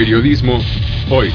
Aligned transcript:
Periodismo 0.00 0.58
hoy. 1.10 1.28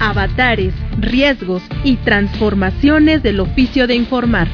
Avatares, 0.00 0.74
riesgos 0.98 1.62
y 1.84 1.94
transformaciones 1.98 3.22
del 3.22 3.38
oficio 3.38 3.86
de 3.86 3.94
informar. 3.94 4.48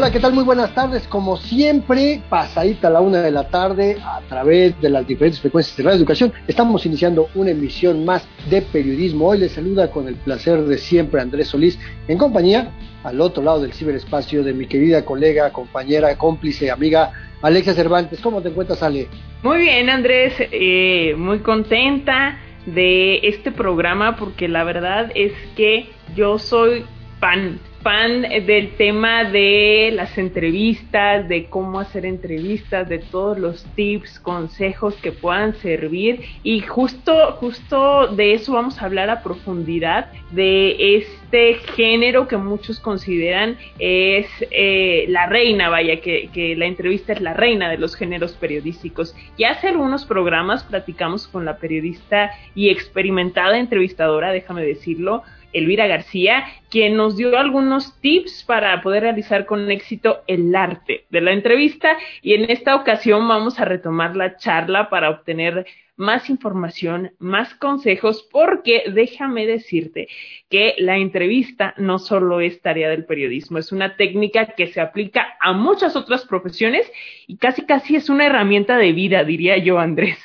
Hola, 0.00 0.10
¿qué 0.10 0.18
tal? 0.18 0.32
Muy 0.32 0.44
buenas 0.44 0.74
tardes. 0.74 1.06
Como 1.06 1.36
siempre, 1.36 2.22
pasadita 2.30 2.88
a 2.88 2.90
la 2.90 3.02
una 3.02 3.20
de 3.20 3.30
la 3.30 3.48
tarde 3.48 3.98
a 4.02 4.22
través 4.30 4.80
de 4.80 4.88
las 4.88 5.06
diferentes 5.06 5.42
frecuencias 5.42 5.76
de 5.76 5.82
Radio 5.82 5.98
Educación, 5.98 6.32
estamos 6.48 6.86
iniciando 6.86 7.28
una 7.34 7.50
emisión 7.50 8.06
más 8.06 8.26
de 8.48 8.62
periodismo. 8.62 9.26
Hoy 9.26 9.40
les 9.40 9.52
saluda 9.52 9.90
con 9.90 10.08
el 10.08 10.14
placer 10.14 10.62
de 10.62 10.78
siempre 10.78 11.20
Andrés 11.20 11.48
Solís, 11.48 11.78
en 12.08 12.16
compañía 12.16 12.70
al 13.04 13.20
otro 13.20 13.42
lado 13.42 13.60
del 13.60 13.74
ciberespacio 13.74 14.42
de 14.42 14.54
mi 14.54 14.66
querida 14.66 15.04
colega, 15.04 15.52
compañera, 15.52 16.16
cómplice, 16.16 16.70
amiga 16.70 17.12
Alexia 17.42 17.74
Cervantes. 17.74 18.20
¿Cómo 18.22 18.40
te 18.40 18.48
encuentras, 18.48 18.82
Ale? 18.82 19.06
Muy 19.42 19.58
bien, 19.58 19.90
Andrés. 19.90 20.32
Eh, 20.38 21.14
muy 21.18 21.40
contenta 21.40 22.38
de 22.64 23.18
este 23.18 23.52
programa 23.52 24.16
porque 24.16 24.48
la 24.48 24.64
verdad 24.64 25.12
es 25.14 25.34
que 25.56 25.90
yo 26.16 26.38
soy 26.38 26.86
fan 27.20 27.60
fan 27.82 28.22
del 28.22 28.76
tema 28.76 29.24
de 29.24 29.90
las 29.94 30.18
entrevistas, 30.18 31.28
de 31.28 31.46
cómo 31.46 31.80
hacer 31.80 32.04
entrevistas, 32.04 32.88
de 32.88 32.98
todos 32.98 33.38
los 33.38 33.64
tips, 33.74 34.20
consejos 34.20 34.94
que 34.96 35.12
puedan 35.12 35.54
servir 35.56 36.20
y 36.42 36.60
justo, 36.60 37.32
justo 37.32 38.08
de 38.08 38.34
eso 38.34 38.52
vamos 38.52 38.80
a 38.80 38.84
hablar 38.84 39.08
a 39.08 39.22
profundidad 39.22 40.10
de 40.32 40.96
este 40.96 41.54
género 41.74 42.28
que 42.28 42.36
muchos 42.36 42.80
consideran 42.80 43.56
es 43.78 44.26
eh, 44.50 45.06
la 45.08 45.26
reina, 45.26 45.68
vaya, 45.68 46.00
que, 46.00 46.28
que 46.32 46.56
la 46.56 46.66
entrevista 46.66 47.12
es 47.12 47.20
la 47.20 47.34
reina 47.34 47.70
de 47.70 47.78
los 47.78 47.96
géneros 47.96 48.32
periodísticos. 48.32 49.14
Y 49.36 49.44
hace 49.44 49.68
algunos 49.68 50.04
programas 50.04 50.64
platicamos 50.64 51.28
con 51.28 51.44
la 51.44 51.56
periodista 51.56 52.30
y 52.54 52.68
experimentada 52.68 53.58
entrevistadora, 53.58 54.32
déjame 54.32 54.62
decirlo, 54.62 55.22
Elvira 55.52 55.86
García, 55.86 56.44
quien 56.70 56.96
nos 56.96 57.16
dio 57.16 57.38
algunos 57.38 58.00
tips 58.00 58.44
para 58.44 58.80
poder 58.82 59.02
realizar 59.02 59.46
con 59.46 59.70
éxito 59.70 60.22
el 60.26 60.54
arte 60.54 61.04
de 61.10 61.20
la 61.20 61.32
entrevista 61.32 61.96
y 62.22 62.34
en 62.34 62.50
esta 62.50 62.76
ocasión 62.76 63.26
vamos 63.26 63.58
a 63.58 63.64
retomar 63.64 64.16
la 64.16 64.36
charla 64.36 64.90
para 64.90 65.10
obtener 65.10 65.66
más 66.00 66.30
información, 66.30 67.12
más 67.18 67.54
consejos, 67.54 68.26
porque 68.32 68.84
déjame 68.90 69.46
decirte 69.46 70.08
que 70.48 70.74
la 70.78 70.96
entrevista 70.96 71.74
no 71.76 71.98
solo 71.98 72.40
es 72.40 72.62
tarea 72.62 72.88
del 72.88 73.04
periodismo, 73.04 73.58
es 73.58 73.70
una 73.70 73.96
técnica 73.96 74.46
que 74.56 74.68
se 74.68 74.80
aplica 74.80 75.36
a 75.40 75.52
muchas 75.52 75.96
otras 75.96 76.24
profesiones 76.24 76.90
y 77.26 77.36
casi 77.36 77.66
casi 77.66 77.96
es 77.96 78.08
una 78.08 78.24
herramienta 78.26 78.78
de 78.78 78.92
vida, 78.92 79.24
diría 79.24 79.58
yo, 79.58 79.78
Andrés. 79.78 80.18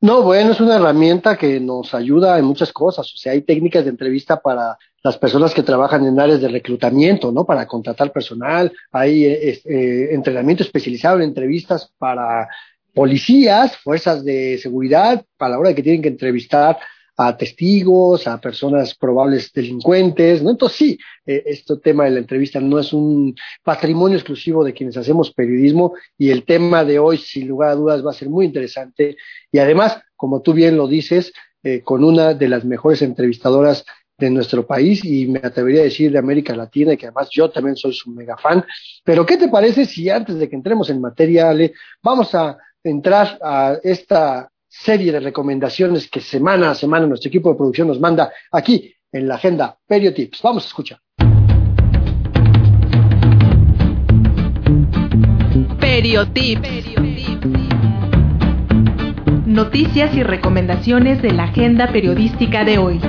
No, 0.00 0.22
bueno, 0.22 0.52
es 0.52 0.60
una 0.60 0.76
herramienta 0.76 1.36
que 1.36 1.58
nos 1.58 1.94
ayuda 1.94 2.38
en 2.38 2.44
muchas 2.44 2.72
cosas. 2.72 3.12
O 3.12 3.16
sea, 3.16 3.32
hay 3.32 3.42
técnicas 3.42 3.84
de 3.84 3.90
entrevista 3.90 4.40
para 4.40 4.76
las 5.02 5.16
personas 5.16 5.54
que 5.54 5.62
trabajan 5.62 6.04
en 6.04 6.20
áreas 6.20 6.40
de 6.40 6.48
reclutamiento, 6.48 7.32
¿no? 7.32 7.44
Para 7.44 7.66
contratar 7.66 8.12
personal. 8.12 8.72
Hay 8.92 9.24
eh, 9.24 9.60
eh, 9.64 10.08
entrenamiento 10.12 10.62
especializado 10.62 11.16
en 11.16 11.24
entrevistas 11.24 11.90
para 11.98 12.48
policías, 12.92 13.76
fuerzas 13.76 14.24
de 14.24 14.58
seguridad, 14.58 15.24
a 15.38 15.48
la 15.48 15.58
hora 15.58 15.74
que 15.74 15.82
tienen 15.82 16.02
que 16.02 16.08
entrevistar 16.08 16.78
a 17.16 17.36
testigos, 17.36 18.26
a 18.26 18.40
personas 18.40 18.94
probables 18.94 19.52
delincuentes, 19.52 20.42
¿no? 20.42 20.50
Entonces 20.50 20.78
sí, 20.78 20.98
eh, 21.24 21.42
este 21.46 21.76
tema 21.78 22.04
de 22.04 22.10
la 22.10 22.18
entrevista 22.18 22.60
no 22.60 22.78
es 22.78 22.92
un 22.92 23.34
patrimonio 23.62 24.18
exclusivo 24.18 24.62
de 24.62 24.74
quienes 24.74 24.96
hacemos 24.96 25.32
periodismo 25.32 25.94
y 26.18 26.30
el 26.30 26.44
tema 26.44 26.84
de 26.84 26.98
hoy, 26.98 27.16
sin 27.18 27.48
lugar 27.48 27.70
a 27.70 27.74
dudas, 27.74 28.04
va 28.04 28.10
a 28.10 28.14
ser 28.14 28.28
muy 28.28 28.44
interesante 28.44 29.16
y 29.50 29.58
además, 29.58 29.98
como 30.14 30.42
tú 30.42 30.52
bien 30.52 30.76
lo 30.76 30.86
dices, 30.86 31.32
eh, 31.62 31.80
con 31.82 32.04
una 32.04 32.34
de 32.34 32.48
las 32.48 32.64
mejores 32.64 33.02
entrevistadoras 33.02 33.84
de 34.18 34.30
nuestro 34.30 34.66
país 34.66 35.04
y 35.04 35.26
me 35.26 35.40
atrevería 35.42 35.82
a 35.82 35.84
decir 35.84 36.12
de 36.12 36.18
América 36.18 36.54
Latina 36.54 36.92
y 36.92 36.96
que 36.96 37.06
además 37.06 37.28
yo 37.30 37.50
también 37.50 37.76
soy 37.76 37.92
su 37.92 38.10
mega 38.10 38.36
fan. 38.36 38.64
Pero 39.04 39.26
¿qué 39.26 39.36
te 39.36 39.48
parece 39.48 39.84
si 39.84 40.08
antes 40.08 40.36
de 40.38 40.48
que 40.48 40.56
entremos 40.56 40.88
en 40.90 41.00
materia, 41.00 41.50
Ale, 41.50 41.74
vamos 42.02 42.34
a 42.34 42.56
entrar 42.82 43.38
a 43.42 43.78
esta 43.82 44.50
serie 44.82 45.12
de 45.12 45.20
recomendaciones 45.20 46.08
que 46.08 46.20
semana 46.20 46.70
a 46.70 46.74
semana 46.74 47.06
nuestro 47.06 47.28
equipo 47.28 47.50
de 47.50 47.56
producción 47.56 47.88
nos 47.88 48.00
manda 48.00 48.32
aquí 48.52 48.94
en 49.12 49.28
la 49.28 49.36
agenda 49.36 49.78
Periotips. 49.86 50.42
Vamos 50.42 50.64
a 50.64 50.68
escuchar. 50.68 51.00
Periotips. 55.80 56.86
Noticias 59.46 60.14
y 60.14 60.22
recomendaciones 60.22 61.22
de 61.22 61.32
la 61.32 61.44
agenda 61.44 61.90
periodística 61.92 62.64
de 62.64 62.78
hoy. 62.78 63.00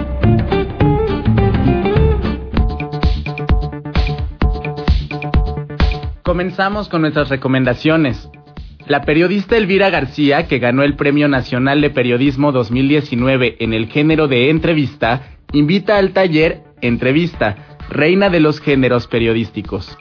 Comenzamos 6.24 6.88
con 6.88 7.02
nuestras 7.02 7.30
recomendaciones. 7.30 8.30
La 8.88 9.02
periodista 9.02 9.58
Elvira 9.58 9.90
García, 9.90 10.48
que 10.48 10.60
ganó 10.60 10.82
el 10.82 10.96
Premio 10.96 11.28
Nacional 11.28 11.82
de 11.82 11.90
Periodismo 11.90 12.54
2019 12.54 13.58
en 13.60 13.74
el 13.74 13.88
género 13.88 14.30
de 14.30 14.50
entrevista, 14.50 15.24
invita 15.52 15.98
al 15.98 16.14
taller 16.14 16.62
Entrevista, 16.80 17.78
Reina 17.90 18.30
de 18.30 18.40
los 18.40 18.62
Géneros 18.62 19.08
Periodísticos. 19.08 19.98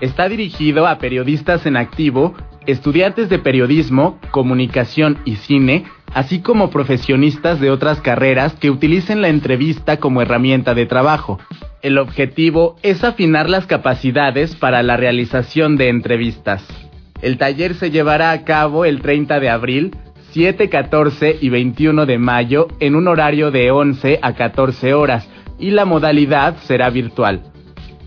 Está 0.00 0.28
dirigido 0.28 0.86
a 0.86 0.98
periodistas 0.98 1.66
en 1.66 1.76
activo, 1.76 2.32
estudiantes 2.66 3.28
de 3.28 3.40
periodismo, 3.40 4.20
comunicación 4.30 5.18
y 5.24 5.34
cine, 5.34 5.86
así 6.14 6.40
como 6.40 6.70
profesionistas 6.70 7.58
de 7.58 7.72
otras 7.72 8.00
carreras 8.00 8.54
que 8.54 8.70
utilicen 8.70 9.20
la 9.20 9.30
entrevista 9.30 9.96
como 9.96 10.22
herramienta 10.22 10.74
de 10.74 10.86
trabajo. 10.86 11.40
El 11.82 11.98
objetivo 11.98 12.76
es 12.84 13.02
afinar 13.02 13.50
las 13.50 13.66
capacidades 13.66 14.54
para 14.54 14.84
la 14.84 14.96
realización 14.96 15.76
de 15.76 15.88
entrevistas. 15.88 16.87
El 17.22 17.38
taller 17.38 17.74
se 17.74 17.90
llevará 17.90 18.30
a 18.30 18.44
cabo 18.44 18.84
el 18.84 19.02
30 19.02 19.40
de 19.40 19.50
abril, 19.50 19.96
7, 20.30 20.68
14 20.68 21.38
y 21.40 21.48
21 21.48 22.06
de 22.06 22.18
mayo 22.18 22.68
en 22.80 22.94
un 22.94 23.08
horario 23.08 23.50
de 23.50 23.70
11 23.70 24.18
a 24.22 24.34
14 24.34 24.92
horas 24.94 25.28
y 25.58 25.70
la 25.70 25.84
modalidad 25.84 26.56
será 26.58 26.88
virtual. 26.90 27.42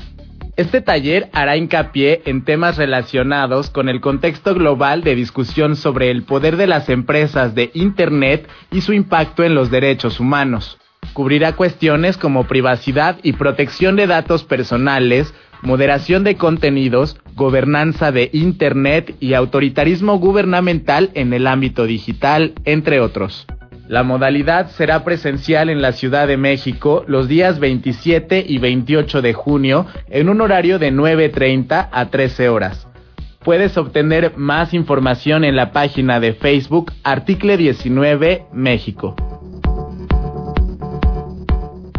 Este 0.57 0.81
taller 0.81 1.29
hará 1.31 1.55
hincapié 1.55 2.21
en 2.25 2.43
temas 2.43 2.75
relacionados 2.75 3.69
con 3.69 3.87
el 3.87 4.01
contexto 4.01 4.53
global 4.55 5.05
de 5.05 5.15
discusión 5.15 5.77
sobre 5.77 6.11
el 6.11 6.23
poder 6.23 6.57
de 6.57 6.67
las 6.67 6.89
empresas 6.89 7.55
de 7.55 7.71
Internet 7.73 8.45
y 8.71 8.81
su 8.81 8.91
impacto 8.91 9.45
en 9.45 9.55
los 9.55 9.71
derechos 9.71 10.19
humanos. 10.19 10.77
Cubrirá 11.13 11.53
cuestiones 11.53 12.17
como 12.17 12.43
privacidad 12.43 13.19
y 13.23 13.33
protección 13.33 13.95
de 13.95 14.07
datos 14.07 14.43
personales, 14.43 15.33
moderación 15.61 16.25
de 16.25 16.35
contenidos, 16.35 17.17
gobernanza 17.39 18.11
de 18.11 18.29
Internet 18.33 19.15
y 19.19 19.33
autoritarismo 19.33 20.19
gubernamental 20.19 21.09
en 21.15 21.33
el 21.33 21.47
ámbito 21.47 21.85
digital, 21.85 22.53
entre 22.65 22.99
otros. 22.99 23.47
La 23.87 24.03
modalidad 24.03 24.69
será 24.69 25.03
presencial 25.03 25.69
en 25.69 25.81
la 25.81 25.93
Ciudad 25.93 26.27
de 26.27 26.37
México 26.37 27.03
los 27.07 27.27
días 27.27 27.59
27 27.59 28.45
y 28.47 28.59
28 28.59 29.23
de 29.23 29.33
junio 29.33 29.87
en 30.09 30.29
un 30.29 30.41
horario 30.41 30.77
de 30.77 30.91
9.30 30.91 31.89
a 31.91 32.05
13 32.09 32.49
horas. 32.49 32.87
Puedes 33.43 33.77
obtener 33.77 34.33
más 34.35 34.73
información 34.73 35.43
en 35.43 35.55
la 35.55 35.71
página 35.71 36.19
de 36.19 36.33
Facebook 36.33 36.91
Article 37.03 37.57
19 37.57 38.47
México. 38.53 39.15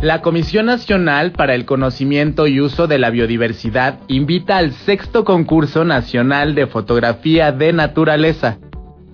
La 0.02 0.22
Comisión 0.22 0.64
Nacional 0.64 1.32
para 1.32 1.54
el 1.54 1.66
Conocimiento 1.66 2.46
y 2.46 2.58
Uso 2.58 2.86
de 2.86 2.98
la 2.98 3.10
Biodiversidad 3.10 3.98
invita 4.08 4.56
al 4.56 4.72
sexto 4.72 5.26
concurso 5.26 5.84
nacional 5.84 6.54
de 6.54 6.66
fotografía 6.66 7.52
de 7.52 7.74
naturaleza. 7.74 8.56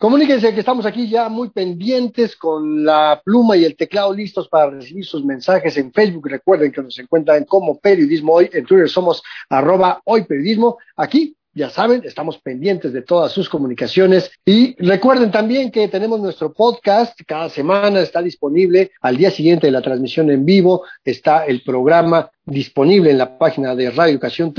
Comuníquense 0.02 0.52
que 0.52 0.58
estamos 0.58 0.84
aquí 0.84 1.08
ya 1.08 1.28
muy 1.28 1.50
pendientes 1.50 2.34
con 2.34 2.84
la 2.84 3.22
pluma 3.24 3.56
y 3.56 3.64
el 3.64 3.76
teclado 3.76 4.12
listos 4.12 4.48
para 4.48 4.68
recibir 4.68 5.04
sus 5.04 5.24
mensajes 5.24 5.76
en 5.76 5.92
Facebook. 5.92 6.26
Recuerden 6.26 6.72
que 6.72 6.82
nos 6.82 6.98
encuentran 6.98 7.44
como 7.44 7.78
Periodismo 7.78 8.32
Hoy. 8.32 8.50
En 8.52 8.66
Twitter 8.66 8.88
somos 8.88 9.22
arroba 9.48 10.00
hoy 10.04 10.24
periodismo. 10.24 10.76
Aquí 10.96 11.36
ya 11.54 11.68
saben, 11.70 12.02
estamos 12.04 12.38
pendientes 12.38 12.92
de 12.92 13.02
todas 13.02 13.32
sus 13.32 13.48
comunicaciones 13.48 14.30
y 14.44 14.74
recuerden 14.82 15.30
también 15.30 15.70
que 15.70 15.88
tenemos 15.88 16.20
nuestro 16.20 16.52
podcast, 16.52 17.18
cada 17.26 17.50
semana 17.50 18.00
está 18.00 18.22
disponible 18.22 18.92
al 19.00 19.16
día 19.16 19.30
siguiente 19.30 19.66
de 19.66 19.72
la 19.72 19.82
transmisión 19.82 20.30
en 20.30 20.44
vivo, 20.44 20.84
está 21.04 21.44
el 21.44 21.62
programa 21.62 22.30
disponible 22.44 23.10
en 23.10 23.18
la 23.18 23.38
página 23.38 23.74
de 23.74 23.90
Radio 23.90 24.12
Educación 24.12 24.54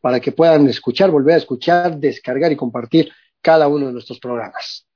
para 0.00 0.20
que 0.20 0.32
puedan 0.32 0.68
escuchar, 0.68 1.10
volver 1.10 1.34
a 1.34 1.38
escuchar, 1.38 1.98
descargar 1.98 2.52
y 2.52 2.56
compartir 2.56 3.12
cada 3.42 3.68
uno 3.68 3.86
de 3.86 3.92
nuestros 3.92 4.18
programas. 4.18 4.86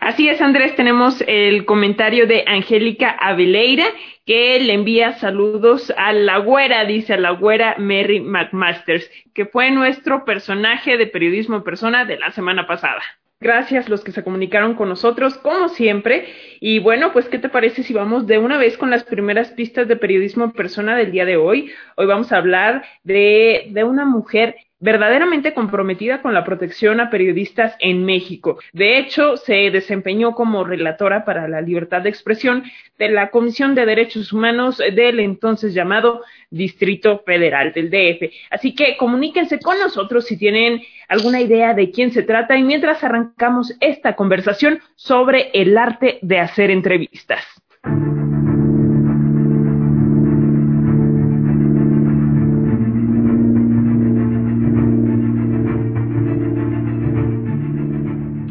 Así 0.00 0.30
es, 0.30 0.40
Andrés, 0.40 0.74
tenemos 0.76 1.22
el 1.26 1.66
comentario 1.66 2.26
de 2.26 2.44
Angélica 2.46 3.10
Aveleira, 3.10 3.84
que 4.24 4.58
le 4.58 4.72
envía 4.72 5.12
saludos 5.18 5.92
a 5.94 6.14
la 6.14 6.38
güera, 6.38 6.86
dice 6.86 7.12
a 7.12 7.18
la 7.18 7.32
güera 7.32 7.74
Mary 7.76 8.18
McMasters, 8.18 9.10
que 9.34 9.44
fue 9.44 9.70
nuestro 9.70 10.24
personaje 10.24 10.96
de 10.96 11.06
periodismo 11.06 11.56
en 11.56 11.64
persona 11.64 12.06
de 12.06 12.18
la 12.18 12.30
semana 12.30 12.66
pasada. 12.66 13.02
Gracias 13.40 13.90
los 13.90 14.02
que 14.02 14.12
se 14.12 14.24
comunicaron 14.24 14.74
con 14.74 14.88
nosotros, 14.88 15.36
como 15.36 15.68
siempre. 15.68 16.28
Y 16.60 16.78
bueno, 16.78 17.12
pues, 17.12 17.28
¿qué 17.28 17.38
te 17.38 17.50
parece 17.50 17.82
si 17.82 17.92
vamos 17.92 18.26
de 18.26 18.38
una 18.38 18.56
vez 18.56 18.78
con 18.78 18.90
las 18.90 19.04
primeras 19.04 19.50
pistas 19.50 19.86
de 19.86 19.96
periodismo 19.96 20.44
en 20.44 20.52
persona 20.52 20.96
del 20.96 21.12
día 21.12 21.26
de 21.26 21.36
hoy? 21.36 21.72
Hoy 21.96 22.06
vamos 22.06 22.32
a 22.32 22.38
hablar 22.38 22.84
de, 23.02 23.66
de 23.68 23.84
una 23.84 24.06
mujer 24.06 24.56
verdaderamente 24.80 25.54
comprometida 25.54 26.22
con 26.22 26.34
la 26.34 26.44
protección 26.44 27.00
a 27.00 27.10
periodistas 27.10 27.76
en 27.78 28.04
México. 28.04 28.58
De 28.72 28.98
hecho, 28.98 29.36
se 29.36 29.70
desempeñó 29.70 30.34
como 30.34 30.64
relatora 30.64 31.24
para 31.24 31.46
la 31.48 31.60
libertad 31.60 32.02
de 32.02 32.08
expresión 32.08 32.64
de 32.98 33.10
la 33.10 33.30
Comisión 33.30 33.74
de 33.74 33.86
Derechos 33.86 34.32
Humanos 34.32 34.78
del 34.78 35.20
entonces 35.20 35.74
llamado 35.74 36.22
Distrito 36.50 37.22
Federal 37.24 37.72
del 37.72 37.90
DF. 37.90 38.32
Así 38.50 38.74
que 38.74 38.96
comuníquense 38.96 39.60
con 39.60 39.78
nosotros 39.78 40.26
si 40.26 40.36
tienen 40.36 40.82
alguna 41.08 41.40
idea 41.40 41.74
de 41.74 41.90
quién 41.90 42.12
se 42.12 42.22
trata 42.22 42.56
y 42.56 42.62
mientras 42.62 43.04
arrancamos 43.04 43.76
esta 43.80 44.16
conversación 44.16 44.80
sobre 44.96 45.50
el 45.52 45.76
arte 45.76 46.18
de 46.22 46.38
hacer 46.38 46.70
entrevistas. 46.70 47.44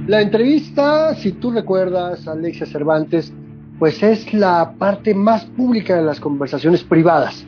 La 0.09 0.21
entrevista, 0.21 1.13
si 1.13 1.33
tú 1.33 1.51
recuerdas, 1.51 2.27
Alexia 2.27 2.65
Cervantes, 2.65 3.31
pues 3.77 4.01
es 4.01 4.33
la 4.33 4.73
parte 4.79 5.13
más 5.13 5.45
pública 5.45 5.97
de 5.97 6.01
las 6.01 6.19
conversaciones 6.19 6.83
privadas. 6.83 7.45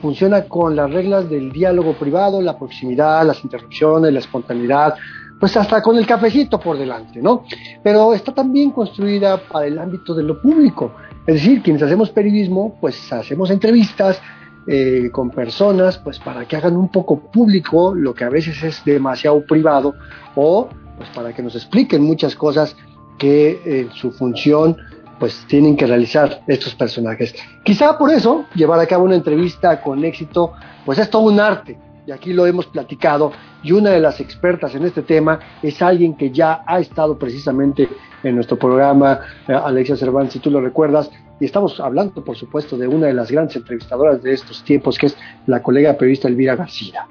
Funciona 0.00 0.42
con 0.44 0.76
las 0.76 0.92
reglas 0.92 1.28
del 1.28 1.50
diálogo 1.50 1.94
privado, 1.94 2.40
la 2.40 2.56
proximidad, 2.56 3.26
las 3.26 3.42
interrupciones, 3.42 4.12
la 4.12 4.20
espontaneidad, 4.20 4.94
pues 5.40 5.56
hasta 5.56 5.82
con 5.82 5.96
el 5.96 6.06
cafecito 6.06 6.60
por 6.60 6.78
delante, 6.78 7.20
¿no? 7.20 7.46
Pero 7.82 8.14
está 8.14 8.32
también 8.32 8.70
construida 8.70 9.36
para 9.36 9.66
el 9.66 9.76
ámbito 9.76 10.14
de 10.14 10.22
lo 10.22 10.40
público. 10.40 10.94
Es 11.26 11.34
decir, 11.34 11.62
quienes 11.62 11.82
hacemos 11.82 12.10
periodismo, 12.10 12.78
pues 12.80 13.12
hacemos 13.12 13.50
entrevistas 13.50 14.22
eh, 14.68 15.08
con 15.10 15.30
personas, 15.30 15.98
pues 15.98 16.20
para 16.20 16.46
que 16.46 16.54
hagan 16.54 16.76
un 16.76 16.90
poco 16.90 17.18
público 17.18 17.92
lo 17.92 18.14
que 18.14 18.22
a 18.22 18.28
veces 18.28 18.62
es 18.62 18.84
demasiado 18.84 19.44
privado 19.44 19.96
o 20.36 20.68
pues 20.96 21.08
para 21.10 21.32
que 21.32 21.42
nos 21.42 21.54
expliquen 21.54 22.02
muchas 22.02 22.34
cosas 22.34 22.76
que 23.18 23.60
en 23.64 23.92
su 23.92 24.10
función 24.12 24.76
pues 25.18 25.44
tienen 25.46 25.76
que 25.76 25.86
realizar 25.86 26.42
estos 26.46 26.74
personajes. 26.74 27.34
Quizá 27.62 27.96
por 27.96 28.10
eso 28.10 28.46
llevar 28.54 28.80
a 28.80 28.86
cabo 28.86 29.04
una 29.04 29.14
entrevista 29.14 29.80
con 29.80 30.04
éxito 30.04 30.52
pues 30.84 30.98
es 30.98 31.08
todo 31.08 31.22
un 31.22 31.40
arte 31.40 31.78
y 32.06 32.12
aquí 32.12 32.32
lo 32.32 32.46
hemos 32.46 32.66
platicado 32.66 33.32
y 33.62 33.72
una 33.72 33.90
de 33.90 34.00
las 34.00 34.20
expertas 34.20 34.74
en 34.74 34.84
este 34.84 35.02
tema 35.02 35.40
es 35.62 35.80
alguien 35.80 36.14
que 36.14 36.30
ya 36.30 36.62
ha 36.66 36.78
estado 36.78 37.18
precisamente 37.18 37.88
en 38.22 38.34
nuestro 38.34 38.58
programa, 38.58 39.20
eh, 39.48 39.52
Alexia 39.52 39.96
Cervantes, 39.96 40.34
si 40.34 40.38
tú 40.38 40.50
lo 40.50 40.60
recuerdas, 40.60 41.10
y 41.40 41.44
estamos 41.44 41.78
hablando 41.80 42.24
por 42.24 42.36
supuesto 42.36 42.76
de 42.76 42.86
una 42.86 43.06
de 43.06 43.14
las 43.14 43.30
grandes 43.30 43.56
entrevistadoras 43.56 44.22
de 44.22 44.32
estos 44.32 44.62
tiempos 44.64 44.98
que 44.98 45.06
es 45.06 45.16
la 45.46 45.62
colega 45.62 45.94
periodista 45.94 46.28
Elvira 46.28 46.56
García. 46.56 47.06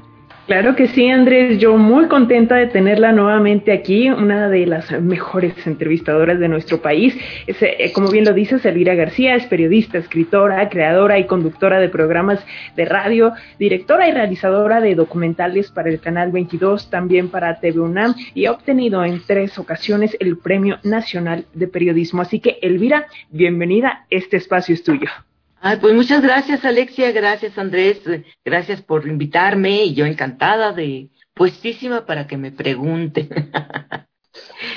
Claro 0.45 0.75
que 0.75 0.89
sí, 0.89 1.09
Andrés. 1.09 1.57
Yo 1.59 1.77
muy 1.77 2.07
contenta 2.07 2.55
de 2.55 2.67
tenerla 2.67 3.13
nuevamente 3.13 3.71
aquí, 3.71 4.09
una 4.09 4.49
de 4.49 4.65
las 4.65 4.91
mejores 5.01 5.55
entrevistadoras 5.65 6.37
de 6.37 6.49
nuestro 6.49 6.81
país. 6.81 7.15
Eh, 7.47 7.93
como 7.93 8.09
bien 8.09 8.25
lo 8.25 8.33
dices, 8.33 8.65
Elvira 8.65 8.93
García 8.93 9.35
es 9.35 9.45
periodista, 9.45 9.97
escritora, 9.99 10.67
creadora 10.67 11.17
y 11.17 11.27
conductora 11.27 11.79
de 11.79 11.87
programas 11.87 12.45
de 12.75 12.83
radio, 12.83 13.31
directora 13.57 14.09
y 14.09 14.11
realizadora 14.11 14.81
de 14.81 14.95
documentales 14.95 15.71
para 15.71 15.89
el 15.89 16.01
Canal 16.01 16.33
22, 16.33 16.89
también 16.89 17.29
para 17.29 17.61
TV 17.61 17.79
UNAM 17.79 18.13
y 18.33 18.45
ha 18.45 18.51
obtenido 18.51 19.05
en 19.05 19.21
tres 19.25 19.57
ocasiones 19.57 20.17
el 20.19 20.37
Premio 20.37 20.77
Nacional 20.83 21.45
de 21.53 21.69
Periodismo. 21.69 22.21
Así 22.21 22.41
que, 22.41 22.59
Elvira, 22.61 23.07
bienvenida. 23.31 24.07
Este 24.09 24.35
espacio 24.35 24.75
es 24.75 24.83
tuyo. 24.83 25.09
Ay, 25.65 25.77
pues 25.77 25.93
muchas 25.93 26.21
gracias, 26.21 26.65
Alexia, 26.65 27.13
gracias, 27.13 27.57
Andrés, 27.57 28.01
gracias 28.43 28.81
por 28.81 29.07
invitarme 29.07 29.85
y 29.85 29.93
yo 29.93 30.05
encantada 30.05 30.73
de 30.73 31.09
puestísima 31.33 32.05
para 32.05 32.27
que 32.27 32.35
me 32.35 32.51
pregunte. 32.51 33.29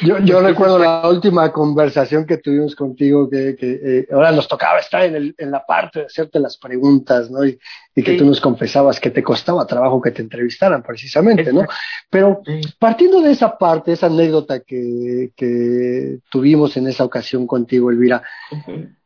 Yo, 0.03 0.19
yo 0.19 0.41
recuerdo 0.41 0.79
la 0.79 1.09
última 1.09 1.51
conversación 1.51 2.27
que 2.27 2.37
tuvimos 2.37 2.75
contigo, 2.75 3.31
que, 3.31 3.57
que 3.57 3.81
eh, 3.83 4.09
ahora 4.13 4.31
nos 4.33 4.47
tocaba 4.49 4.79
estar 4.79 5.03
en, 5.05 5.15
el, 5.15 5.35
en 5.39 5.51
la 5.51 5.65
parte 5.65 6.01
de 6.01 6.07
hacerte 6.07 6.39
las 6.39 6.59
preguntas, 6.59 7.31
¿no? 7.31 7.45
Y, 7.45 7.59
y 7.95 8.03
que 8.03 8.19
tú 8.19 8.27
nos 8.27 8.41
confesabas 8.41 9.01
que 9.01 9.11
te 9.11 9.23
costaba 9.23 9.67
trabajo 9.67 10.03
que 10.03 10.11
te 10.11 10.21
entrevistaran, 10.21 10.83
precisamente, 10.83 11.51
¿no? 11.53 11.65
Pero 12.11 12.43
partiendo 12.79 13.23
de 13.23 13.33
esa 13.33 13.57
parte, 13.57 13.93
esa 13.93 14.07
anécdota 14.07 14.61
que, 14.61 15.31
que 15.35 16.19
tuvimos 16.31 16.77
en 16.77 16.89
esa 16.89 17.05
ocasión 17.05 17.47
contigo, 17.47 17.91
Elvira, 17.91 18.23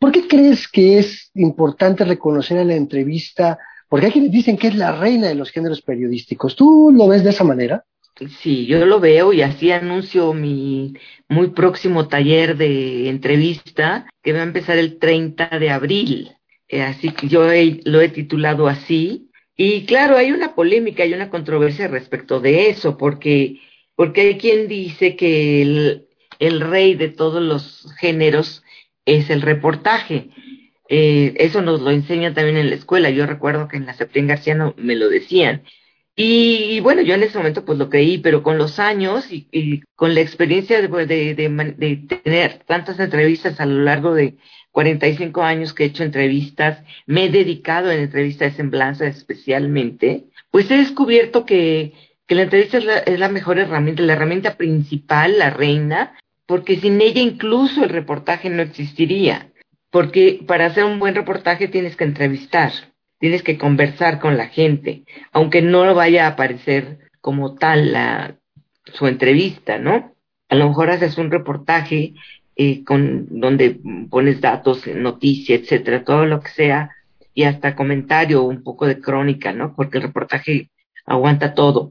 ¿por 0.00 0.10
qué 0.10 0.26
crees 0.26 0.66
que 0.66 0.98
es 0.98 1.30
importante 1.34 2.04
reconocer 2.04 2.58
en 2.58 2.68
la 2.68 2.74
entrevista? 2.74 3.58
Porque 3.88 4.06
hay 4.06 4.12
quienes 4.12 4.32
dicen 4.32 4.56
que 4.56 4.68
es 4.68 4.74
la 4.74 4.92
reina 4.92 5.28
de 5.28 5.36
los 5.36 5.50
géneros 5.50 5.82
periodísticos. 5.82 6.56
¿Tú 6.56 6.90
lo 6.92 7.06
ves 7.06 7.22
de 7.22 7.30
esa 7.30 7.44
manera? 7.44 7.84
Sí, 8.28 8.66
yo 8.66 8.84
lo 8.84 9.00
veo 9.00 9.32
y 9.32 9.40
así 9.40 9.72
anuncio 9.72 10.34
mi 10.34 10.94
muy 11.28 11.48
próximo 11.50 12.06
taller 12.08 12.56
de 12.56 13.08
entrevista 13.08 14.06
que 14.22 14.32
va 14.34 14.40
a 14.40 14.42
empezar 14.42 14.76
el 14.76 14.98
30 14.98 15.58
de 15.58 15.70
abril. 15.70 16.30
Eh, 16.68 16.82
así 16.82 17.10
que 17.12 17.28
yo 17.28 17.44
lo 17.84 18.00
he 18.00 18.08
titulado 18.10 18.68
así. 18.68 19.30
Y 19.56 19.86
claro, 19.86 20.16
hay 20.16 20.32
una 20.32 20.54
polémica, 20.54 21.02
hay 21.02 21.14
una 21.14 21.30
controversia 21.30 21.88
respecto 21.88 22.40
de 22.40 22.68
eso, 22.68 22.96
porque, 22.98 23.60
porque 23.96 24.20
hay 24.22 24.38
quien 24.38 24.68
dice 24.68 25.16
que 25.16 25.62
el, 25.62 26.60
rey 26.60 26.94
de 26.94 27.08
todos 27.08 27.42
los 27.42 27.86
géneros 27.98 28.62
es 29.06 29.30
el 29.30 29.42
reportaje. 29.42 30.30
Eh, 30.88 31.34
eso 31.38 31.62
nos 31.62 31.80
lo 31.80 31.90
enseñan 31.90 32.34
también 32.34 32.56
en 32.58 32.70
la 32.70 32.76
escuela. 32.76 33.10
Yo 33.10 33.26
recuerdo 33.26 33.68
que 33.68 33.76
en 33.78 33.86
la 33.86 33.94
Septién 33.94 34.26
García 34.26 34.54
no, 34.54 34.74
me 34.76 34.96
lo 34.96 35.08
decían. 35.08 35.62
Y, 36.22 36.80
bueno, 36.80 37.00
yo 37.00 37.14
en 37.14 37.22
ese 37.22 37.38
momento 37.38 37.64
pues 37.64 37.78
lo 37.78 37.88
creí, 37.88 38.18
pero 38.18 38.42
con 38.42 38.58
los 38.58 38.78
años 38.78 39.28
y, 39.30 39.82
con 39.96 40.14
la 40.14 40.20
experiencia 40.20 40.78
de, 40.78 41.34
de, 41.34 41.96
tener 42.22 42.58
tantas 42.66 43.00
entrevistas 43.00 43.58
a 43.58 43.64
lo 43.64 43.82
largo 43.84 44.12
de 44.12 44.36
45 44.70 45.42
años 45.42 45.72
que 45.72 45.84
he 45.84 45.86
hecho 45.86 46.04
entrevistas, 46.04 46.84
me 47.06 47.24
he 47.24 47.30
dedicado 47.30 47.90
en 47.90 48.00
entrevistas 48.00 48.52
de 48.52 48.56
semblanza 48.58 49.06
especialmente, 49.06 50.26
pues 50.50 50.70
he 50.70 50.76
descubierto 50.76 51.46
que, 51.46 51.94
que 52.26 52.34
la 52.34 52.42
entrevista 52.42 52.76
es 52.76 52.84
la, 52.84 52.98
es 52.98 53.18
la 53.18 53.30
mejor 53.30 53.58
herramienta, 53.58 54.02
la 54.02 54.12
herramienta 54.12 54.58
principal, 54.58 55.38
la 55.38 55.48
reina, 55.48 56.18
porque 56.44 56.78
sin 56.78 57.00
ella 57.00 57.22
incluso 57.22 57.82
el 57.82 57.88
reportaje 57.88 58.50
no 58.50 58.60
existiría, 58.60 59.52
porque 59.88 60.44
para 60.46 60.66
hacer 60.66 60.84
un 60.84 60.98
buen 60.98 61.14
reportaje 61.14 61.66
tienes 61.66 61.96
que 61.96 62.04
entrevistar, 62.04 62.72
tienes 63.20 63.44
que 63.44 63.58
conversar 63.58 64.18
con 64.18 64.36
la 64.36 64.48
gente, 64.48 65.04
aunque 65.30 65.62
no 65.62 65.94
vaya 65.94 66.26
a 66.26 66.30
aparecer 66.30 66.98
como 67.20 67.54
tal 67.54 67.92
la, 67.92 68.34
su 68.86 69.06
entrevista, 69.06 69.78
¿no? 69.78 70.14
A 70.48 70.56
lo 70.56 70.68
mejor 70.68 70.90
haces 70.90 71.16
un 71.18 71.30
reportaje 71.30 72.14
eh, 72.56 72.82
con 72.82 73.26
donde 73.40 73.78
pones 74.10 74.40
datos, 74.40 74.86
noticias, 74.88 75.60
etcétera, 75.60 76.02
todo 76.04 76.26
lo 76.26 76.40
que 76.40 76.50
sea, 76.50 76.90
y 77.32 77.44
hasta 77.44 77.76
comentario, 77.76 78.42
un 78.42 78.64
poco 78.64 78.86
de 78.86 79.00
crónica, 79.00 79.52
¿no? 79.52 79.74
Porque 79.76 79.98
el 79.98 80.04
reportaje 80.04 80.70
aguanta 81.06 81.54
todo 81.54 81.90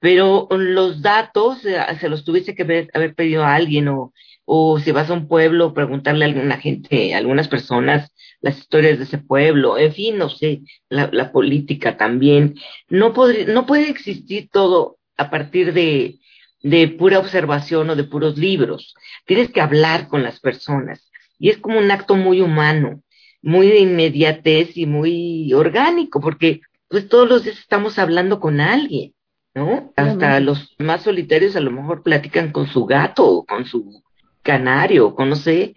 pero 0.00 0.48
los 0.50 1.02
datos 1.02 1.64
eh, 1.64 1.78
se 2.00 2.08
los 2.08 2.24
tuviese 2.24 2.54
que 2.54 2.62
haber, 2.62 3.14
pedido 3.14 3.44
a 3.44 3.54
alguien 3.54 3.88
o, 3.88 4.12
o 4.50 4.78
si 4.80 4.92
vas 4.92 5.10
a 5.10 5.12
un 5.12 5.28
pueblo, 5.28 5.74
preguntarle 5.74 6.24
a 6.24 6.28
alguna 6.28 6.56
gente, 6.56 7.14
a 7.14 7.18
algunas 7.18 7.48
personas 7.48 8.10
las 8.40 8.58
historias 8.58 8.96
de 8.96 9.04
ese 9.04 9.18
pueblo, 9.18 9.76
en 9.76 9.92
fin, 9.92 10.16
no 10.16 10.30
sé, 10.30 10.62
la, 10.88 11.10
la 11.12 11.32
política 11.32 11.98
también. 11.98 12.54
No, 12.88 13.12
no 13.48 13.66
puede 13.66 13.90
existir 13.90 14.48
todo 14.50 14.96
a 15.18 15.28
partir 15.28 15.74
de, 15.74 16.18
de 16.62 16.88
pura 16.88 17.18
observación 17.18 17.90
o 17.90 17.96
de 17.96 18.04
puros 18.04 18.38
libros. 18.38 18.94
Tienes 19.26 19.50
que 19.50 19.60
hablar 19.60 20.08
con 20.08 20.22
las 20.22 20.40
personas 20.40 21.10
y 21.38 21.50
es 21.50 21.58
como 21.58 21.78
un 21.78 21.90
acto 21.90 22.16
muy 22.16 22.40
humano, 22.40 23.02
muy 23.42 23.66
de 23.66 23.80
inmediatez 23.80 24.78
y 24.78 24.86
muy 24.86 25.52
orgánico, 25.52 26.22
porque 26.22 26.62
pues 26.88 27.06
todos 27.10 27.28
los 27.28 27.44
días 27.44 27.58
estamos 27.58 27.98
hablando 27.98 28.40
con 28.40 28.62
alguien 28.62 29.12
¿no? 29.54 29.92
Hasta 29.96 30.40
los 30.40 30.74
más 30.78 31.02
solitarios 31.02 31.56
a 31.56 31.60
lo 31.60 31.70
mejor 31.70 32.02
platican 32.02 32.52
con 32.52 32.66
su 32.66 32.86
gato 32.86 33.26
o 33.26 33.44
con 33.44 33.66
su 33.66 34.02
canario, 34.48 35.14
con 35.14 35.28
no 35.28 35.36
sé, 35.36 35.74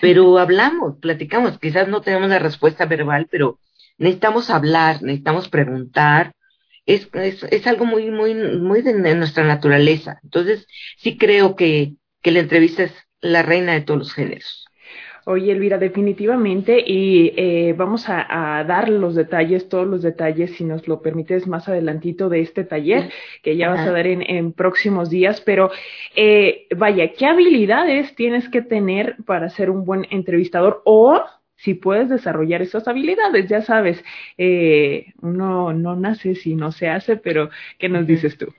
pero 0.00 0.38
hablamos, 0.44 0.96
platicamos, 1.00 1.58
quizás 1.58 1.86
no 1.86 2.00
tenemos 2.00 2.30
la 2.30 2.38
respuesta 2.38 2.86
verbal, 2.86 3.28
pero 3.30 3.58
necesitamos 3.98 4.48
hablar, 4.48 5.02
necesitamos 5.02 5.50
preguntar, 5.50 6.32
es, 6.86 7.08
es, 7.12 7.42
es 7.42 7.66
algo 7.66 7.84
muy, 7.84 8.10
muy, 8.10 8.34
muy 8.34 8.80
de, 8.80 8.94
nuestra 9.14 9.44
naturaleza. 9.44 10.18
Entonces, 10.22 10.66
sí 10.96 11.18
creo 11.18 11.56
que, 11.56 11.92
que 12.22 12.30
la 12.30 12.40
entrevista 12.40 12.84
es 12.84 12.94
la 13.20 13.42
reina 13.42 13.74
de 13.74 13.82
todos 13.82 13.98
los 13.98 14.14
géneros. 14.14 14.65
Oye, 15.28 15.50
Elvira, 15.50 15.76
definitivamente, 15.76 16.78
y 16.86 17.32
eh, 17.36 17.74
vamos 17.76 18.04
a, 18.08 18.62
dar 18.64 18.88
los 18.88 19.16
detalles, 19.16 19.68
todos 19.68 19.84
los 19.84 20.02
detalles, 20.02 20.54
si 20.54 20.62
nos 20.62 20.86
lo 20.86 21.02
permites 21.02 21.48
más 21.48 21.68
adelantito 21.68 22.28
de 22.28 22.42
este 22.42 22.62
taller 22.62 23.10
que 23.42 23.56
ya 23.56 23.70
vas 23.70 23.80
a 23.80 23.90
dar 23.90 24.06
en, 24.06 24.52
próximos 24.52 25.10
días, 25.10 25.40
pero 25.40 25.72
eh, 26.14 26.68
vaya, 26.76 27.12
¿qué 27.12 27.26
habilidades 27.26 28.14
tienes 28.14 28.48
que 28.48 28.62
tener 28.62 29.16
para 29.26 29.50
ser 29.50 29.68
un 29.68 29.84
buen 29.84 30.06
entrevistador 30.10 30.80
o 30.84 31.20
si 31.56 31.74
puedes 31.74 32.08
desarrollar 32.08 32.62
esas 32.62 32.86
habilidades? 32.86 33.48
Ya 33.48 33.62
sabes, 33.62 34.04
eh, 34.38 35.12
uno 35.22 35.72
no 35.72 35.96
nace 35.96 36.36
si 36.36 36.54
no 36.54 36.70
se 36.70 36.88
hace, 36.88 37.16
pero 37.16 37.50
¿qué 37.80 37.88
nos 37.88 38.06
dices 38.06 38.38
tú? 38.38 38.54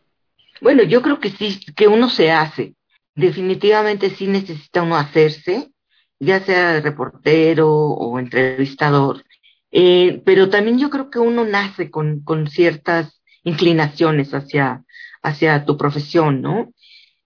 Bueno, 0.60 0.84
yo 0.84 1.02
creo 1.02 1.22
que 1.22 1.30
sí, 1.30 1.62
que 1.78 1.88
uno 1.88 2.10
se 2.10 2.30
hace. 2.30 2.74
Definitivamente 3.16 4.10
sí 4.10 4.28
necesita 4.28 4.82
uno 4.82 4.98
hacerse 4.98 5.72
ya 6.20 6.40
sea 6.42 6.80
reportero 6.82 7.70
o 7.70 8.20
entrevistador, 8.20 9.24
eh, 9.72 10.22
pero 10.26 10.50
también 10.50 10.80
yo 10.80 10.90
creo 10.90 11.10
que 11.10 11.20
uno 11.20 11.46
nace 11.46 11.92
con, 11.92 12.22
con 12.24 12.48
ciertas 12.48 13.22
inclinaciones 13.44 14.34
hacia, 14.34 14.84
hacia 15.22 15.66
tu 15.66 15.78
profesión, 15.78 16.42
¿no? 16.42 16.74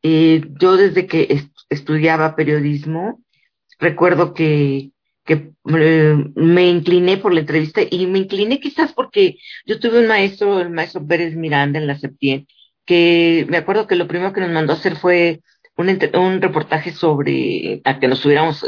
Eh, 0.04 0.44
yo 0.60 0.78
desde 0.78 1.08
que 1.08 1.46
estudiaba 1.70 2.36
periodismo, 2.36 3.22
recuerdo 3.80 4.34
que, 4.34 4.92
que 5.26 5.52
eh, 5.76 6.16
me 6.36 6.70
incliné 6.70 7.18
por 7.18 7.34
la 7.34 7.42
entrevista 7.42 7.82
y 7.90 8.08
me 8.08 8.20
incliné 8.20 8.60
quizás 8.60 8.94
porque 8.94 9.38
yo 9.66 9.80
tuve 9.80 10.00
un 10.00 10.08
maestro, 10.08 10.60
el 10.60 10.70
maestro 10.72 11.06
Pérez 11.06 11.36
Miranda 11.36 11.80
en 11.80 11.88
la 11.88 11.98
Septien, 11.98 12.48
que 12.86 13.46
me 13.50 13.58
acuerdo 13.58 13.88
que 13.88 13.96
lo 13.96 14.08
primero 14.08 14.34
que 14.34 14.42
nos 14.42 14.52
mandó 14.52 14.74
a 14.74 14.76
hacer 14.76 14.96
fue 14.98 15.42
un, 15.82 16.42
reportaje 16.42 16.92
sobre 16.92 17.82
a 17.84 18.00
que 18.00 18.08
nos 18.08 18.20
subiéramos 18.20 18.66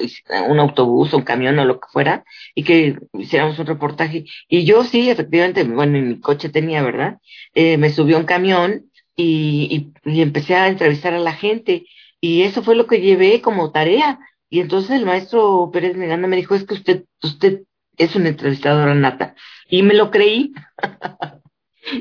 un 0.47 0.59
autobús 0.59 1.13
o 1.13 1.17
un 1.17 1.23
camión 1.23 1.57
o 1.59 1.65
lo 1.65 1.79
que 1.79 1.87
fuera 1.91 2.23
y 2.55 2.63
que 2.63 2.97
hiciéramos 3.13 3.57
un 3.59 3.65
reportaje. 3.65 4.25
Y 4.47 4.65
yo 4.65 4.83
sí, 4.83 5.09
efectivamente, 5.09 5.63
bueno, 5.63 5.97
en 5.97 6.09
mi 6.09 6.19
coche 6.19 6.49
tenía, 6.49 6.81
¿verdad? 6.81 7.19
Eh, 7.53 7.77
me 7.77 7.89
subió 7.89 8.17
un 8.17 8.25
camión 8.25 8.85
y, 9.15 9.91
y, 10.05 10.21
empecé 10.21 10.55
a 10.55 10.67
entrevistar 10.67 11.13
a 11.13 11.19
la 11.19 11.33
gente 11.33 11.85
y 12.19 12.43
eso 12.43 12.63
fue 12.63 12.75
lo 12.75 12.87
que 12.87 13.01
llevé 13.01 13.41
como 13.41 13.71
tarea. 13.71 14.19
Y 14.49 14.59
entonces 14.59 14.91
el 14.91 15.05
maestro 15.05 15.69
Pérez 15.73 15.95
Miranda 15.97 16.27
me 16.27 16.35
dijo, 16.37 16.55
es 16.55 16.63
que 16.65 16.75
usted, 16.75 17.05
usted 17.21 17.63
es 17.97 18.15
una 18.15 18.29
entrevistadora 18.29 18.93
nata. 18.95 19.35
Y 19.69 19.83
me 19.83 19.93
lo 19.93 20.11
creí. 20.11 20.53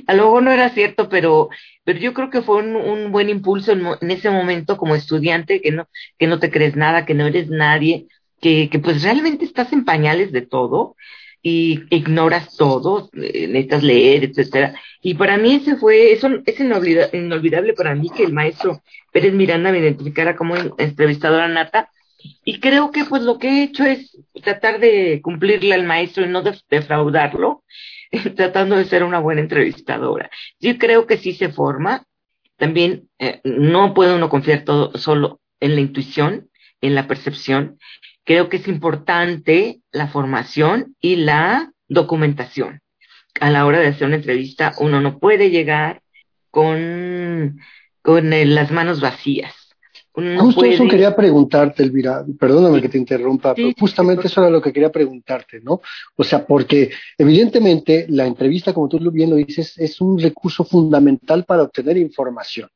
a 0.07 0.15
lo 0.15 0.41
no 0.41 0.51
era 0.51 0.71
cierto, 0.71 1.09
pero, 1.09 1.49
pero 1.85 1.99
yo 1.99 2.15
creo 2.15 2.31
que 2.31 2.43
fue 2.43 2.57
un, 2.63 3.13
buen 3.13 3.29
impulso 3.29 3.73
en, 3.73 4.11
ese 4.11 4.31
momento 4.31 4.77
como 4.77 4.95
estudiante, 4.95 5.61
que 5.61 5.73
no, 5.73 5.89
que 6.19 6.27
no 6.27 6.39
te 6.39 6.51
crees 6.51 6.77
nada, 6.77 7.05
que 7.05 7.15
no 7.15 7.27
eres 7.27 7.49
nadie, 7.49 8.07
que, 8.41 8.69
que 8.71 8.79
pues 8.79 9.03
realmente 9.03 9.45
estás 9.45 9.73
en 9.73 9.85
pañales 9.85 10.33
de 10.33 10.43
todo 10.43 10.97
y 11.43 11.83
ignoras 11.91 12.57
todo, 12.57 13.11
eh, 13.15 13.49
necesitas 13.49 13.83
leer, 13.83 14.25
etcétera. 14.25 14.75
Y 15.03 15.15
para 15.15 15.37
mí 15.37 15.57
ese 15.57 15.77
fue, 15.77 16.13
eso 16.13 16.29
es 16.47 16.61
inolvidable 16.61 17.75
para 17.75 17.95
mí 17.95 18.09
que 18.11 18.23
el 18.23 18.33
maestro 18.33 18.81
Pérez 19.13 19.35
Miranda 19.35 19.73
me 19.73 19.81
identificara 19.81 20.37
como 20.37 20.55
entrevistadora 20.79 21.49
nata. 21.49 21.91
Y 22.45 22.61
creo 22.61 22.93
que 22.93 23.05
pues 23.05 23.23
lo 23.23 23.39
que 23.39 23.49
he 23.49 23.63
hecho 23.65 23.85
es 23.85 24.17
tratar 24.45 24.79
de 24.79 25.21
cumplirle 25.23 25.75
al 25.75 25.85
maestro 25.85 26.25
y 26.25 26.29
no 26.29 26.43
defraudarlo 26.71 27.65
tratando 28.37 28.77
de 28.77 28.85
ser 28.85 29.05
una 29.05 29.19
buena 29.19 29.41
entrevistadora. 29.41 30.31
Yo 30.61 30.79
creo 30.79 31.07
que 31.07 31.19
sí 31.19 31.33
se 31.33 31.49
forma. 31.49 32.05
También 32.57 33.09
eh, 33.19 33.41
no 33.45 33.95
puede 33.95 34.15
uno 34.15 34.29
confiar 34.29 34.65
todo 34.65 34.97
solo 34.99 35.41
en 35.61 35.75
la 35.75 35.81
intuición, 35.81 36.51
en 36.81 36.95
la 36.95 37.09
percepción. 37.09 37.79
Creo 38.25 38.49
que 38.49 38.59
es 38.59 38.69
importante 38.69 39.81
la 39.91 40.09
formación 40.09 40.97
y 41.01 41.17
la 41.17 41.73
documentación. 41.89 42.81
A 43.41 43.51
la 43.51 43.67
hora 43.67 43.81
de 43.81 43.89
hacer 43.89 44.07
una 44.07 44.17
entrevista, 44.17 44.75
uno 44.79 45.01
no 45.01 45.19
puede 45.19 45.51
llegar 45.51 46.03
con, 46.51 47.59
con 48.03 48.31
las 48.31 48.71
manos 48.71 49.01
vacías 49.01 49.62
Justo 50.15 50.65
eso 50.65 50.87
quería 50.87 51.17
preguntarte, 51.17 51.83
Elvira, 51.83 52.23
perdóname 52.39 52.83
que 52.83 52.91
te 52.91 52.99
interrumpa, 52.99 53.55
pero 53.55 53.73
justamente 53.79 54.27
eso 54.27 54.43
era 54.43 54.51
lo 54.51 54.61
que 54.61 54.73
quería 54.73 54.93
preguntarte, 54.93 55.61
¿no? 55.63 55.81
O 56.17 56.25
sea, 56.25 56.45
porque 56.45 56.91
evidentemente 57.17 58.07
la 58.11 58.27
entrevista, 58.27 58.75
como 58.75 58.89
tú 58.89 58.99
bien 59.11 59.31
lo 59.31 59.37
dices, 59.37 59.79
es 59.79 60.01
un 60.03 60.19
recurso 60.19 60.65
fundamental 60.65 61.45
para 61.45 61.63
obtener 61.63 61.97
información. 61.97 62.69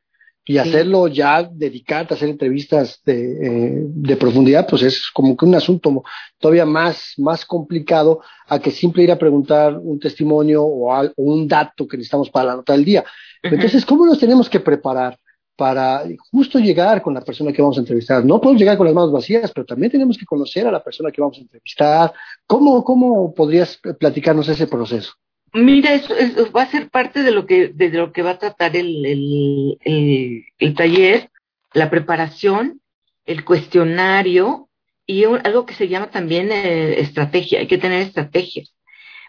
Y 0.49 0.59
hacerlo 0.59 1.09
ya, 1.09 1.43
dedicarte 1.43 2.14
a 2.14 2.16
hacer 2.16 2.28
entrevistas 2.28 3.00
de, 3.05 3.33
eh, 3.33 3.83
de 3.85 4.16
profundidad, 4.16 4.64
pues 4.69 4.83
es 4.83 5.11
como 5.12 5.37
que 5.37 5.45
un 5.45 5.57
asunto 5.57 6.05
todavía 6.38 6.64
más, 6.64 7.14
más 7.19 7.45
complicado 7.45 8.21
a 8.47 8.61
que 8.61 8.71
simple 8.71 9.02
ir 9.02 9.11
a 9.11 9.19
preguntar 9.19 9.76
un 9.76 9.99
testimonio 9.99 10.62
o, 10.62 11.12
un 11.16 11.49
dato 11.49 11.88
que 11.88 11.97
necesitamos 11.97 12.31
para 12.31 12.47
la 12.47 12.57
nota 12.57 12.75
del 12.75 12.85
día. 12.85 13.05
Entonces, 13.43 13.85
¿cómo 13.85 14.07
nos 14.07 14.21
tenemos 14.21 14.49
que 14.49 14.61
preparar? 14.61 15.19
Para 15.56 16.04
justo 16.30 16.58
llegar 16.58 17.02
con 17.02 17.14
la 17.14 17.22
persona 17.22 17.52
que 17.52 17.62
vamos 17.62 17.78
a 17.78 17.80
entrevistar. 17.80 18.25
No 18.25 18.40
podemos 18.40 18.60
llegar 18.60 18.76
con 18.76 18.86
las 18.86 18.94
manos 18.94 19.12
vacías, 19.12 19.50
pero 19.52 19.64
también 19.64 19.90
tenemos 19.90 20.18
que 20.18 20.26
conocer 20.26 20.66
a 20.66 20.70
la 20.70 20.84
persona 20.84 21.10
que 21.10 21.20
vamos 21.20 21.38
a 21.38 21.40
entrevistar. 21.40 22.12
¿Cómo, 22.46 22.84
cómo 22.84 23.34
podrías 23.34 23.78
platicarnos 23.98 24.48
ese 24.48 24.66
proceso? 24.66 25.12
Mira, 25.52 25.94
eso, 25.94 26.14
va 26.52 26.62
a 26.62 26.70
ser 26.70 26.90
parte 26.90 27.22
de 27.22 27.30
lo 27.30 27.46
que, 27.46 27.68
de 27.68 27.88
lo 27.88 28.12
que 28.12 28.22
va 28.22 28.32
a 28.32 28.38
tratar 28.38 28.76
el, 28.76 29.06
el, 29.06 30.44
el, 30.58 30.75
taller, 30.75 31.30
la 31.72 31.88
preparación, 31.88 32.82
el 33.25 33.44
cuestionario 33.44 34.68
y 35.06 35.25
algo 35.25 35.64
que 35.64 35.75
se 35.75 35.88
llama 35.88 36.10
también 36.10 36.52
eh, 36.52 37.00
estrategia. 37.00 37.60
Hay 37.60 37.66
que 37.66 37.78
tener 37.78 38.02
estrategias 38.02 38.75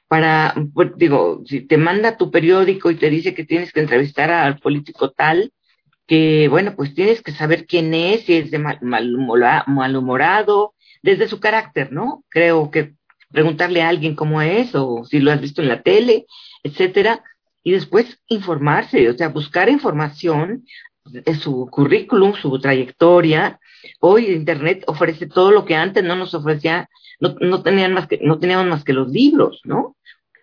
para, 0.08 0.54
pues, 0.74 0.92
digo, 0.98 1.44
si 1.46 1.62
te 1.62 1.78
manda 1.78 2.18
tu 2.18 2.32
periódico 2.32 2.92
y 2.92 2.96
te 2.96 3.10
dice 3.10 3.34
que 3.34 3.46
tienes 3.46 3.72
que 3.72 3.80
entrevistar 3.80 4.32
al 4.32 4.60
político 4.60 5.12
tal, 5.12 5.54
que, 6.08 6.48
bueno, 6.48 6.76
pues 6.76 6.96
tienes 6.96 7.22
que 7.22 7.34
saber 7.34 7.68
quién 7.68 7.94
es, 7.94 8.22
si 8.26 8.36
es 8.36 8.50
de 8.50 8.60
mal, 8.60 8.80
malhumorado, 8.82 10.74
desde 11.04 11.28
su 11.28 11.40
carácter, 11.40 11.92
¿no? 11.92 12.24
Creo 12.30 12.72
que 12.72 12.94
preguntarle 13.32 13.82
a 13.82 13.90
alguien 13.90 14.16
cómo 14.16 14.42
es 14.42 14.74
o 14.74 15.04
si 15.04 15.20
lo 15.20 15.32
has 15.32 15.42
visto 15.42 15.62
en 15.62 15.68
la 15.68 15.82
tele, 15.82 16.26
etcétera, 16.64 17.24
y 17.62 17.72
después 17.72 18.20
informarse, 18.28 19.10
o 19.10 19.14
sea, 19.14 19.28
buscar 19.28 19.70
información 19.70 20.66
de 21.04 21.36
su 21.36 21.68
currículum, 21.70 22.34
su 22.34 22.58
trayectoria. 22.60 23.60
Hoy 24.00 24.28
Internet 24.28 24.84
ofrece 24.88 25.28
todo 25.28 25.52
lo 25.52 25.66
que 25.66 25.76
antes 25.76 26.04
no 26.04 26.16
nos 26.16 26.34
ofrecía, 26.34 26.90
no, 27.20 27.36
no 27.42 27.64
tenían 27.64 27.94
más 27.94 28.08
que, 28.08 28.20
no 28.22 28.40
teníamos 28.40 28.68
más 28.68 28.84
que 28.86 28.94
los 28.94 29.10
libros, 29.10 29.62
¿no? 29.66 29.98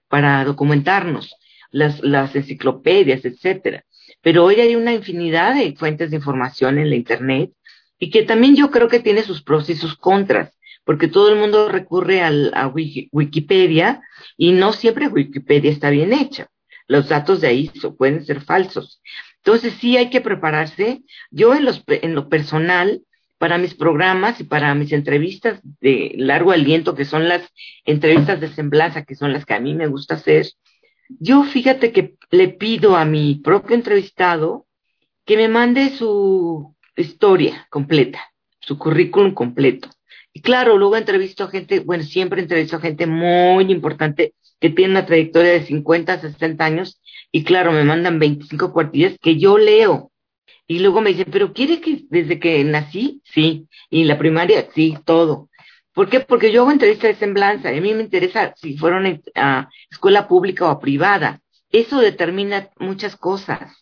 Para 0.09 0.45
documentarnos, 0.45 1.35
las, 1.71 2.03
las 2.03 2.37
enciclopedias, 2.37 3.25
etcétera. 3.25 3.85
Pero 4.25 4.43
hoy 4.43 4.57
hay 4.57 4.75
una 4.75 4.95
infinidad 4.95 5.55
de 5.55 5.77
fuentes 5.77 6.11
de 6.11 6.17
información 6.17 6.79
en 6.79 6.89
la 6.89 6.97
Internet 6.97 7.53
y 7.99 8.11
que 8.11 8.23
también 8.23 8.57
yo 8.57 8.71
creo 8.71 8.89
que 8.89 8.99
tiene 8.99 9.23
sus 9.23 9.43
pros 9.43 9.69
y 9.69 9.77
sus 9.77 9.97
contras, 9.97 10.57
porque 10.85 11.09
todo 11.09 11.29
el 11.29 11.39
mundo 11.39 11.69
recurre 11.69 12.23
a 12.23 12.67
Wikipedia 12.67 14.01
y 14.39 14.53
no 14.53 14.73
siempre 14.73 15.09
Wikipedia 15.09 15.71
está 15.71 15.91
bien 15.91 16.15
hecha. 16.15 16.49
Los 16.89 17.11
datos 17.11 17.43
de 17.43 17.49
ahí 17.49 17.71
pueden 17.99 18.25
ser 18.25 18.41
falsos. 18.41 19.03
Entonces 19.45 19.75
sí 19.79 19.99
hay 19.99 20.09
que 20.09 20.23
prepararse. 20.23 21.03
Yo 21.31 21.55
en 21.55 22.15
lo 22.15 22.29
personal, 22.31 23.03
para 23.37 23.59
mis 23.59 23.75
programas 23.75 24.41
y 24.41 24.45
para 24.45 24.75
mis 24.75 24.93
entrevistas 24.93 25.61
de 25.81 26.15
largo 26.17 26.53
aliento, 26.53 26.95
que 26.95 27.05
son 27.05 27.29
las 27.29 27.43
entrevistas 27.85 28.41
de 28.41 28.49
semblanza, 28.49 29.05
que 29.05 29.17
son 29.17 29.35
las 29.35 29.45
que 29.45 29.53
a 29.53 29.61
mí 29.61 29.75
me 29.75 29.87
gusta 29.87 30.15
hacer, 30.15 30.47
yo 31.09 31.45
fíjate 31.45 31.93
que 31.93 32.17
le 32.31 32.49
pido 32.49 32.97
a 32.97 33.05
mi 33.05 33.37
propio 33.37 33.77
entrevistado 33.77 34.67
que 35.25 35.37
me 35.37 35.49
mande 35.49 35.91
su 35.91 36.75
historia 36.97 37.67
completa, 37.71 38.21
su 38.61 38.79
currículum 38.79 39.33
completo. 39.35 39.89
Y 40.33 40.41
claro, 40.41 40.77
luego 40.77 40.97
entrevisto 40.97 41.45
a 41.45 41.49
gente, 41.49 41.81
bueno, 41.81 42.03
siempre 42.03 42.43
entrevisto 42.43 42.77
a 42.77 42.81
gente 42.81 43.07
muy 43.07 43.71
importante 43.71 44.35
que 44.61 44.71
tiene 44.71 44.93
una 44.93 45.07
trayectoria 45.07 45.53
de 45.53 45.65
50, 45.65 46.21
60 46.21 46.65
años 46.65 47.01
y 47.31 47.45
claro, 47.45 47.73
me 47.73 47.85
mandan 47.85 48.19
25 48.19 48.73
cuartillas 48.73 49.17
que 49.21 49.39
yo 49.39 49.59
leo. 49.59 50.11
Y 50.67 50.79
luego 50.79 51.01
me 51.01 51.11
dicen, 51.11 51.29
pero 51.31 51.53
¿quiere 51.53 51.81
que 51.81 52.05
desde 52.09 52.41
que 52.41 52.65
nací? 52.65 53.21
Sí. 53.25 53.69
Y 53.91 54.05
la 54.05 54.19
primaria, 54.19 54.67
sí, 54.75 54.97
todo. 55.05 55.51
¿Por 55.95 56.09
qué? 56.09 56.21
Porque 56.21 56.53
yo 56.53 56.63
hago 56.63 56.73
entrevistas 56.73 57.11
de 57.11 57.17
semblanza. 57.17 57.69
A 57.69 57.73
mí 57.73 57.95
me 57.95 58.03
interesa 58.03 58.55
si 58.57 58.77
fueron 58.77 59.23
a 59.35 59.69
escuela 59.91 60.29
pública 60.29 60.71
o 60.71 60.81
privada. 60.81 61.41
Eso 61.71 62.01
determina 62.01 62.71
muchas 62.79 63.17
cosas. 63.17 63.73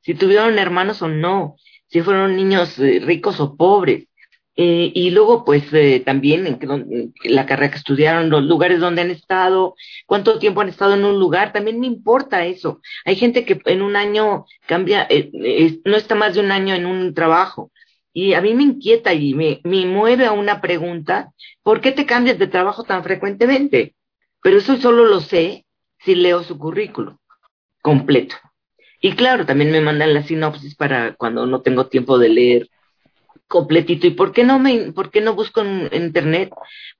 Si 0.00 0.14
tuvieron 0.14 0.58
hermanos 0.58 1.02
o 1.02 1.08
no. 1.08 1.56
Si 1.88 2.02
fueron 2.02 2.36
niños 2.36 2.78
eh, 2.78 3.00
ricos 3.04 3.40
o 3.40 3.56
pobres. 3.56 4.08
Eh, 4.60 4.90
y 4.92 5.10
luego, 5.10 5.44
pues, 5.44 5.72
eh, 5.72 6.02
también 6.04 6.44
en, 6.48 7.14
la 7.22 7.46
carrera 7.46 7.70
que 7.70 7.78
estudiaron, 7.78 8.28
los 8.28 8.42
lugares 8.42 8.80
donde 8.80 9.02
han 9.02 9.10
estado, 9.12 9.76
cuánto 10.04 10.40
tiempo 10.40 10.60
han 10.60 10.68
estado 10.68 10.94
en 10.94 11.04
un 11.04 11.20
lugar, 11.20 11.52
también 11.52 11.78
me 11.78 11.86
importa 11.86 12.44
eso. 12.44 12.80
Hay 13.04 13.14
gente 13.14 13.44
que 13.44 13.60
en 13.66 13.82
un 13.82 13.94
año 13.94 14.46
cambia, 14.66 15.06
eh, 15.10 15.80
no 15.84 15.96
está 15.96 16.16
más 16.16 16.34
de 16.34 16.40
un 16.40 16.50
año 16.50 16.74
en 16.74 16.86
un 16.86 17.14
trabajo. 17.14 17.70
Y 18.20 18.34
a 18.34 18.40
mí 18.40 18.52
me 18.52 18.64
inquieta 18.64 19.14
y 19.14 19.32
me, 19.32 19.60
me 19.62 19.86
mueve 19.86 20.26
a 20.26 20.32
una 20.32 20.60
pregunta, 20.60 21.32
¿por 21.62 21.80
qué 21.80 21.92
te 21.92 22.04
cambias 22.04 22.36
de 22.36 22.48
trabajo 22.48 22.82
tan 22.82 23.04
frecuentemente? 23.04 23.94
Pero 24.42 24.58
eso 24.58 24.76
solo 24.76 25.04
lo 25.04 25.20
sé 25.20 25.64
si 26.00 26.16
leo 26.16 26.42
su 26.42 26.58
currículo 26.58 27.20
completo. 27.80 28.34
Y 29.00 29.12
claro, 29.12 29.46
también 29.46 29.70
me 29.70 29.80
mandan 29.80 30.14
la 30.14 30.24
sinopsis 30.24 30.74
para 30.74 31.14
cuando 31.14 31.46
no 31.46 31.62
tengo 31.62 31.86
tiempo 31.86 32.18
de 32.18 32.28
leer 32.28 32.68
completito. 33.46 34.08
¿Y 34.08 34.10
por 34.10 34.32
qué 34.32 34.42
no 34.42 34.58
me, 34.58 34.90
por 34.90 35.12
qué 35.12 35.20
no 35.20 35.36
busco 35.36 35.60
en, 35.60 35.88
internet? 35.92 36.50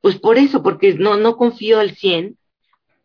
Pues 0.01 0.21
por 0.21 0.39
eso, 0.39 0.63
porque 0.63 0.95
no, 0.95 1.17
no 1.17 1.37
confío 1.37 1.81
al 1.81 1.97
100 1.97 2.39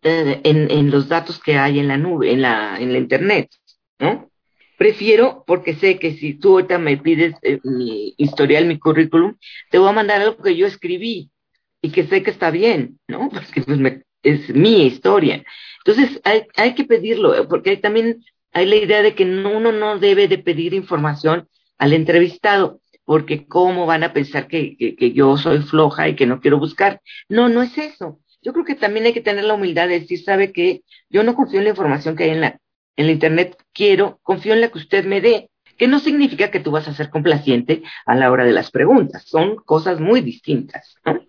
eh, 0.04 0.40
en, 0.44 0.70
en 0.70 0.92
los 0.92 1.10
datos 1.10 1.40
que 1.40 1.58
hay 1.58 1.80
en 1.80 1.88
la 1.88 1.98
nube, 1.98 2.32
en 2.32 2.44
la, 2.44 2.78
en 2.80 2.94
la 2.94 3.00
internet, 3.00 3.50
¿no? 3.98 4.30
Prefiero, 4.84 5.46
porque 5.48 5.76
sé 5.76 5.98
que 5.98 6.12
si 6.18 6.34
tú 6.34 6.56
ahorita 6.56 6.78
me 6.78 6.98
pides 6.98 7.36
eh, 7.42 7.62
mi 7.64 8.16
historial, 8.18 8.66
mi 8.66 8.80
currículum, 8.80 9.38
te 9.72 9.78
voy 9.78 9.88
a 9.88 9.94
mandar 9.94 10.20
algo 10.20 10.44
que 10.44 10.58
yo 10.58 10.68
escribí 10.68 11.32
y 11.82 11.92
que 11.92 12.06
sé 12.06 12.22
que 12.22 12.32
está 12.32 12.52
bien, 12.52 13.00
¿no? 13.08 13.30
Porque 13.32 13.62
pues 13.62 13.80
es 14.24 14.54
mi 14.54 14.86
historia. 14.86 15.46
Entonces 15.86 16.20
hay, 16.26 16.48
hay 16.58 16.76
que 16.76 16.84
pedirlo, 16.84 17.48
porque 17.48 17.78
también 17.78 18.26
hay 18.52 18.66
la 18.66 18.76
idea 18.76 19.02
de 19.02 19.16
que 19.16 19.24
uno 19.24 19.72
no 19.72 20.00
debe 20.00 20.28
de 20.28 20.40
pedir 20.40 20.74
información 20.74 21.48
al 21.78 21.94
entrevistado 21.94 22.82
porque 23.06 23.48
cómo 23.48 23.86
van 23.86 24.04
a 24.04 24.12
pensar 24.12 24.50
que, 24.50 24.76
que, 24.76 25.14
yo 25.14 25.38
soy 25.38 25.60
floja 25.60 26.10
y 26.10 26.16
que 26.18 26.28
no 26.28 26.42
quiero 26.42 26.60
buscar. 26.60 27.00
No, 27.30 27.48
no 27.48 27.62
es 27.62 27.78
eso. 27.78 28.20
Yo 28.42 28.52
creo 28.52 28.66
que 28.66 28.76
también 28.76 29.06
hay 29.06 29.14
que 29.14 29.22
tener 29.22 29.46
la 29.46 29.54
humildad 29.54 29.88
de 29.88 30.02
decir, 30.02 30.22
sabe 30.22 30.52
que 30.52 30.82
yo 31.10 31.24
no 31.24 31.36
confío 31.36 31.60
en 31.60 31.66
la 31.66 31.70
información 31.70 32.18
que 32.18 32.26
hay 32.26 32.32
en 32.32 32.42
la, 32.42 32.60
en 32.96 33.08
la 33.08 33.12
Internet, 33.12 33.58
quiero, 33.74 34.20
confío 34.24 34.54
en 34.54 34.62
la 34.62 34.70
que 34.70 34.78
usted 34.78 35.06
me 35.06 35.22
dé, 35.22 35.50
que 35.78 35.88
no 35.88 36.00
significa 36.00 36.52
que 36.52 36.60
tú 36.60 36.72
vas 36.72 36.88
a 36.88 36.94
ser 36.94 37.10
complaciente 37.10 37.84
a 38.06 38.16
la 38.16 38.32
hora 38.32 38.46
de 38.46 38.54
las 38.54 38.72
preguntas, 38.72 39.24
son 39.26 39.56
cosas 39.58 40.00
muy 40.00 40.22
distintas. 40.22 40.96
¿no? 41.06 41.20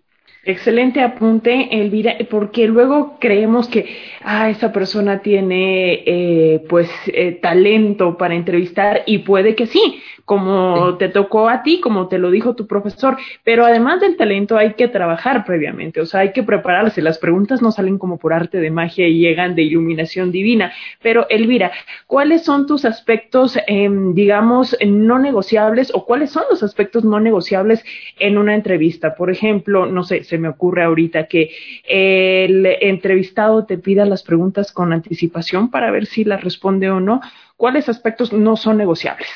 Excelente 0.47 1.01
apunte, 1.01 1.69
Elvira, 1.71 2.17
porque 2.29 2.67
luego 2.67 3.17
creemos 3.19 3.67
que 3.67 3.87
ah, 4.21 4.47
esa 4.51 4.71
persona 4.71 5.23
tiene 5.23 6.03
eh, 6.05 6.63
pues 6.69 6.87
eh, 7.07 7.31
talento 7.41 8.15
para 8.15 8.35
entrevistar 8.35 9.01
y 9.07 9.19
puede 9.19 9.55
que 9.55 9.65
sí, 9.65 10.03
como 10.23 10.97
te 10.97 11.09
tocó 11.09 11.49
a 11.49 11.63
ti, 11.63 11.79
como 11.79 12.07
te 12.07 12.17
lo 12.17 12.31
dijo 12.31 12.55
tu 12.55 12.65
profesor, 12.67 13.17
pero 13.43 13.65
además 13.65 14.01
del 14.01 14.17
talento 14.17 14.57
hay 14.57 14.73
que 14.73 14.87
trabajar 14.87 15.45
previamente, 15.45 16.01
o 16.01 16.05
sea, 16.05 16.21
hay 16.21 16.31
que 16.31 16.43
prepararse, 16.43 17.01
las 17.01 17.19
preguntas 17.19 17.61
no 17.61 17.71
salen 17.71 17.97
como 17.99 18.17
por 18.17 18.33
arte 18.33 18.59
de 18.59 18.71
magia 18.71 19.07
y 19.07 19.19
llegan 19.19 19.55
de 19.55 19.63
iluminación 19.63 20.31
divina, 20.31 20.73
pero 21.01 21.27
Elvira, 21.29 21.71
¿cuáles 22.07 22.43
son 22.43 22.65
tus 22.65 22.85
aspectos, 22.85 23.57
em, 23.67 24.13
digamos, 24.13 24.75
no 24.85 25.19
negociables 25.19 25.91
o 25.93 26.05
cuáles 26.05 26.31
son 26.31 26.43
los 26.49 26.63
aspectos 26.63 27.03
no 27.03 27.19
negociables 27.19 27.85
en 28.19 28.37
una 28.37 28.55
entrevista? 28.55 29.15
Por 29.15 29.29
ejemplo, 29.29 29.85
no 29.85 30.03
sé, 30.03 30.23
me 30.37 30.49
ocurre 30.49 30.83
ahorita 30.83 31.27
que 31.27 31.51
el 31.83 32.65
entrevistado 32.65 33.65
te 33.65 33.77
pida 33.77 34.05
las 34.05 34.23
preguntas 34.23 34.71
con 34.71 34.93
anticipación 34.93 35.69
para 35.71 35.91
ver 35.91 36.05
si 36.05 36.23
las 36.23 36.43
responde 36.43 36.89
o 36.89 36.99
no. 36.99 37.21
¿Cuáles 37.57 37.89
aspectos 37.89 38.33
no 38.33 38.57
son 38.57 38.77
negociables? 38.77 39.29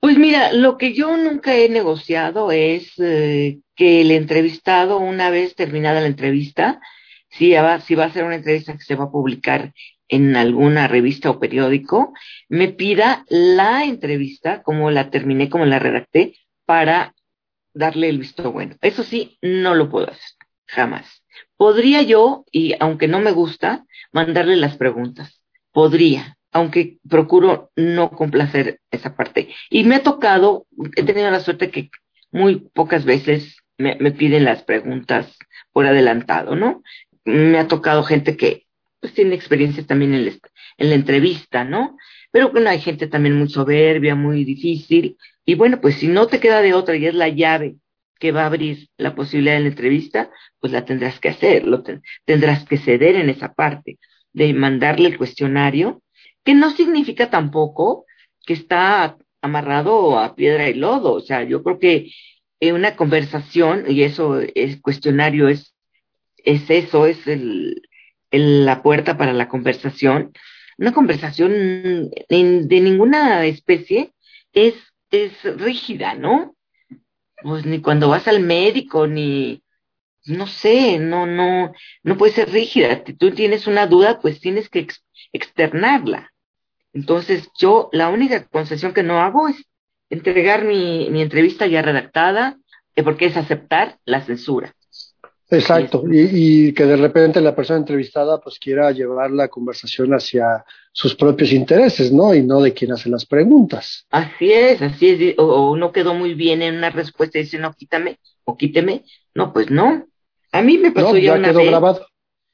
Pues 0.00 0.16
mira, 0.16 0.52
lo 0.52 0.78
que 0.78 0.92
yo 0.94 1.16
nunca 1.16 1.56
he 1.56 1.68
negociado 1.68 2.52
es 2.52 2.92
eh, 2.98 3.58
que 3.74 4.02
el 4.02 4.12
entrevistado, 4.12 4.98
una 4.98 5.28
vez 5.30 5.56
terminada 5.56 6.00
la 6.00 6.06
entrevista, 6.06 6.80
si 7.28 7.52
va, 7.52 7.80
si 7.80 7.94
va 7.96 8.04
a 8.04 8.12
ser 8.12 8.24
una 8.24 8.36
entrevista 8.36 8.74
que 8.74 8.84
se 8.84 8.94
va 8.94 9.04
a 9.04 9.10
publicar 9.10 9.72
en 10.08 10.36
alguna 10.36 10.88
revista 10.88 11.30
o 11.30 11.38
periódico, 11.38 12.12
me 12.48 12.68
pida 12.68 13.24
la 13.28 13.84
entrevista, 13.84 14.62
como 14.62 14.90
la 14.90 15.10
terminé, 15.10 15.50
como 15.50 15.66
la 15.66 15.78
redacté, 15.78 16.34
para 16.64 17.14
darle 17.74 18.08
el 18.08 18.18
visto 18.18 18.52
bueno. 18.52 18.76
Eso 18.80 19.02
sí, 19.02 19.38
no 19.42 19.74
lo 19.74 19.90
puedo 19.90 20.10
hacer, 20.10 20.30
jamás. 20.66 21.22
Podría 21.56 22.02
yo, 22.02 22.44
y 22.50 22.74
aunque 22.80 23.08
no 23.08 23.20
me 23.20 23.32
gusta, 23.32 23.84
mandarle 24.12 24.56
las 24.56 24.76
preguntas. 24.76 25.40
Podría, 25.72 26.36
aunque 26.52 26.98
procuro 27.08 27.70
no 27.76 28.10
complacer 28.10 28.80
esa 28.90 29.16
parte. 29.16 29.54
Y 29.70 29.84
me 29.84 29.96
ha 29.96 30.02
tocado, 30.02 30.66
he 30.96 31.02
tenido 31.02 31.30
la 31.30 31.40
suerte 31.40 31.70
que 31.70 31.90
muy 32.30 32.68
pocas 32.74 33.04
veces 33.04 33.56
me, 33.78 33.96
piden 34.12 34.44
las 34.44 34.62
preguntas 34.64 35.36
por 35.72 35.86
adelantado, 35.86 36.56
¿no? 36.56 36.82
Me 37.24 37.58
ha 37.58 37.68
tocado 37.68 38.02
gente 38.02 38.36
que 38.36 38.66
pues 39.00 39.14
tiene 39.14 39.34
experiencia 39.34 39.86
también 39.86 40.14
en, 40.14 40.40
en 40.78 40.88
la 40.88 40.94
entrevista, 40.96 41.64
¿no? 41.64 41.96
Pero 42.38 42.52
bueno, 42.52 42.70
hay 42.70 42.78
gente 42.78 43.08
también 43.08 43.36
muy 43.36 43.48
soberbia, 43.48 44.14
muy 44.14 44.44
difícil, 44.44 45.16
y 45.44 45.56
bueno, 45.56 45.80
pues 45.80 45.96
si 45.96 46.06
no 46.06 46.28
te 46.28 46.38
queda 46.38 46.62
de 46.62 46.72
otra 46.72 46.94
y 46.94 47.04
es 47.04 47.14
la 47.14 47.28
llave 47.28 47.78
que 48.20 48.30
va 48.30 48.42
a 48.42 48.46
abrir 48.46 48.90
la 48.96 49.16
posibilidad 49.16 49.54
de 49.54 49.62
la 49.62 49.70
entrevista, 49.70 50.30
pues 50.60 50.72
la 50.72 50.84
tendrás 50.84 51.18
que 51.18 51.30
hacer, 51.30 51.66
lo 51.66 51.82
tendrás 52.24 52.64
que 52.64 52.76
ceder 52.76 53.16
en 53.16 53.28
esa 53.28 53.54
parte 53.54 53.98
de 54.32 54.54
mandarle 54.54 55.08
el 55.08 55.18
cuestionario 55.18 56.00
que 56.44 56.54
no 56.54 56.70
significa 56.70 57.28
tampoco 57.28 58.06
que 58.46 58.52
está 58.52 59.18
amarrado 59.42 60.16
a 60.16 60.36
piedra 60.36 60.68
y 60.68 60.74
lodo. 60.74 61.14
O 61.14 61.20
sea, 61.20 61.42
yo 61.42 61.64
creo 61.64 61.80
que 61.80 62.12
en 62.60 62.76
una 62.76 62.94
conversación, 62.94 63.86
y 63.88 64.04
eso 64.04 64.40
es 64.54 64.80
cuestionario, 64.80 65.48
es, 65.48 65.74
es 66.36 66.70
eso, 66.70 67.06
es 67.06 67.26
el, 67.26 67.82
la 68.30 68.80
puerta 68.80 69.18
para 69.18 69.32
la 69.32 69.48
conversación. 69.48 70.30
Una 70.78 70.92
conversación 70.92 71.50
de 72.28 72.80
ninguna 72.80 73.44
especie 73.44 74.12
es, 74.52 74.74
es 75.10 75.32
rígida, 75.58 76.14
¿no? 76.14 76.54
Pues 77.42 77.66
ni 77.66 77.80
cuando 77.80 78.08
vas 78.08 78.28
al 78.28 78.40
médico, 78.40 79.06
ni, 79.06 79.62
no 80.26 80.46
sé, 80.46 80.98
no, 80.98 81.26
no, 81.26 81.72
no 82.02 82.16
puede 82.16 82.32
ser 82.32 82.50
rígida. 82.50 83.02
Si 83.04 83.14
tú 83.14 83.32
tienes 83.32 83.66
una 83.66 83.86
duda, 83.86 84.20
pues 84.20 84.40
tienes 84.40 84.68
que 84.68 84.86
externarla. 85.32 86.32
Entonces, 86.92 87.48
yo 87.58 87.88
la 87.92 88.08
única 88.08 88.46
concesión 88.46 88.94
que 88.94 89.02
no 89.02 89.20
hago 89.20 89.48
es 89.48 89.64
entregar 90.10 90.64
mi, 90.64 91.10
mi 91.10 91.22
entrevista 91.22 91.66
ya 91.66 91.82
redactada, 91.82 92.58
eh, 92.96 93.02
porque 93.02 93.26
es 93.26 93.36
aceptar 93.36 93.98
la 94.04 94.22
censura. 94.22 94.74
Exacto, 95.50 96.04
y, 96.10 96.74
que 96.74 96.84
de 96.84 96.96
repente 96.96 97.40
la 97.40 97.56
persona 97.56 97.78
entrevistada 97.78 98.38
pues 98.38 98.58
quiera 98.58 98.90
llevar 98.92 99.30
la 99.30 99.48
conversación 99.48 100.12
hacia 100.12 100.64
sus 100.92 101.14
propios 101.14 101.52
intereses, 101.52 102.12
¿no? 102.12 102.34
Y 102.34 102.42
no 102.42 102.60
de 102.60 102.74
quien 102.74 102.92
hace 102.92 103.08
las 103.08 103.24
preguntas. 103.24 104.06
Así 104.10 104.52
es, 104.52 104.82
así 104.82 105.08
es, 105.08 105.34
o, 105.38 105.74
no 105.76 105.90
quedó 105.90 106.12
muy 106.12 106.34
bien 106.34 106.60
en 106.60 106.76
una 106.76 106.90
respuesta 106.90 107.38
y 107.38 107.44
dice, 107.44 107.58
no, 107.58 107.72
quítame, 107.72 108.18
o 108.44 108.58
quíteme. 108.58 109.04
No, 109.34 109.52
pues 109.54 109.70
no. 109.70 110.06
A 110.52 110.60
mí 110.60 110.76
me 110.76 110.92
pasó 110.92 111.16
ya, 111.16 111.34
una 111.34 111.52
vez. 111.52 111.66
Grabado. 111.66 112.06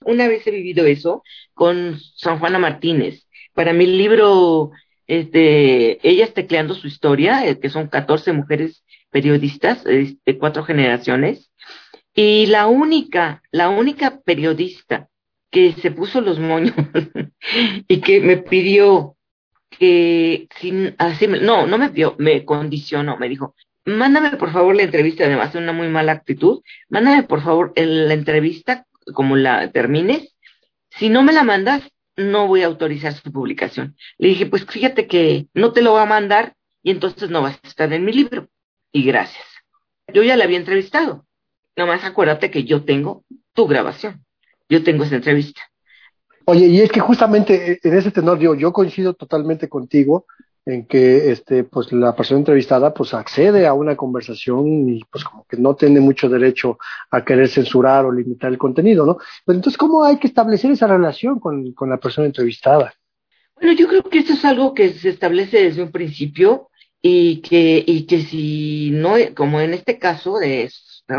Una 0.04 0.28
vez 0.28 0.46
he 0.46 0.50
vivido 0.52 0.86
eso 0.86 1.24
con 1.54 1.98
San 2.16 2.38
Juana 2.38 2.58
Martínez 2.58 3.24
para 3.54 3.72
mi 3.72 3.86
libro, 3.86 4.72
este, 5.06 6.06
ellas 6.06 6.34
tecleando 6.34 6.74
su 6.74 6.86
historia, 6.86 7.46
eh, 7.46 7.58
que 7.58 7.70
son 7.70 7.88
14 7.88 8.32
mujeres 8.32 8.84
periodistas 9.10 9.84
de 9.84 10.38
cuatro 10.38 10.64
generaciones 10.64 11.50
y 12.14 12.46
la 12.46 12.66
única, 12.66 13.42
la 13.50 13.68
única 13.68 14.20
periodista 14.20 15.08
que 15.50 15.72
se 15.72 15.90
puso 15.90 16.20
los 16.20 16.38
moños 16.38 16.74
y 17.88 18.00
que 18.00 18.20
me 18.20 18.36
pidió 18.36 19.16
que 19.70 20.48
sin 20.60 20.94
así 20.98 21.26
no, 21.26 21.66
no 21.66 21.78
me 21.78 21.90
pidió, 21.90 22.14
me 22.18 22.44
condicionó, 22.44 23.16
me 23.16 23.28
dijo, 23.28 23.54
mándame 23.84 24.30
por 24.36 24.52
favor 24.52 24.74
la 24.76 24.82
entrevista, 24.82 25.24
además 25.24 25.52
de 25.52 25.58
una 25.58 25.72
muy 25.72 25.88
mala 25.88 26.12
actitud, 26.12 26.62
mándame 26.88 27.24
por 27.24 27.42
favor 27.42 27.72
la 27.76 28.14
entrevista 28.14 28.86
como 29.12 29.36
la 29.36 29.70
termines, 29.72 30.34
si 30.90 31.08
no 31.08 31.22
me 31.22 31.32
la 31.32 31.42
mandas, 31.42 31.82
no 32.16 32.46
voy 32.46 32.62
a 32.62 32.66
autorizar 32.66 33.12
su 33.12 33.32
publicación. 33.32 33.96
Le 34.18 34.28
dije, 34.28 34.46
pues 34.46 34.64
fíjate 34.64 35.08
que 35.08 35.48
no 35.52 35.72
te 35.72 35.82
lo 35.82 35.92
voy 35.92 36.02
a 36.02 36.06
mandar 36.06 36.54
y 36.82 36.90
entonces 36.90 37.30
no 37.30 37.42
vas 37.42 37.58
a 37.62 37.68
estar 37.68 37.92
en 37.92 38.04
mi 38.04 38.12
libro. 38.12 38.48
Y 38.92 39.02
gracias. 39.04 39.44
Yo 40.12 40.22
ya 40.22 40.36
la 40.36 40.44
había 40.44 40.58
entrevistado. 40.58 41.26
Nomás 41.76 42.04
acuérdate 42.04 42.50
que 42.50 42.64
yo 42.64 42.84
tengo 42.84 43.24
tu 43.52 43.66
grabación. 43.66 44.24
Yo 44.68 44.82
tengo 44.82 45.04
esa 45.04 45.16
entrevista. 45.16 45.62
Oye, 46.46 46.66
y 46.66 46.80
es 46.80 46.90
que 46.90 47.00
justamente 47.00 47.72
eh, 47.72 47.80
en 47.82 47.96
ese 47.96 48.10
tenor, 48.10 48.38
digo, 48.38 48.54
yo 48.54 48.72
coincido 48.72 49.14
totalmente 49.14 49.68
contigo 49.68 50.26
en 50.66 50.86
que 50.86 51.30
este 51.30 51.64
pues 51.64 51.92
la 51.92 52.16
persona 52.16 52.38
entrevistada 52.38 52.94
pues 52.94 53.12
accede 53.12 53.66
a 53.66 53.74
una 53.74 53.96
conversación 53.96 54.88
y 54.88 55.04
pues 55.10 55.22
como 55.24 55.44
que 55.46 55.58
no 55.58 55.74
tiene 55.74 56.00
mucho 56.00 56.28
derecho 56.28 56.78
a 57.10 57.22
querer 57.22 57.48
censurar 57.48 58.06
o 58.06 58.12
limitar 58.12 58.50
el 58.50 58.58
contenido, 58.58 59.04
¿no? 59.04 59.18
Pero 59.44 59.56
entonces, 59.56 59.76
¿cómo 59.76 60.04
hay 60.04 60.18
que 60.18 60.26
establecer 60.26 60.70
esa 60.70 60.86
relación 60.86 61.38
con, 61.38 61.72
con 61.72 61.90
la 61.90 61.98
persona 61.98 62.26
entrevistada? 62.26 62.94
Bueno, 63.56 63.72
yo 63.72 63.88
creo 63.88 64.02
que 64.02 64.18
eso 64.18 64.32
es 64.32 64.44
algo 64.44 64.74
que 64.74 64.92
se 64.94 65.10
establece 65.10 65.62
desde 65.64 65.82
un 65.82 65.92
principio 65.92 66.70
y 67.00 67.40
que, 67.42 67.84
y 67.86 68.06
que 68.06 68.22
si 68.22 68.90
no, 68.90 69.16
como 69.36 69.60
en 69.60 69.74
este 69.74 69.98
caso 69.98 70.38
de 70.38 70.64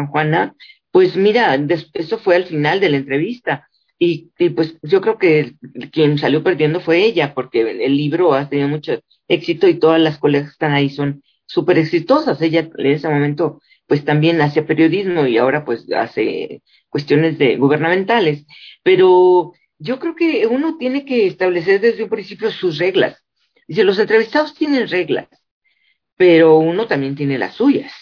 Juana, 0.10 0.56
pues 0.92 1.16
mira, 1.16 1.58
eso 1.94 2.18
fue 2.18 2.36
al 2.36 2.46
final 2.46 2.80
de 2.80 2.90
la 2.90 2.98
entrevista 2.98 3.68
y, 3.98 4.32
pues 4.56 4.78
yo 4.82 5.02
creo 5.02 5.18
que 5.18 5.54
quien 5.92 6.18
salió 6.18 6.44
perdiendo 6.44 6.82
fue 6.82 7.04
ella, 7.04 7.34
porque 7.34 7.62
el 7.62 7.96
libro 7.96 8.34
ha 8.34 8.50
tenido 8.50 8.68
mucho 8.68 9.00
éxito 9.28 9.68
y 9.68 9.80
todas 9.80 10.02
las 10.02 10.18
colegas 10.18 10.50
que 10.50 10.54
están 10.54 10.74
ahí 10.74 10.90
son 10.90 11.24
súper 11.46 11.78
exitosas. 11.78 12.42
Ella 12.42 12.70
en 12.78 12.86
ese 12.88 13.10
momento 13.10 13.62
pues 13.88 14.04
también 14.04 14.42
hacía 14.42 14.66
periodismo 14.66 15.28
y 15.28 15.38
ahora 15.38 15.64
pues 15.64 15.92
hace 15.94 16.64
cuestiones 16.90 17.38
de 17.38 17.58
gubernamentales. 17.58 18.46
Pero 18.84 19.54
yo 19.80 20.00
creo 20.00 20.16
que 20.16 20.48
uno 20.48 20.78
tiene 20.78 21.06
que 21.06 21.28
establecer 21.28 21.80
desde 21.82 22.04
un 22.04 22.10
principio 22.10 22.52
sus 22.52 22.78
reglas. 22.78 23.24
Dice, 23.68 23.84
los 23.84 24.00
entrevistados 24.00 24.54
tienen 24.56 24.88
reglas, 24.88 25.28
pero 26.16 26.58
uno 26.58 26.88
también 26.88 27.16
tiene 27.16 27.38
las 27.38 27.56
suyas. 27.56 27.94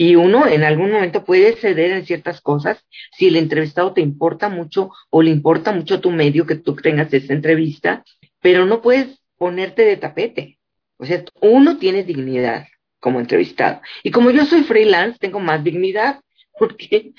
Y 0.00 0.14
uno 0.14 0.46
en 0.46 0.62
algún 0.62 0.92
momento 0.92 1.24
puede 1.24 1.56
ceder 1.56 1.90
en 1.90 2.06
ciertas 2.06 2.40
cosas 2.40 2.86
si 3.16 3.26
el 3.26 3.36
entrevistado 3.36 3.92
te 3.92 4.00
importa 4.00 4.48
mucho 4.48 4.90
o 5.10 5.22
le 5.22 5.30
importa 5.30 5.72
mucho 5.72 6.00
tu 6.00 6.12
medio 6.12 6.46
que 6.46 6.54
tú 6.54 6.76
tengas 6.76 7.12
esa 7.12 7.32
entrevista, 7.32 8.04
pero 8.40 8.64
no 8.64 8.80
puedes 8.80 9.20
ponerte 9.36 9.82
de 9.82 9.96
tapete. 9.96 10.58
O 10.98 11.04
sea, 11.04 11.24
uno 11.40 11.78
tiene 11.78 12.04
dignidad 12.04 12.68
como 13.00 13.18
entrevistado. 13.18 13.80
Y 14.04 14.12
como 14.12 14.30
yo 14.30 14.46
soy 14.46 14.62
freelance, 14.62 15.18
tengo 15.18 15.40
más 15.40 15.64
dignidad 15.64 16.20
porque, 16.58 17.12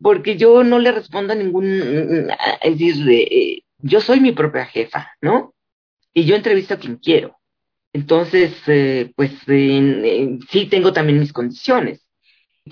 porque 0.00 0.38
yo 0.38 0.64
no 0.64 0.78
le 0.78 0.90
respondo 0.90 1.34
a 1.34 1.36
ningún, 1.36 2.30
es 2.62 2.78
decir, 2.78 3.10
eh, 3.10 3.62
yo 3.76 4.00
soy 4.00 4.20
mi 4.20 4.32
propia 4.32 4.64
jefa, 4.64 5.12
¿no? 5.20 5.54
Y 6.14 6.24
yo 6.24 6.34
entrevisto 6.34 6.72
a 6.72 6.78
quien 6.78 6.96
quiero. 6.96 7.36
Entonces, 7.92 8.54
eh, 8.68 9.12
pues 9.14 9.32
sí 9.44 10.66
tengo 10.70 10.94
también 10.94 11.20
mis 11.20 11.34
condiciones. 11.34 12.06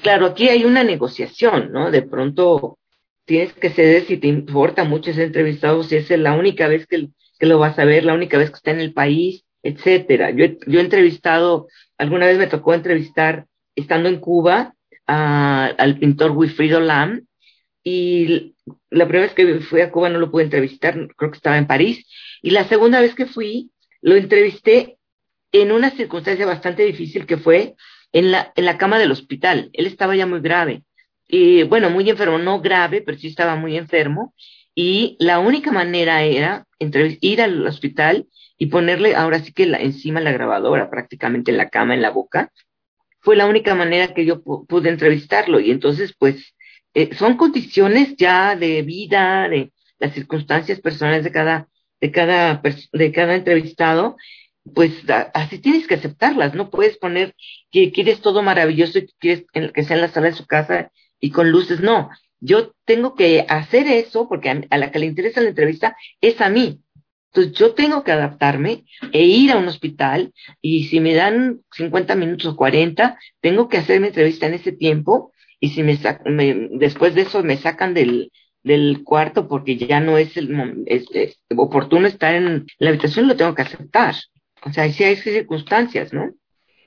Claro, 0.02 0.26
aquí 0.26 0.48
hay 0.48 0.64
una 0.64 0.84
negociación, 0.84 1.72
¿no? 1.72 1.90
De 1.90 2.02
pronto 2.02 2.78
tienes 3.24 3.52
que 3.52 3.70
ceder 3.70 4.04
si 4.06 4.16
te 4.18 4.28
importa 4.28 4.84
mucho 4.84 5.10
ese 5.10 5.24
entrevistado, 5.24 5.82
si 5.82 5.96
es 5.96 6.10
la 6.10 6.32
única 6.32 6.68
vez 6.68 6.86
que, 6.86 7.08
lo 7.40 7.58
vas 7.58 7.78
a 7.78 7.84
ver, 7.84 8.04
la 8.04 8.14
única 8.14 8.38
vez 8.38 8.50
que 8.50 8.56
está 8.56 8.70
en 8.70 8.80
el 8.80 8.92
país, 8.92 9.44
etcétera. 9.62 10.30
Yo, 10.30 10.46
yo 10.66 10.80
he 10.80 10.82
entrevistado, 10.82 11.68
alguna 11.98 12.26
vez 12.26 12.38
me 12.38 12.46
tocó 12.46 12.74
entrevistar, 12.74 13.46
estando 13.74 14.08
en 14.08 14.20
Cuba, 14.20 14.74
al 15.06 15.98
pintor 15.98 16.32
Wilfrido 16.32 16.80
Lam, 16.80 17.26
y 17.82 18.54
la 18.90 19.06
primera 19.08 19.26
vez 19.26 19.34
que 19.34 19.60
fui 19.60 19.80
a 19.80 19.90
Cuba 19.90 20.08
no 20.08 20.18
lo 20.18 20.30
pude 20.30 20.44
entrevistar, 20.44 20.94
creo 21.16 21.30
que 21.30 21.36
estaba 21.36 21.58
en 21.58 21.66
París, 21.66 22.06
y 22.42 22.50
la 22.50 22.64
segunda 22.64 23.00
vez 23.00 23.14
que 23.14 23.26
fui, 23.26 23.70
lo 24.02 24.14
entrevisté 24.14 24.98
en 25.52 25.72
una 25.72 25.90
circunstancia 25.90 26.46
bastante 26.46 26.84
difícil 26.84 27.26
que 27.26 27.38
fue 27.38 27.74
en 28.12 28.30
la, 28.30 28.52
en 28.56 28.64
la 28.64 28.78
cama 28.78 28.98
del 28.98 29.12
hospital. 29.12 29.70
Él 29.72 29.86
estaba 29.86 30.16
ya 30.16 30.26
muy 30.26 30.40
grave. 30.40 30.82
Y 31.28 31.62
bueno, 31.64 31.90
muy 31.90 32.08
enfermo, 32.10 32.38
no 32.38 32.60
grave, 32.60 33.02
pero 33.02 33.18
sí 33.18 33.28
estaba 33.28 33.56
muy 33.56 33.76
enfermo. 33.76 34.34
Y 34.74 35.16
la 35.20 35.38
única 35.38 35.72
manera 35.72 36.22
era 36.22 36.66
ir 36.78 37.42
al 37.42 37.66
hospital 37.66 38.26
y 38.58 38.66
ponerle 38.66 39.14
ahora 39.14 39.40
sí 39.40 39.52
que 39.52 39.66
la, 39.66 39.78
encima 39.78 40.20
la 40.20 40.32
grabadora, 40.32 40.90
prácticamente 40.90 41.50
en 41.50 41.56
la 41.56 41.68
cama, 41.68 41.94
en 41.94 42.02
la 42.02 42.10
boca. 42.10 42.52
Fue 43.20 43.36
la 43.36 43.46
única 43.46 43.74
manera 43.74 44.14
que 44.14 44.24
yo 44.24 44.42
pude 44.42 44.88
entrevistarlo. 44.88 45.60
Y 45.60 45.70
entonces, 45.70 46.14
pues, 46.18 46.54
eh, 46.94 47.14
son 47.14 47.36
condiciones 47.36 48.16
ya 48.16 48.56
de 48.56 48.82
vida, 48.82 49.48
de 49.48 49.72
las 49.98 50.14
circunstancias 50.14 50.80
personales 50.80 51.24
de 51.24 51.32
cada, 51.32 51.68
de 52.00 52.10
cada, 52.10 52.62
de 52.92 53.12
cada 53.12 53.34
entrevistado 53.34 54.16
pues 54.74 54.92
así 55.34 55.58
tienes 55.58 55.86
que 55.86 55.94
aceptarlas, 55.94 56.54
no 56.54 56.70
puedes 56.70 56.98
poner 56.98 57.34
que 57.70 57.92
quieres 57.92 58.20
todo 58.20 58.42
maravilloso 58.42 58.98
y 58.98 59.06
que 59.06 59.14
quieres 59.18 59.44
que 59.72 59.84
sea 59.84 59.96
en 59.96 60.02
la 60.02 60.08
sala 60.08 60.26
de 60.28 60.36
su 60.36 60.46
casa 60.46 60.92
y 61.18 61.30
con 61.30 61.50
luces, 61.50 61.80
no, 61.80 62.10
yo 62.40 62.72
tengo 62.84 63.14
que 63.14 63.44
hacer 63.48 63.86
eso 63.86 64.28
porque 64.28 64.50
a, 64.68 64.78
la 64.78 64.90
que 64.90 64.98
le 64.98 65.06
interesa 65.06 65.40
la 65.40 65.50
entrevista 65.50 65.96
es 66.20 66.40
a 66.40 66.48
mí. 66.48 66.80
Entonces 67.32 67.52
yo 67.52 67.74
tengo 67.74 68.02
que 68.02 68.10
adaptarme 68.10 68.84
e 69.12 69.22
ir 69.22 69.52
a 69.52 69.58
un 69.58 69.68
hospital 69.68 70.32
y 70.60 70.84
si 70.84 70.98
me 70.98 71.14
dan 71.14 71.60
50 71.76 72.16
minutos 72.16 72.46
o 72.46 72.56
40, 72.56 73.18
tengo 73.40 73.68
que 73.68 73.78
hacer 73.78 74.00
mi 74.00 74.08
entrevista 74.08 74.46
en 74.46 74.54
ese 74.54 74.72
tiempo 74.72 75.32
y 75.60 75.68
si 75.68 75.82
me, 75.82 75.96
después 76.72 77.14
de 77.14 77.22
eso 77.22 77.42
me 77.44 77.56
sacan 77.56 77.94
del, 77.94 78.32
del 78.64 79.04
cuarto 79.04 79.46
porque 79.46 79.76
ya 79.76 80.00
no 80.00 80.18
es 80.18 80.36
el 80.36 80.82
es, 80.86 81.06
oportuno 81.56 82.08
estar 82.08 82.34
en 82.34 82.66
la 82.78 82.90
habitación, 82.90 83.28
lo 83.28 83.36
tengo 83.36 83.54
que 83.54 83.62
aceptar. 83.62 84.16
O 84.64 84.72
sea, 84.72 84.90
sí 84.92 85.04
hay 85.04 85.16
circunstancias, 85.16 86.12
¿no? 86.12 86.30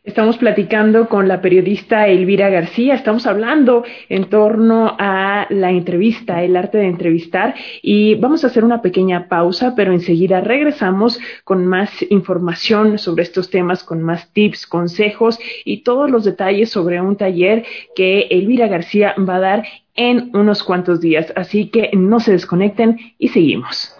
Estamos 0.03 0.35
platicando 0.35 1.07
con 1.07 1.29
la 1.29 1.41
periodista 1.41 2.07
Elvira 2.07 2.49
García, 2.49 2.93
estamos 2.93 3.25
hablando 3.25 3.85
en 4.09 4.25
torno 4.25 4.97
a 4.99 5.47
la 5.49 5.71
entrevista, 5.71 6.43
el 6.43 6.57
arte 6.57 6.79
de 6.79 6.87
entrevistar 6.87 7.55
y 7.81 8.15
vamos 8.15 8.43
a 8.43 8.47
hacer 8.47 8.65
una 8.65 8.81
pequeña 8.81 9.29
pausa, 9.29 9.75
pero 9.77 9.93
enseguida 9.93 10.41
regresamos 10.41 11.21
con 11.45 11.65
más 11.65 11.89
información 12.09 12.99
sobre 12.99 13.23
estos 13.23 13.49
temas, 13.49 13.85
con 13.85 14.01
más 14.01 14.33
tips, 14.33 14.67
consejos 14.67 15.39
y 15.63 15.83
todos 15.83 16.11
los 16.11 16.25
detalles 16.25 16.69
sobre 16.69 16.99
un 16.99 17.15
taller 17.15 17.63
que 17.95 18.27
Elvira 18.29 18.67
García 18.67 19.15
va 19.17 19.37
a 19.37 19.39
dar 19.39 19.63
en 19.95 20.31
unos 20.35 20.63
cuantos 20.63 20.99
días. 20.99 21.31
Así 21.37 21.69
que 21.69 21.91
no 21.93 22.19
se 22.19 22.33
desconecten 22.33 22.97
y 23.17 23.29
seguimos. 23.29 23.95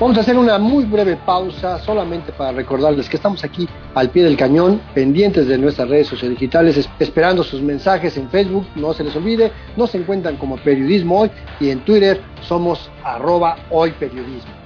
Vamos 0.00 0.18
a 0.18 0.22
hacer 0.22 0.36
una 0.36 0.58
muy 0.58 0.84
breve 0.84 1.16
pausa 1.16 1.78
solamente 1.78 2.32
para 2.32 2.50
recordarles 2.50 3.08
que 3.08 3.16
estamos 3.16 3.44
aquí 3.44 3.68
al 3.94 4.10
pie 4.10 4.24
del 4.24 4.36
cañón, 4.36 4.80
pendientes 4.92 5.46
de 5.46 5.56
nuestras 5.56 5.88
redes 5.88 6.08
sociodigitales, 6.08 6.88
esperando 6.98 7.44
sus 7.44 7.62
mensajes 7.62 8.16
en 8.16 8.28
Facebook, 8.28 8.66
no 8.74 8.92
se 8.92 9.04
les 9.04 9.14
olvide, 9.14 9.52
nos 9.76 9.94
encuentran 9.94 10.36
como 10.36 10.56
Periodismo 10.56 11.20
Hoy 11.20 11.30
y 11.60 11.70
en 11.70 11.78
Twitter 11.84 12.20
somos 12.42 12.90
arroba 13.04 13.56
hoy 13.70 13.92
periodismo. 13.92 14.63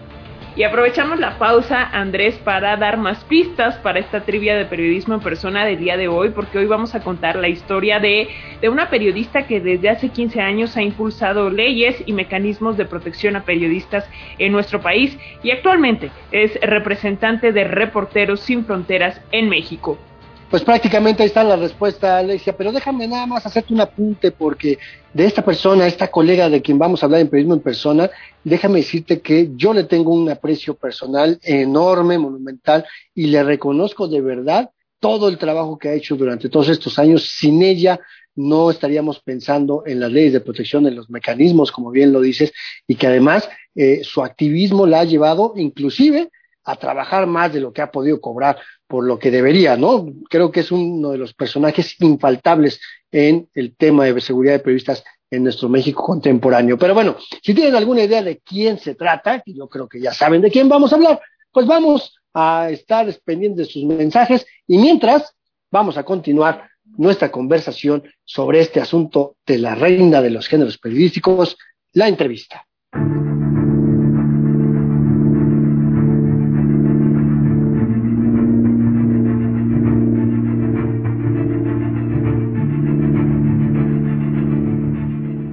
Y 0.58 0.64
aprovechamos 0.64 1.20
la 1.20 1.38
pausa, 1.38 1.84
Andrés, 1.92 2.34
para 2.42 2.76
dar 2.76 2.96
más 2.96 3.22
pistas 3.22 3.76
para 3.76 4.00
esta 4.00 4.22
trivia 4.24 4.56
de 4.56 4.64
periodismo 4.64 5.14
en 5.14 5.20
persona 5.20 5.64
del 5.64 5.78
día 5.78 5.96
de 5.96 6.08
hoy, 6.08 6.30
porque 6.30 6.58
hoy 6.58 6.66
vamos 6.66 6.96
a 6.96 7.00
contar 7.00 7.36
la 7.36 7.46
historia 7.46 8.00
de, 8.00 8.26
de 8.60 8.68
una 8.68 8.90
periodista 8.90 9.46
que 9.46 9.60
desde 9.60 9.88
hace 9.88 10.08
15 10.08 10.40
años 10.40 10.76
ha 10.76 10.82
impulsado 10.82 11.48
leyes 11.48 12.02
y 12.06 12.12
mecanismos 12.12 12.76
de 12.76 12.86
protección 12.86 13.36
a 13.36 13.44
periodistas 13.44 14.10
en 14.38 14.50
nuestro 14.50 14.80
país 14.80 15.16
y 15.44 15.52
actualmente 15.52 16.10
es 16.32 16.60
representante 16.60 17.52
de 17.52 17.62
Reporteros 17.62 18.40
Sin 18.40 18.64
Fronteras 18.64 19.20
en 19.30 19.48
México. 19.48 19.96
Pues 20.50 20.62
prácticamente 20.62 21.22
ahí 21.22 21.26
está 21.26 21.44
la 21.44 21.56
respuesta, 21.56 22.16
Alexia, 22.16 22.56
pero 22.56 22.72
déjame 22.72 23.06
nada 23.06 23.26
más 23.26 23.44
hacerte 23.44 23.74
un 23.74 23.82
apunte 23.82 24.30
porque 24.30 24.78
de 25.12 25.26
esta 25.26 25.44
persona, 25.44 25.86
esta 25.86 26.08
colega 26.08 26.48
de 26.48 26.62
quien 26.62 26.78
vamos 26.78 27.02
a 27.02 27.06
hablar 27.06 27.20
en 27.20 27.28
periodismo 27.28 27.54
en 27.54 27.60
persona, 27.60 28.08
déjame 28.44 28.78
decirte 28.78 29.20
que 29.20 29.50
yo 29.56 29.74
le 29.74 29.84
tengo 29.84 30.10
un 30.14 30.30
aprecio 30.30 30.74
personal 30.74 31.38
enorme, 31.42 32.16
monumental, 32.16 32.86
y 33.14 33.26
le 33.26 33.42
reconozco 33.42 34.08
de 34.08 34.22
verdad 34.22 34.70
todo 35.00 35.28
el 35.28 35.36
trabajo 35.36 35.78
que 35.78 35.90
ha 35.90 35.94
hecho 35.94 36.16
durante 36.16 36.48
todos 36.48 36.70
estos 36.70 36.98
años. 36.98 37.28
Sin 37.28 37.62
ella 37.62 38.00
no 38.34 38.70
estaríamos 38.70 39.20
pensando 39.20 39.82
en 39.84 40.00
las 40.00 40.10
leyes 40.10 40.32
de 40.32 40.40
protección, 40.40 40.86
en 40.86 40.96
los 40.96 41.10
mecanismos, 41.10 41.70
como 41.70 41.90
bien 41.90 42.10
lo 42.10 42.22
dices, 42.22 42.54
y 42.86 42.94
que 42.94 43.06
además 43.06 43.46
eh, 43.74 44.00
su 44.02 44.24
activismo 44.24 44.86
la 44.86 45.00
ha 45.00 45.04
llevado 45.04 45.52
inclusive 45.56 46.30
a 46.68 46.76
trabajar 46.76 47.26
más 47.26 47.50
de 47.50 47.60
lo 47.60 47.72
que 47.72 47.80
ha 47.80 47.90
podido 47.90 48.20
cobrar 48.20 48.58
por 48.86 49.02
lo 49.04 49.18
que 49.18 49.30
debería, 49.30 49.76
¿no? 49.78 50.06
Creo 50.28 50.52
que 50.52 50.60
es 50.60 50.70
uno 50.70 51.10
de 51.10 51.18
los 51.18 51.32
personajes 51.32 51.98
infaltables 52.00 52.78
en 53.10 53.48
el 53.54 53.74
tema 53.74 54.04
de 54.04 54.20
seguridad 54.20 54.52
de 54.52 54.58
periodistas 54.58 55.02
en 55.30 55.44
nuestro 55.44 55.70
México 55.70 56.02
contemporáneo. 56.02 56.76
Pero 56.76 56.92
bueno, 56.92 57.16
si 57.42 57.54
tienen 57.54 57.74
alguna 57.74 58.02
idea 58.02 58.22
de 58.22 58.38
quién 58.40 58.78
se 58.78 58.94
trata, 58.94 59.40
que 59.40 59.54
yo 59.54 59.66
creo 59.66 59.88
que 59.88 59.98
ya 59.98 60.12
saben 60.12 60.42
de 60.42 60.50
quién 60.50 60.68
vamos 60.68 60.92
a 60.92 60.96
hablar, 60.96 61.20
pues 61.50 61.66
vamos 61.66 62.14
a 62.34 62.68
estar 62.70 63.06
pendientes 63.24 63.66
de 63.66 63.72
sus 63.72 63.84
mensajes 63.84 64.46
y 64.66 64.76
mientras 64.76 65.34
vamos 65.70 65.96
a 65.96 66.04
continuar 66.04 66.68
nuestra 66.98 67.30
conversación 67.30 68.02
sobre 68.26 68.60
este 68.60 68.78
asunto 68.78 69.36
de 69.46 69.56
la 69.56 69.74
reina 69.74 70.20
de 70.20 70.30
los 70.30 70.48
géneros 70.48 70.76
periodísticos, 70.76 71.56
la 71.94 72.08
entrevista. 72.08 72.66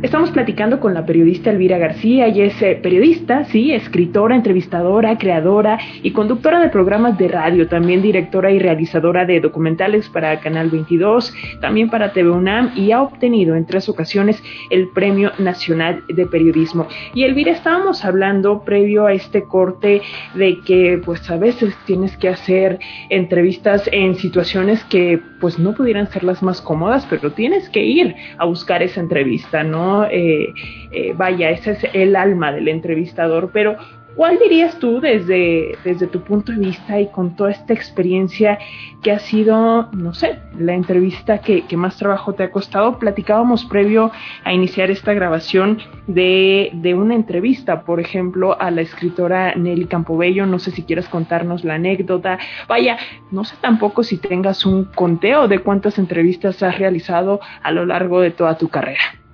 Estamos 0.06 0.30
platicando 0.30 0.80
con 0.80 0.94
la 0.94 1.04
periodista 1.04 1.50
Elvira 1.50 1.80
García, 1.80 2.28
y 2.28 2.42
es 2.42 2.62
eh, 2.62 2.80
periodista, 2.80 3.44
sí, 3.46 3.72
escritora, 3.74 4.36
entrevistadora, 4.36 5.18
creadora 5.18 5.80
y 6.04 6.12
conductora 6.12 6.60
de 6.60 6.70
programas 6.70 7.18
de 7.18 7.28
radio, 7.28 7.68
también 7.68 8.04
directora 8.04 8.52
y 8.52 8.60
realizadora 8.60 9.26
de 9.26 9.40
documentales 9.40 10.08
para 10.10 10.40
Canal 10.42 10.70
22, 10.70 11.34
también 11.60 11.90
para 11.90 12.14
TV 12.14 12.30
UNAM 12.30 12.74
y 12.76 12.92
ha 12.92 13.02
obtenido 13.02 13.56
en 13.56 13.66
tres 13.66 13.90
ocasiones 13.90 14.44
el 14.70 14.90
Premio 14.90 15.32
Nacional 15.40 16.04
de 16.08 16.28
Periodismo. 16.28 16.86
Y 17.16 17.24
Elvira, 17.24 17.54
estábamos 17.54 18.06
hablando 18.06 18.64
previo 18.64 19.08
a 19.08 19.14
este 19.14 19.46
corte 19.46 20.04
de 20.36 20.60
que 20.60 21.02
pues 21.04 21.28
a 21.32 21.38
veces 21.38 21.76
tienes 21.88 22.16
que 22.18 22.30
hacer 22.30 22.78
entrevistas 23.10 23.90
en 23.92 24.14
situaciones 24.14 24.84
que 24.84 25.20
pues 25.42 25.58
no 25.58 25.74
pudieran 25.74 26.12
ser 26.12 26.24
las 26.24 26.44
más 26.44 26.62
cómodas, 26.62 27.08
pero 27.10 27.32
tienes 27.32 27.70
que 27.70 27.84
ir 27.84 28.16
a 28.38 28.46
buscar 28.46 28.84
esa 28.84 29.00
entrevista, 29.00 29.64
¿no? 29.64 29.95
Eh, 30.04 30.54
eh, 30.92 31.14
vaya, 31.16 31.50
ese 31.50 31.72
es 31.72 31.80
el 31.94 32.16
alma 32.16 32.52
del 32.52 32.68
entrevistador, 32.68 33.50
pero 33.52 33.78
¿cuál 34.16 34.40
dirías 34.40 34.80
tú 34.80 35.00
desde, 35.02 35.78
desde 35.84 36.08
tu 36.08 36.22
punto 36.22 36.52
de 36.52 36.60
vista 36.60 37.00
y 37.00 37.08
con 37.08 37.36
toda 37.36 37.52
esta 37.52 37.74
experiencia 37.74 38.58
que 39.04 39.12
ha 39.12 39.20
sido, 39.20 39.90
no 39.92 40.14
sé, 40.14 40.40
la 40.58 40.74
entrevista 40.74 41.40
que, 41.40 41.64
más 41.76 41.98
trabajo 41.98 42.34
te 42.34 42.44
ha 42.44 42.52
costado? 42.52 42.98
Platicábamos 42.98 43.66
previo 43.66 44.12
a 44.44 44.54
iniciar 44.54 44.90
esta 44.90 45.14
grabación 45.14 45.80
de, 46.08 46.72
de, 46.74 46.94
una 46.94 47.14
entrevista, 47.16 47.84
por 47.84 48.00
ejemplo, 48.00 48.60
a 48.60 48.72
la 48.72 48.82
escritora 48.82 49.54
Nelly 49.56 49.86
Campobello, 49.86 50.46
no 50.46 50.60
sé 50.60 50.72
si 50.72 50.84
quieres 50.84 51.10
contarnos 51.10 51.66
la 51.66 51.76
anécdota, 51.76 52.40
vaya, 52.68 52.98
no 53.32 53.44
sé 53.44 53.56
tampoco 53.60 54.04
si 54.04 54.18
tengas 54.18 54.66
un 54.66 54.86
conteo 54.86 55.48
de 55.48 55.60
cuántas 55.60 55.98
entrevistas 56.00 56.64
has 56.64 56.80
realizado 56.80 57.42
a 57.62 57.72
lo 57.72 57.86
largo 57.86 58.22
de 58.22 58.32
toda 58.32 58.58
tu 58.58 58.70
carrera. 58.70 59.25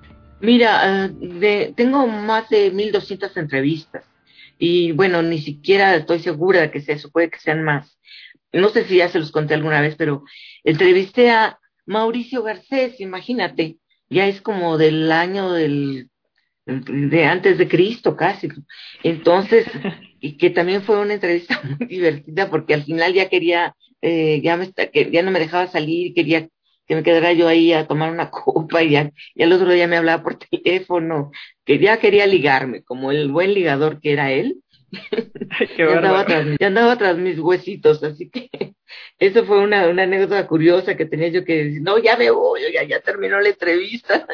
Mira, 0.42 1.06
eh, 1.40 1.72
tengo 1.76 2.06
más 2.08 2.48
de 2.50 2.72
1200 2.72 3.36
entrevistas 3.36 4.04
y 4.58 4.90
bueno, 4.90 5.22
ni 5.22 5.40
siquiera 5.40 5.94
estoy 5.94 6.18
segura 6.18 6.60
de 6.62 6.70
que 6.72 6.80
sea 6.80 6.96
eso, 6.96 7.12
puede 7.12 7.30
que 7.30 7.38
sean 7.38 7.62
más. 7.62 7.96
No 8.52 8.68
sé 8.68 8.84
si 8.84 8.96
ya 8.96 9.08
se 9.08 9.20
los 9.20 9.30
conté 9.30 9.54
alguna 9.54 9.80
vez, 9.80 9.94
pero 9.96 10.24
entrevisté 10.64 11.30
a 11.30 11.60
Mauricio 11.86 12.42
Garcés, 12.42 13.00
imagínate, 13.00 13.76
ya 14.10 14.26
es 14.26 14.40
como 14.40 14.78
del 14.78 15.12
año 15.12 15.52
del 15.52 16.10
de 16.66 17.24
antes 17.24 17.56
de 17.56 17.68
Cristo 17.68 18.16
casi. 18.16 18.48
Entonces, 19.04 19.66
y 20.20 20.36
que 20.38 20.50
también 20.50 20.82
fue 20.82 20.98
una 21.00 21.14
entrevista 21.14 21.60
muy 21.78 21.86
divertida 21.86 22.50
porque 22.50 22.74
al 22.74 22.82
final 22.82 23.14
ya 23.14 23.28
quería, 23.28 23.76
eh, 24.00 24.40
ya, 24.42 24.56
me, 24.56 24.72
ya 25.12 25.22
no 25.22 25.30
me 25.30 25.38
dejaba 25.40 25.68
salir, 25.68 26.14
quería 26.14 26.48
que 26.86 26.94
me 26.94 27.02
quedara 27.02 27.32
yo 27.32 27.48
ahí 27.48 27.72
a 27.72 27.86
tomar 27.86 28.10
una 28.10 28.30
copa 28.30 28.82
y, 28.82 28.90
ya, 28.90 29.10
y 29.34 29.42
al 29.42 29.52
otro 29.52 29.70
día 29.70 29.86
me 29.86 29.96
hablaba 29.96 30.22
por 30.22 30.38
teléfono, 30.38 31.30
que 31.64 31.78
ya 31.78 31.98
quería 31.98 32.26
ligarme, 32.26 32.82
como 32.82 33.12
el 33.12 33.30
buen 33.30 33.54
ligador 33.54 34.00
que 34.00 34.12
era 34.12 34.32
él. 34.32 34.62
ya, 35.78 35.96
andaba 35.96 36.26
tras, 36.26 36.46
ya, 36.60 36.66
andaba 36.66 36.98
tras, 36.98 37.16
mis 37.16 37.38
huesitos, 37.38 38.02
así 38.02 38.28
que 38.28 38.50
eso 39.18 39.44
fue 39.44 39.60
una, 39.60 39.88
una 39.88 40.02
anécdota 40.02 40.46
curiosa 40.46 40.96
que 40.96 41.06
tenía 41.06 41.28
yo 41.28 41.44
que 41.44 41.64
decir, 41.64 41.82
no, 41.82 41.98
ya 41.98 42.16
me 42.16 42.30
voy, 42.30 42.60
ya, 42.72 42.82
ya 42.82 43.00
terminó 43.00 43.40
la 43.40 43.48
entrevista. 43.48 44.26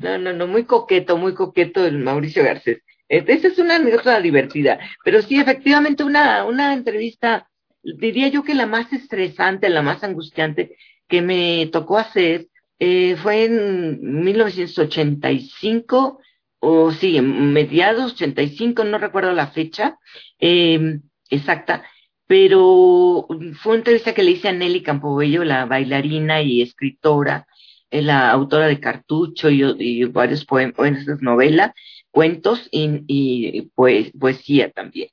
no, 0.00 0.18
no, 0.18 0.32
no, 0.32 0.46
muy 0.46 0.64
coqueto, 0.64 1.16
muy 1.16 1.34
coqueto 1.34 1.84
el 1.84 1.98
Mauricio 1.98 2.44
Garcés. 2.44 2.82
Esa 3.08 3.48
es 3.48 3.58
una 3.58 3.76
anécdota 3.76 4.20
divertida, 4.20 4.78
pero 5.04 5.20
sí, 5.20 5.38
efectivamente, 5.38 6.04
una, 6.04 6.44
una 6.44 6.72
entrevista, 6.72 7.50
diría 7.82 8.28
yo 8.28 8.42
que 8.42 8.54
la 8.54 8.66
más 8.66 8.92
estresante, 8.92 9.68
la 9.68 9.82
más 9.82 10.02
angustiante, 10.02 10.76
que 11.14 11.22
me 11.22 11.68
tocó 11.70 11.96
hacer 11.96 12.48
eh, 12.80 13.14
fue 13.22 13.44
en 13.44 14.24
1985 14.24 16.18
o 16.58 16.90
sí, 16.90 17.20
mediados 17.20 18.14
85, 18.14 18.82
no 18.82 18.98
recuerdo 18.98 19.30
la 19.32 19.46
fecha 19.46 19.96
eh, 20.40 20.98
exacta, 21.30 21.84
pero 22.26 23.28
fue 23.60 23.72
una 23.72 23.78
entrevista 23.78 24.12
que 24.12 24.24
le 24.24 24.32
hice 24.32 24.48
a 24.48 24.52
Nelly 24.52 24.82
Campobello, 24.82 25.44
la 25.44 25.66
bailarina 25.66 26.42
y 26.42 26.62
escritora, 26.62 27.46
eh, 27.92 28.02
la 28.02 28.32
autora 28.32 28.66
de 28.66 28.80
Cartucho 28.80 29.50
y, 29.50 30.04
varios 30.06 30.44
poemas, 30.44 31.06
novelas, 31.20 31.70
cuentos 32.10 32.68
y, 32.72 33.04
y 33.06 33.70
pues, 33.76 34.10
poesía 34.18 34.72
también. 34.72 35.10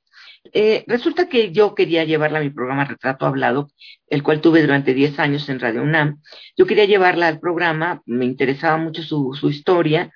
Eh, 0.52 0.84
resulta 0.86 1.28
que 1.28 1.52
yo 1.52 1.74
quería 1.74 2.04
llevarla 2.04 2.38
a 2.38 2.42
mi 2.42 2.50
programa 2.50 2.84
Retrato 2.84 3.26
Hablado, 3.26 3.70
el 4.08 4.22
cual 4.22 4.40
tuve 4.40 4.60
durante 4.60 4.92
10 4.92 5.18
años 5.18 5.48
en 5.48 5.60
Radio 5.60 5.82
UNAM. 5.82 6.20
Yo 6.56 6.66
quería 6.66 6.84
llevarla 6.84 7.28
al 7.28 7.40
programa, 7.40 8.02
me 8.06 8.24
interesaba 8.24 8.76
mucho 8.76 9.02
su, 9.02 9.34
su 9.34 9.48
historia 9.48 10.12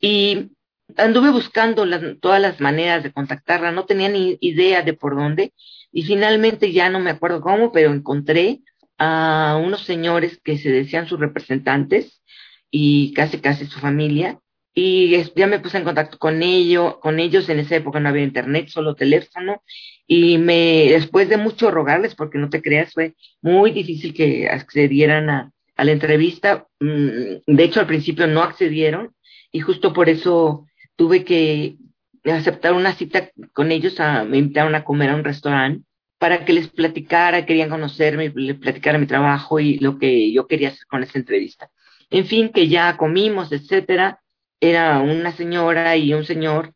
y 0.00 0.50
anduve 0.96 1.30
buscando 1.30 1.86
todas 2.20 2.40
las 2.40 2.60
maneras 2.60 3.02
de 3.02 3.12
contactarla, 3.12 3.72
no 3.72 3.86
tenía 3.86 4.08
ni 4.08 4.38
idea 4.40 4.82
de 4.82 4.94
por 4.94 5.14
dónde 5.16 5.52
y 5.92 6.02
finalmente 6.02 6.72
ya 6.72 6.88
no 6.88 7.00
me 7.00 7.10
acuerdo 7.10 7.40
cómo, 7.40 7.72
pero 7.72 7.92
encontré 7.92 8.60
a 8.98 9.60
unos 9.62 9.82
señores 9.84 10.40
que 10.42 10.58
se 10.58 10.70
decían 10.70 11.06
sus 11.06 11.20
representantes 11.20 12.22
y 12.70 13.12
casi 13.14 13.38
casi 13.40 13.66
su 13.66 13.78
familia 13.78 14.40
y 14.78 15.24
ya 15.34 15.46
me 15.46 15.58
puse 15.58 15.78
en 15.78 15.84
contacto 15.84 16.18
con 16.18 16.42
ellos, 16.42 16.98
con 16.98 17.18
ellos 17.18 17.48
en 17.48 17.60
esa 17.60 17.76
época 17.76 17.98
no 17.98 18.10
había 18.10 18.24
internet, 18.24 18.68
solo 18.68 18.94
teléfono 18.94 19.62
y 20.06 20.36
me 20.36 20.88
después 20.90 21.30
de 21.30 21.38
mucho 21.38 21.70
rogarles 21.70 22.14
porque 22.14 22.36
no 22.36 22.50
te 22.50 22.60
creas 22.60 22.92
fue 22.92 23.14
muy 23.40 23.70
difícil 23.70 24.12
que 24.12 24.50
accedieran 24.50 25.30
a, 25.30 25.50
a 25.76 25.84
la 25.84 25.92
entrevista, 25.92 26.66
mm, 26.80 27.38
de 27.46 27.64
hecho 27.64 27.80
al 27.80 27.86
principio 27.86 28.26
no 28.26 28.42
accedieron 28.42 29.14
y 29.50 29.60
justo 29.60 29.94
por 29.94 30.10
eso 30.10 30.66
tuve 30.94 31.24
que 31.24 31.76
aceptar 32.24 32.74
una 32.74 32.92
cita 32.92 33.30
con 33.54 33.72
ellos, 33.72 33.98
a, 33.98 34.24
me 34.24 34.36
invitaron 34.36 34.74
a 34.74 34.84
comer 34.84 35.08
a 35.08 35.14
un 35.16 35.24
restaurante 35.24 35.86
para 36.18 36.44
que 36.44 36.52
les 36.52 36.68
platicara, 36.68 37.46
querían 37.46 37.70
conocerme, 37.70 38.30
les 38.34 38.58
platicara 38.58 38.98
mi 38.98 39.06
trabajo 39.06 39.58
y 39.58 39.78
lo 39.78 39.98
que 39.98 40.30
yo 40.32 40.46
quería 40.46 40.68
hacer 40.68 40.86
con 40.86 41.02
esa 41.02 41.18
entrevista. 41.18 41.70
En 42.10 42.26
fin, 42.26 42.50
que 42.50 42.68
ya 42.68 42.96
comimos, 42.98 43.52
etcétera, 43.52 44.20
era 44.60 45.00
una 45.00 45.32
señora 45.32 45.96
y 45.96 46.14
un 46.14 46.24
señor 46.24 46.74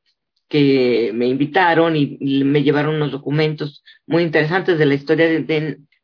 que 0.49 1.13
me 1.15 1.29
invitaron 1.29 1.97
y, 1.97 2.19
me 2.45 2.63
llevaron 2.63 2.97
unos 2.97 3.13
documentos 3.13 3.85
muy 4.07 4.23
interesantes 4.25 4.79
de 4.79 4.87
la 4.87 4.95
historia 4.95 5.27
de, 5.29 5.41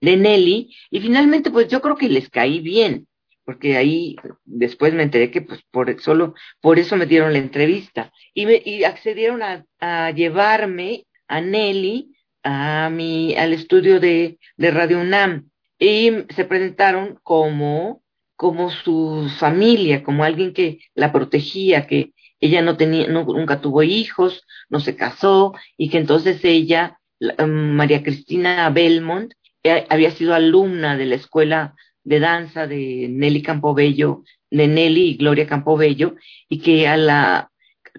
de, 0.00 0.16
Nelly. 0.16 0.74
Y 0.90 1.00
finalmente 1.00 1.50
pues 1.50 1.68
yo 1.68 1.80
creo 1.82 1.96
que 1.96 2.08
les 2.08 2.30
caí 2.30 2.60
bien 2.60 3.08
porque 3.44 3.76
ahí 3.76 4.16
después 4.44 4.92
me 4.92 5.04
enteré 5.04 5.30
que 5.30 5.40
pues 5.40 5.60
por 5.70 6.00
solo 6.00 6.34
por 6.60 6.78
eso 6.78 6.96
me 6.96 7.06
dieron 7.06 7.32
la 7.32 7.38
entrevista. 7.38 8.12
Y, 8.34 8.46
me, 8.46 8.62
y 8.64 8.84
accedieron 8.84 9.42
a, 9.42 9.64
a 9.80 10.10
llevarme 10.10 11.06
a 11.28 11.40
Nelly 11.40 12.16
a 12.42 12.88
mi 12.90 13.34
al 13.36 13.52
estudio 13.52 13.98
de, 14.00 14.38
de 14.56 14.70
Radio 14.70 15.00
UNAM. 15.00 15.50
Y 15.78 16.10
se 16.34 16.44
presentaron 16.44 17.18
como 17.22 18.02
como 18.36 18.70
su 18.70 19.30
familia, 19.38 20.02
como 20.04 20.24
alguien 20.24 20.52
que 20.52 20.80
la 20.94 21.12
protegía, 21.12 21.86
que 21.86 22.12
ella 22.40 22.62
no 22.62 22.76
tenía, 22.76 23.08
nunca 23.08 23.60
tuvo 23.60 23.82
hijos, 23.82 24.46
no 24.68 24.80
se 24.80 24.94
casó 24.96 25.54
y 25.76 25.88
que 25.88 25.98
entonces 25.98 26.44
ella, 26.44 26.98
um, 27.38 27.48
María 27.48 28.02
Cristina 28.02 28.68
Belmont, 28.70 29.32
eh, 29.62 29.86
había 29.88 30.10
sido 30.10 30.34
alumna 30.34 30.96
de 30.96 31.06
la 31.06 31.14
escuela 31.16 31.74
de 32.04 32.20
danza 32.20 32.66
de 32.66 33.08
Nelly 33.10 33.42
Campobello, 33.42 34.22
de 34.50 34.68
Nelly 34.68 35.08
y 35.10 35.16
Gloria 35.16 35.46
Campobello, 35.46 36.14
y 36.48 36.60
que 36.60 36.86
a 36.86 36.96
la, 36.96 37.50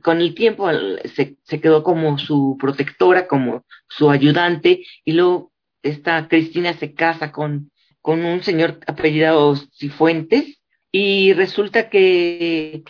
con 0.01 0.21
el 0.21 0.33
tiempo 0.33 0.69
se, 1.13 1.35
se 1.43 1.59
quedó 1.59 1.83
como 1.83 2.17
su 2.17 2.57
protectora, 2.59 3.27
como 3.27 3.65
su 3.89 4.09
ayudante, 4.09 4.85
y 5.03 5.13
luego 5.13 5.51
esta 5.83 6.27
Cristina 6.29 6.73
se 6.73 6.93
casa 6.93 7.31
con 7.31 7.71
con 8.07 8.23
un 8.23 8.41
señor 8.41 8.79
apellidado 8.87 9.57
Cifuentes 9.77 10.61
y 10.93 11.33
resulta 11.33 11.89
que 11.89 12.83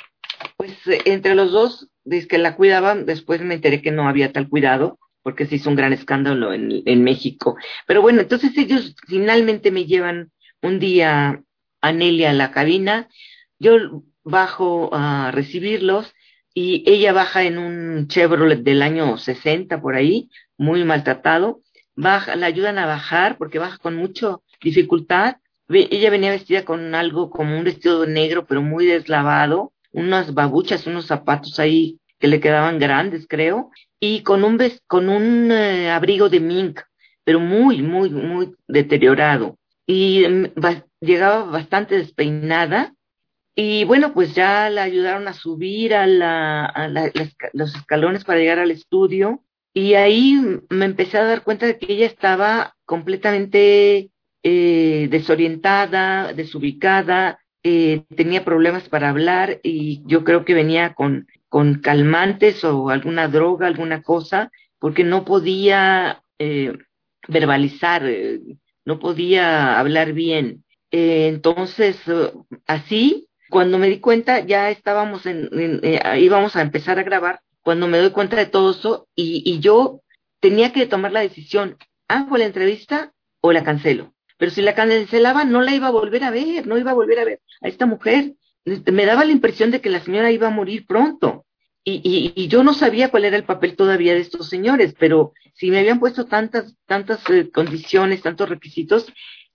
pues 0.58 0.74
entre 1.06 1.34
los 1.34 1.52
dos 1.52 1.90
dice 2.04 2.28
que 2.28 2.38
la 2.38 2.56
cuidaban, 2.56 3.08
después 3.08 3.42
me 3.42 3.56
enteré 3.56 3.82
que 3.82 3.90
no 3.90 4.08
había 4.08 4.32
tal 4.32 4.48
cuidado, 4.48 5.00
porque 5.24 5.48
se 5.48 5.56
hizo 5.56 5.72
un 5.72 5.76
gran 5.76 5.92
escándalo 5.92 6.54
en, 6.54 6.84
en 6.86 7.04
México. 7.04 7.58
Pero 7.88 8.04
bueno, 8.04 8.22
entonces 8.22 8.56
ellos 8.60 8.96
finalmente 9.08 9.72
me 9.72 9.86
llevan 9.86 10.32
un 10.62 10.78
día 10.78 11.42
a 11.82 11.92
Nelly 11.92 12.26
a 12.26 12.34
la 12.34 12.52
cabina, 12.52 13.10
yo 13.58 14.04
bajo 14.24 14.92
a 14.94 15.32
recibirlos 15.32 16.14
y 16.54 16.84
ella 16.86 17.12
baja 17.12 17.42
en 17.42 17.58
un 17.58 18.08
Chevrolet 18.08 18.62
del 18.62 18.84
año 18.84 19.18
60 19.18 19.82
por 19.82 19.96
ahí, 19.96 20.30
muy 20.60 20.84
maltratado, 20.84 21.64
baja, 21.96 22.36
la 22.36 22.46
ayudan 22.46 22.78
a 22.78 22.86
bajar 22.86 23.40
porque 23.40 23.58
baja 23.58 23.80
con 23.80 23.96
mucha 23.96 24.38
dificultad. 24.62 25.38
Ella 25.70 26.10
venía 26.10 26.32
vestida 26.32 26.64
con 26.64 26.96
algo 26.96 27.30
como 27.30 27.58
un 27.58 27.64
vestido 27.64 28.06
negro 28.06 28.46
pero 28.46 28.62
muy 28.62 28.86
deslavado, 28.86 29.74
unas 29.92 30.34
babuchas, 30.34 30.88
unos 30.88 31.08
zapatos 31.08 31.60
ahí 31.60 32.00
que 32.20 32.28
le 32.28 32.40
quedaban 32.40 32.80
grandes, 32.80 33.28
creo, 33.28 33.70
y 34.00 34.24
con 34.24 34.44
un 34.44 34.60
con 34.88 35.10
un 35.10 35.52
eh, 35.52 35.92
abrigo 35.92 36.30
de 36.30 36.40
mink, 36.40 36.82
pero 37.24 37.40
muy, 37.40 37.82
muy, 37.82 38.10
muy 38.10 38.56
deteriorado. 38.68 39.58
Y 39.86 40.26
mm, 40.28 40.46
llegaba 41.02 41.44
bastante 41.46 41.98
despeinada 41.98 42.94
y 43.56 43.86
bueno, 43.86 44.14
pues 44.14 44.36
ya 44.36 44.70
la 44.70 44.84
ayudaron 44.84 45.28
a 45.28 45.34
subir 45.34 45.96
a, 45.96 46.06
la, 46.06 46.66
a 46.66 46.88
los 47.54 47.76
escalones 47.76 48.24
para 48.24 48.40
llegar 48.40 48.60
al 48.60 48.72
estudio 48.72 49.44
y 49.74 49.96
ahí 49.96 50.40
me 50.70 50.86
empecé 50.86 51.18
a 51.18 51.24
dar 51.24 51.44
cuenta 51.44 51.66
de 51.66 51.78
que 51.78 51.92
ella 51.92 52.06
estaba 52.06 52.76
completamente 52.86 54.12
eh, 54.50 55.10
desorientada, 55.12 56.32
desubicada, 56.32 57.38
eh, 57.64 58.06
tenía 58.16 58.46
problemas 58.46 58.88
para 58.88 59.10
hablar 59.10 59.60
y 59.62 60.04
yo 60.06 60.24
creo 60.24 60.46
que 60.46 60.54
venía 60.54 60.94
con, 60.94 61.28
con 61.50 61.82
calmantes 61.82 62.64
o 62.64 62.90
alguna 62.90 63.28
droga, 63.28 63.68
alguna 63.68 64.04
cosa, 64.04 64.50
porque 64.80 65.04
no 65.04 65.26
podía 65.26 66.24
eh, 66.40 66.78
verbalizar, 67.28 68.04
eh, 68.06 68.40
no 68.86 69.00
podía 69.00 69.78
hablar 69.78 70.14
bien. 70.14 70.64
Eh, 70.92 71.28
entonces, 71.28 72.00
así 72.68 73.28
cuando 73.50 73.78
me 73.80 73.90
di 73.90 74.00
cuenta, 74.00 74.40
ya 74.40 74.70
estábamos 74.70 75.26
en, 75.26 75.50
eh, 75.84 76.20
íbamos 76.22 76.56
a 76.56 76.62
empezar 76.62 77.00
a 77.00 77.04
grabar, 77.04 77.42
cuando 77.64 77.88
me 77.90 77.98
doy 77.98 78.12
cuenta 78.12 78.38
de 78.38 78.46
todo 78.46 78.72
eso, 78.72 79.10
y, 79.14 79.44
y 79.46 79.60
yo 79.60 80.00
tenía 80.40 80.72
que 80.72 80.86
tomar 80.86 81.12
la 81.12 81.20
decisión, 81.20 81.76
¿hago 82.08 82.38
la 82.38 82.46
entrevista 82.46 83.12
o 83.42 83.52
la 83.52 83.66
cancelo? 83.66 84.14
Pero 84.38 84.52
si 84.52 84.62
la 84.62 84.76
cancelaba, 84.76 85.46
no 85.46 85.62
la 85.62 85.74
iba 85.74 85.88
a 85.88 85.92
volver 85.92 86.24
a 86.24 86.32
ver, 86.32 86.68
no 86.68 86.78
iba 86.78 86.92
a 86.92 86.96
volver 86.96 87.20
a 87.20 87.26
ver 87.26 87.42
a 87.62 87.68
esta 87.68 87.86
mujer. 87.86 88.34
Me 88.66 89.06
daba 89.06 89.26
la 89.26 89.32
impresión 89.32 89.72
de 89.72 89.82
que 89.82 89.90
la 89.90 90.02
señora 90.02 90.32
iba 90.32 90.48
a 90.48 90.52
morir 90.52 90.86
pronto. 90.86 91.46
Y, 91.84 92.02
y, 92.04 92.34
y, 92.36 92.48
yo 92.50 92.64
no 92.64 92.74
sabía 92.74 93.10
cuál 93.10 93.24
era 93.24 93.38
el 93.38 93.46
papel 93.46 93.78
todavía 93.78 94.14
de 94.14 94.20
estos 94.20 94.50
señores, 94.50 94.94
pero 95.00 95.32
si 95.54 95.72
me 95.72 95.80
habían 95.80 96.00
puesto 96.00 96.26
tantas, 96.26 96.76
tantas 96.86 97.22
eh, 97.30 97.50
condiciones, 97.50 98.22
tantos 98.22 98.50
requisitos, 98.50 99.12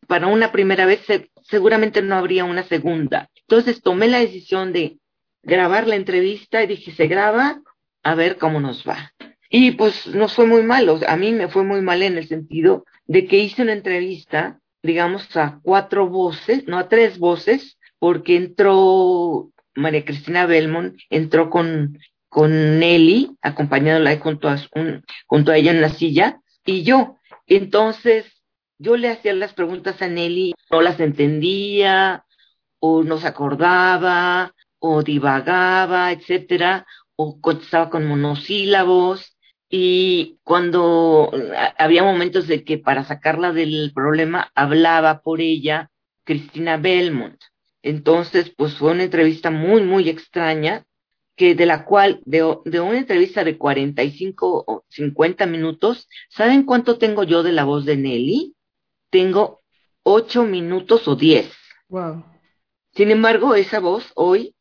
para 0.07 0.27
una 0.27 0.51
primera 0.51 0.87
vez 0.87 1.01
seguramente 1.43 2.03
no 2.03 2.17
habría 2.17 2.45
una 2.45 2.63
segunda. 2.65 3.29
Entonces 3.47 3.83
tomé 3.83 4.09
la 4.09 4.19
decisión 4.19 4.73
de 4.73 4.99
grabar 5.43 5.87
la 5.87 5.97
entrevista 5.97 6.63
y 6.63 6.67
dije, 6.67 6.93
se 6.93 7.07
graba, 7.07 7.61
a 8.03 8.15
ver 8.15 8.39
cómo 8.39 8.61
nos 8.61 8.85
va. 8.89 9.13
Y 9.51 9.73
pues 9.73 10.07
nos 10.07 10.35
fue 10.35 10.47
muy 10.47 10.63
mal, 10.63 10.89
a 11.07 11.17
mí 11.17 11.33
me 11.33 11.49
fue 11.49 11.65
muy 11.65 11.83
mal 11.83 12.03
en 12.03 12.17
el 12.17 12.27
sentido 12.27 12.85
de 13.07 13.27
que 13.27 13.39
hice 13.39 13.63
una 13.63 13.75
entrevista, 13.75 14.61
digamos, 14.83 15.37
a 15.37 15.61
cuatro 15.63 16.09
voces, 16.09 16.67
no 16.67 16.79
a 16.79 16.89
tres 16.89 17.19
voces, 17.19 17.79
porque 17.99 18.37
entró 18.37 19.51
María 19.75 20.05
Cristina 20.05 20.47
Belmont, 20.47 20.99
entró 21.09 21.51
con, 21.51 21.99
con 22.29 22.79
Nelly, 22.79 23.37
acompañándola 23.43 24.19
junto 24.19 24.49
a, 24.49 24.57
un, 24.75 25.05
junto 25.27 25.53
a 25.53 25.57
ella 25.57 25.71
en 25.71 25.81
la 25.81 25.91
silla, 25.91 26.41
y 26.65 26.83
yo. 26.83 27.19
Entonces, 27.47 28.43
yo 28.79 28.97
le 28.97 29.09
hacía 29.09 29.35
las 29.35 29.55
preguntas 29.55 30.03
a 30.03 30.09
Nelly, 30.09 30.55
no 30.71 30.81
las 30.81 30.99
entendía, 31.01 32.25
o 32.81 33.05
no 33.05 33.19
se 33.19 33.29
acordaba, 33.29 34.55
o 34.81 35.03
divagaba, 35.03 36.11
etcétera, 36.11 36.87
o 37.15 37.41
contestaba 37.41 37.89
con 37.91 38.07
monosílabos, 38.07 39.37
y 39.75 40.39
cuando 40.45 41.33
había 41.79 42.05
momentos 42.05 42.47
de 42.47 42.63
que 42.63 42.77
para 42.77 43.05
sacarla 43.05 43.55
del 43.55 43.91
problema 43.95 44.53
hablaba 44.55 45.23
por 45.23 45.41
ella 45.41 45.91
Cristina 46.25 46.77
Belmont. 46.77 47.41
Entonces, 47.81 48.53
pues 48.55 48.75
fue 48.75 48.93
una 48.93 49.05
entrevista 49.05 49.51
muy, 49.51 49.83
muy 49.83 50.11
extraña, 50.11 50.85
que 51.37 51.55
de 51.55 51.65
la 51.65 51.87
cual, 51.87 52.21
de, 52.27 52.59
de 52.67 52.81
una 52.81 52.99
entrevista 52.99 53.45
de 53.45 53.57
45 53.57 54.65
o 54.67 54.85
50 54.91 55.47
minutos, 55.47 56.07
¿saben 56.29 56.65
cuánto 56.65 56.99
tengo 56.99 57.25
yo 57.25 57.43
de 57.43 57.53
la 57.53 57.65
voz 57.65 57.87
de 57.87 57.97
Nelly? 57.97 58.55
Tengo 59.09 59.63
ocho 60.03 60.45
minutos 60.45 61.09
o 61.09 61.17
diez. 61.17 61.51
Wow. 61.89 62.23
Sin 62.95 63.11
embargo, 63.11 63.55
esa 63.55 63.81
voz 63.81 64.13
hoy, 64.17 64.55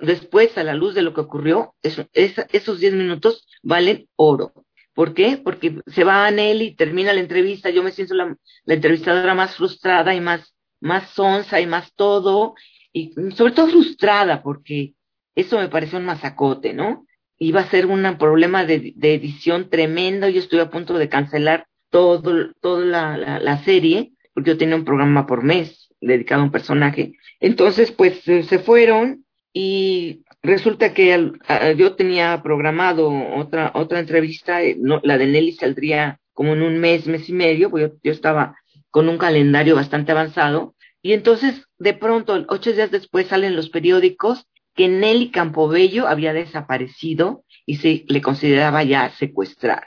después 0.00 0.56
a 0.56 0.64
la 0.64 0.74
luz 0.74 0.94
de 0.94 1.02
lo 1.02 1.14
que 1.14 1.20
ocurrió, 1.20 1.74
esos 1.82 2.80
diez 2.80 2.94
minutos 2.94 3.46
valen 3.62 4.08
oro. 4.16 4.52
¿Por 4.94 5.12
qué? 5.12 5.40
Porque 5.42 5.80
se 5.86 6.04
va 6.04 6.26
a 6.26 6.30
Nelly, 6.30 6.76
termina 6.76 7.12
la 7.12 7.20
entrevista, 7.20 7.70
yo 7.70 7.82
me 7.82 7.90
siento 7.90 8.14
la, 8.14 8.36
entrevistadora 8.66 9.34
más 9.34 9.56
frustrada 9.56 10.14
y 10.14 10.20
más, 10.20 10.54
más 10.80 11.10
sonsa 11.10 11.60
y 11.60 11.66
más 11.66 11.92
todo, 11.94 12.54
y 12.92 13.12
sobre 13.34 13.52
todo 13.52 13.68
frustrada, 13.68 14.42
porque 14.42 14.94
eso 15.34 15.58
me 15.58 15.68
pareció 15.68 15.98
un 15.98 16.04
masacote, 16.04 16.72
¿no? 16.74 17.06
Iba 17.38 17.62
a 17.62 17.70
ser 17.70 17.86
un 17.86 18.16
problema 18.18 18.64
de, 18.64 18.94
edición 19.00 19.68
tremendo, 19.68 20.28
yo 20.28 20.38
estuve 20.38 20.60
a 20.60 20.70
punto 20.70 20.96
de 20.96 21.08
cancelar 21.08 21.66
todo, 21.90 22.52
toda 22.60 22.84
la, 22.84 23.40
la 23.40 23.64
serie, 23.64 24.12
porque 24.32 24.50
yo 24.50 24.58
tenía 24.58 24.76
un 24.76 24.84
programa 24.84 25.26
por 25.26 25.42
mes 25.42 25.92
dedicado 26.00 26.42
a 26.42 26.44
un 26.44 26.52
personaje, 26.52 27.14
entonces, 27.40 27.90
pues 27.90 28.22
se 28.22 28.58
fueron 28.58 29.23
y 29.56 30.24
resulta 30.42 30.92
que 30.92 31.32
yo 31.76 31.94
tenía 31.94 32.42
programado 32.42 33.08
otra 33.36 33.70
otra 33.74 34.00
entrevista, 34.00 34.62
eh, 34.62 34.76
la 35.02 35.16
de 35.16 35.26
Nelly 35.28 35.52
saldría 35.52 36.20
como 36.32 36.54
en 36.54 36.62
un 36.62 36.78
mes, 36.78 37.06
mes 37.06 37.28
y 37.28 37.32
medio, 37.32 37.70
pues 37.70 37.92
yo, 38.02 38.12
estaba 38.12 38.56
con 38.90 39.08
un 39.08 39.16
calendario 39.16 39.76
bastante 39.76 40.10
avanzado, 40.10 40.74
y 41.00 41.12
entonces 41.12 41.66
de 41.78 41.94
pronto, 41.94 42.44
ocho 42.48 42.72
días 42.72 42.90
después 42.90 43.28
salen 43.28 43.54
los 43.54 43.70
periódicos 43.70 44.48
que 44.74 44.88
Nelly 44.88 45.30
Campobello 45.30 46.08
había 46.08 46.32
desaparecido 46.32 47.44
y 47.64 47.76
se 47.76 48.04
le 48.08 48.20
consideraba 48.20 48.82
ya 48.82 49.10
secuestrada. 49.10 49.86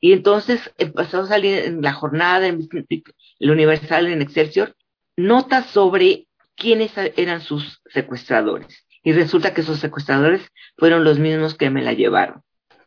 Y 0.00 0.12
entonces 0.12 0.72
empezó 0.78 1.22
a 1.22 1.26
salir 1.26 1.58
en 1.64 1.82
la 1.82 1.92
jornada, 1.92 2.46
en 2.46 2.68
el 3.40 3.50
Universal, 3.50 4.06
en 4.06 4.22
Excelsior, 4.22 4.76
notas 5.16 5.66
sobre 5.66 6.27
quiénes 6.58 6.92
eran 7.16 7.40
sus 7.40 7.80
secuestradores. 7.92 8.84
Y 9.02 9.12
resulta 9.12 9.54
que 9.54 9.62
esos 9.62 9.78
secuestradores 9.78 10.42
fueron 10.76 11.04
los 11.04 11.18
mismos 11.18 11.54
que 11.54 11.70
me 11.70 11.82
la 11.82 11.92
llevaron. 11.92 12.42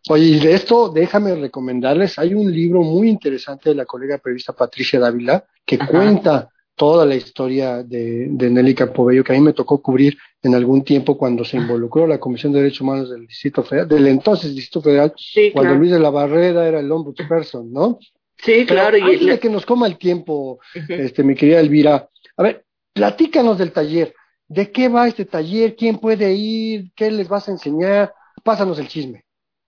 Oye, 0.09 0.25
y 0.25 0.39
de 0.39 0.53
esto 0.53 0.89
déjame 0.89 1.35
recomendarles, 1.35 2.17
hay 2.17 2.33
un 2.33 2.51
libro 2.51 2.81
muy 2.81 3.07
interesante 3.07 3.69
de 3.69 3.75
la 3.75 3.85
colega 3.85 4.17
periodista 4.17 4.53
Patricia 4.53 4.99
Dávila 4.99 5.45
que 5.65 5.77
cuenta 5.77 6.49
toda 6.75 7.05
la 7.05 7.15
historia 7.15 7.83
de, 7.83 8.27
de 8.29 8.49
Nelly 8.49 8.73
Campobello, 8.73 9.23
que 9.23 9.33
a 9.33 9.35
mí 9.35 9.41
me 9.41 9.53
tocó 9.53 9.81
cubrir 9.81 10.17
en 10.41 10.55
algún 10.55 10.83
tiempo 10.83 11.15
cuando 11.15 11.45
se 11.45 11.57
involucró 11.57 12.07
la 12.07 12.19
Comisión 12.19 12.51
de 12.51 12.59
Derechos 12.59 12.81
Humanos 12.81 13.11
del 13.11 13.27
Distrito 13.27 13.61
Federal, 13.61 13.87
del 13.87 14.07
entonces 14.07 14.55
Distrito 14.55 14.81
Federal, 14.81 15.13
cuando 15.53 15.75
Luis 15.75 15.91
de 15.91 15.99
la 15.99 16.09
Barrera 16.09 16.67
era 16.67 16.79
el 16.79 16.91
ombudsperson, 16.91 17.71
¿no? 17.71 17.99
Sí, 18.37 18.65
claro. 18.65 18.97
y 18.97 19.01
antes 19.01 19.27
de 19.27 19.39
que 19.39 19.49
nos 19.49 19.67
coma 19.67 19.85
el 19.85 19.99
tiempo, 19.99 20.59
este, 20.89 21.23
mi 21.23 21.35
querida 21.35 21.59
Elvira, 21.59 22.09
a 22.37 22.43
ver, 22.43 22.65
platícanos 22.93 23.57
del 23.57 23.71
taller. 23.71 24.13
¿De 24.47 24.71
qué 24.71 24.89
va 24.89 25.07
este 25.07 25.25
taller? 25.25 25.75
¿Quién 25.75 25.97
puede 25.97 26.33
ir? 26.33 26.91
¿Qué 26.95 27.09
les 27.09 27.29
vas 27.29 27.47
a 27.47 27.51
enseñar? 27.51 28.13
Pásanos 28.43 28.79
el 28.79 28.87
chisme. 28.87 29.23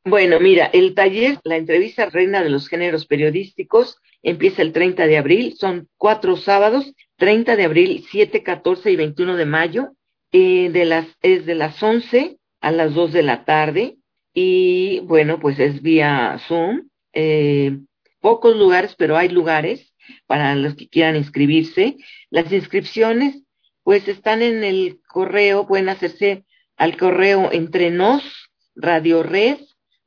Bueno, 0.06 0.42
mira, 0.42 0.66
el 0.66 0.96
taller, 0.96 1.40
la 1.46 1.56
entrevista 1.56 2.10
reina 2.10 2.44
de 2.44 2.50
los 2.50 2.68
géneros 2.68 3.06
periodísticos, 3.06 3.98
empieza 4.22 4.62
el 4.62 4.74
30 4.74 5.08
de 5.08 5.18
abril, 5.18 5.56
son 5.58 5.88
cuatro 5.98 6.36
sábados, 6.36 6.94
30 7.16 7.56
de 7.56 7.64
abril, 7.64 8.06
7, 8.12 8.44
14 8.44 8.92
y 8.92 8.96
21 8.98 9.38
de 9.38 9.46
mayo, 9.46 9.94
eh, 10.34 10.70
de 10.72 10.84
las, 10.84 11.08
es 11.22 11.46
de 11.46 11.56
las 11.56 11.82
11 11.82 12.38
a 12.60 12.72
las 12.72 12.94
2 12.94 13.14
de 13.14 13.24
la 13.24 13.46
tarde, 13.46 13.98
y 14.34 15.00
bueno, 15.02 15.40
pues 15.40 15.58
es 15.60 15.82
vía 15.82 16.38
Zoom, 16.48 16.90
eh, 17.14 17.78
pocos 18.20 18.58
lugares, 18.58 18.96
pero 18.98 19.16
hay 19.16 19.30
lugares, 19.30 19.93
para 20.28 20.56
los 20.56 20.76
que 20.76 20.88
quieran 20.88 21.16
inscribirse. 21.16 21.98
Las 22.30 22.52
inscripciones, 22.52 23.44
pues 23.84 24.08
están 24.08 24.42
en 24.42 24.64
el 24.64 25.00
correo, 25.08 25.68
pueden 25.68 25.90
hacerse 25.90 26.46
al 26.78 26.98
correo 26.98 27.52
entre 27.52 27.92
nos, 27.92 28.50
radiored, 28.76 29.60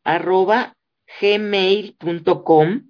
arroba 0.05 0.77
gmail.com, 1.21 2.83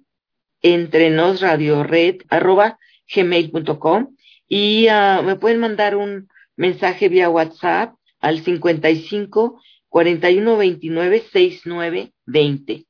entre 0.61 1.09
nos, 1.09 1.41
radiored, 1.41 2.21
arroba 2.29 2.79
gmail.com, 3.13 4.15
y 4.47 4.87
uh, 4.87 5.23
me 5.23 5.35
pueden 5.35 5.59
mandar 5.59 5.95
un 5.95 6.29
mensaje 6.55 7.09
vía 7.09 7.29
WhatsApp 7.29 7.95
al 8.19 8.39
55 8.39 9.61
4129 9.89 11.23
6920. 11.31 12.85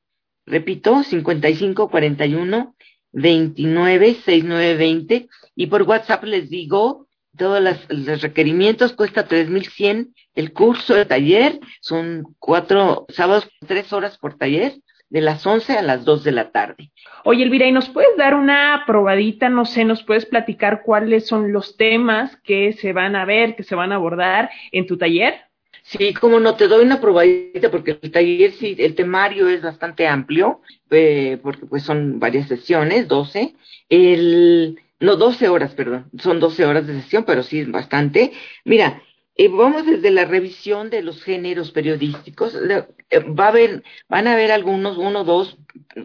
Repito, 0.46 1.02
55 1.02 1.90
41 1.90 2.74
29 3.12 4.14
6920 4.14 5.28
y 5.56 5.66
por 5.66 5.82
WhatsApp 5.82 6.24
les 6.24 6.50
digo 6.50 7.06
todos 7.36 7.62
los 7.88 8.20
requerimientos, 8.20 8.92
cuesta 8.92 9.26
3100 9.26 10.14
el 10.34 10.52
curso 10.52 10.94
de 10.94 11.04
taller, 11.04 11.60
son 11.80 12.34
cuatro 12.38 13.06
sábados, 13.08 13.48
tres 13.66 13.92
horas 13.92 14.18
por 14.18 14.36
taller, 14.36 14.74
de 15.10 15.20
las 15.20 15.46
11 15.46 15.78
a 15.78 15.82
las 15.82 16.04
2 16.04 16.24
de 16.24 16.32
la 16.32 16.50
tarde. 16.50 16.90
Oye, 17.24 17.42
Elvira, 17.42 17.66
¿y 17.66 17.72
nos 17.72 17.88
puedes 17.88 18.16
dar 18.16 18.34
una 18.34 18.84
probadita? 18.86 19.48
No 19.48 19.64
sé, 19.64 19.84
¿nos 19.84 20.02
puedes 20.02 20.26
platicar 20.26 20.82
cuáles 20.84 21.26
son 21.26 21.52
los 21.52 21.76
temas 21.76 22.36
que 22.42 22.72
se 22.74 22.92
van 22.92 23.16
a 23.16 23.24
ver, 23.24 23.56
que 23.56 23.62
se 23.62 23.74
van 23.74 23.92
a 23.92 23.96
abordar 23.96 24.50
en 24.70 24.86
tu 24.86 24.98
taller? 24.98 25.47
Sí, 25.88 26.12
como 26.12 26.38
no, 26.38 26.54
te 26.54 26.68
doy 26.68 26.84
una 26.84 27.00
probadita 27.00 27.70
porque 27.70 27.98
el 28.02 28.10
taller, 28.10 28.52
sí, 28.52 28.76
el 28.78 28.94
temario 28.94 29.48
es 29.48 29.62
bastante 29.62 30.06
amplio, 30.06 30.60
eh, 30.90 31.38
porque 31.42 31.64
pues 31.64 31.82
son 31.82 32.20
varias 32.20 32.46
sesiones, 32.46 33.08
12. 33.08 33.54
El, 33.88 34.78
no, 35.00 35.16
12 35.16 35.48
horas, 35.48 35.74
perdón, 35.74 36.10
son 36.18 36.40
12 36.40 36.66
horas 36.66 36.86
de 36.86 37.00
sesión, 37.00 37.24
pero 37.24 37.42
sí 37.42 37.60
es 37.60 37.70
bastante. 37.70 38.32
Mira, 38.66 39.02
eh, 39.34 39.48
vamos 39.48 39.86
desde 39.86 40.10
la 40.10 40.26
revisión 40.26 40.90
de 40.90 41.00
los 41.00 41.22
géneros 41.22 41.70
periodísticos. 41.70 42.54
Eh, 42.54 42.84
va 43.20 43.46
a 43.46 43.48
haber, 43.48 43.82
van 44.10 44.26
a 44.26 44.34
haber 44.34 44.52
algunos, 44.52 44.98
uno, 44.98 45.24
dos, 45.24 45.56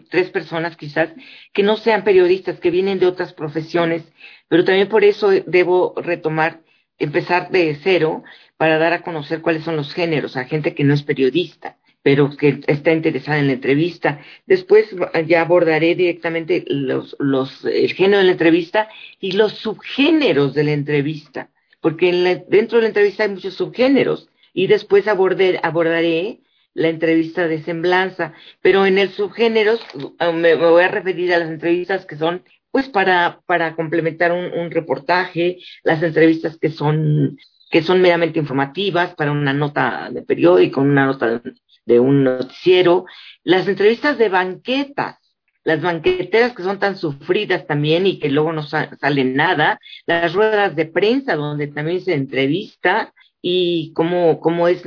tres 0.08 0.30
personas 0.30 0.78
quizás, 0.78 1.10
que 1.52 1.62
no 1.62 1.76
sean 1.76 2.04
periodistas, 2.04 2.58
que 2.58 2.70
vienen 2.70 3.00
de 3.00 3.06
otras 3.06 3.34
profesiones, 3.34 4.10
pero 4.48 4.64
también 4.64 4.88
por 4.88 5.04
eso 5.04 5.28
debo 5.28 5.92
retomar, 5.98 6.62
empezar 6.98 7.50
de 7.50 7.78
cero 7.82 8.22
para 8.56 8.78
dar 8.78 8.92
a 8.92 9.02
conocer 9.02 9.40
cuáles 9.40 9.64
son 9.64 9.76
los 9.76 9.92
géneros 9.92 10.36
a 10.36 10.44
gente 10.44 10.74
que 10.74 10.84
no 10.84 10.94
es 10.94 11.02
periodista, 11.02 11.76
pero 12.02 12.36
que 12.36 12.60
está 12.66 12.92
interesada 12.92 13.38
en 13.38 13.46
la 13.46 13.54
entrevista. 13.54 14.20
Después 14.46 14.94
ya 15.26 15.40
abordaré 15.40 15.94
directamente 15.94 16.64
los, 16.68 17.16
los, 17.18 17.64
el 17.64 17.92
género 17.94 18.18
de 18.18 18.24
la 18.24 18.32
entrevista 18.32 18.88
y 19.20 19.32
los 19.32 19.52
subgéneros 19.54 20.54
de 20.54 20.64
la 20.64 20.72
entrevista, 20.72 21.50
porque 21.80 22.44
dentro 22.48 22.78
de 22.78 22.82
la 22.82 22.88
entrevista 22.88 23.24
hay 23.24 23.30
muchos 23.30 23.54
subgéneros 23.54 24.28
y 24.52 24.66
después 24.66 25.08
abordaré 25.08 26.40
la 26.74 26.88
entrevista 26.88 27.48
de 27.48 27.62
semblanza, 27.62 28.34
pero 28.60 28.84
en 28.84 28.98
el 28.98 29.10
subgéneros 29.10 29.80
me, 30.18 30.34
me, 30.34 30.54
voy 30.56 30.82
a 30.82 30.88
referir 30.88 31.32
a 31.32 31.38
las 31.38 31.48
entrevistas 31.48 32.04
que 32.04 32.16
son 32.16 32.44
pues 32.70 32.88
para, 32.88 33.40
para 33.46 33.76
complementar 33.76 34.32
un 34.32 34.70
reportaje, 34.72 35.58
las 35.84 36.02
entrevistas 36.02 36.58
que 36.58 36.70
son 36.70 37.38
que 37.74 37.82
son 37.82 38.00
meramente 38.00 38.38
informativas 38.38 39.16
para 39.16 39.32
una 39.32 39.52
nota 39.52 40.08
de 40.08 40.22
periódico, 40.22 40.80
una 40.80 41.06
nota 41.06 41.42
de, 41.84 41.98
un 41.98 42.22
noticiero, 42.22 43.04
las 43.42 43.66
entrevistas 43.66 44.16
de 44.16 44.28
banquetas, 44.28 45.16
las 45.64 45.82
banqueteras 45.82 46.52
que 46.52 46.62
son 46.62 46.78
tan 46.78 46.96
sufridas 46.96 47.66
también 47.66 48.06
y 48.06 48.20
que 48.20 48.28
luego 48.28 48.52
no 48.52 48.62
sale 48.62 49.24
nada, 49.24 49.80
las 50.06 50.34
ruedas 50.34 50.76
de 50.76 50.86
prensa 50.86 51.34
donde 51.34 51.66
también 51.66 52.00
se 52.00 52.14
entrevista 52.14 53.12
y 53.42 53.92
cómo, 53.92 54.38
cómo 54.38 54.68
es 54.68 54.84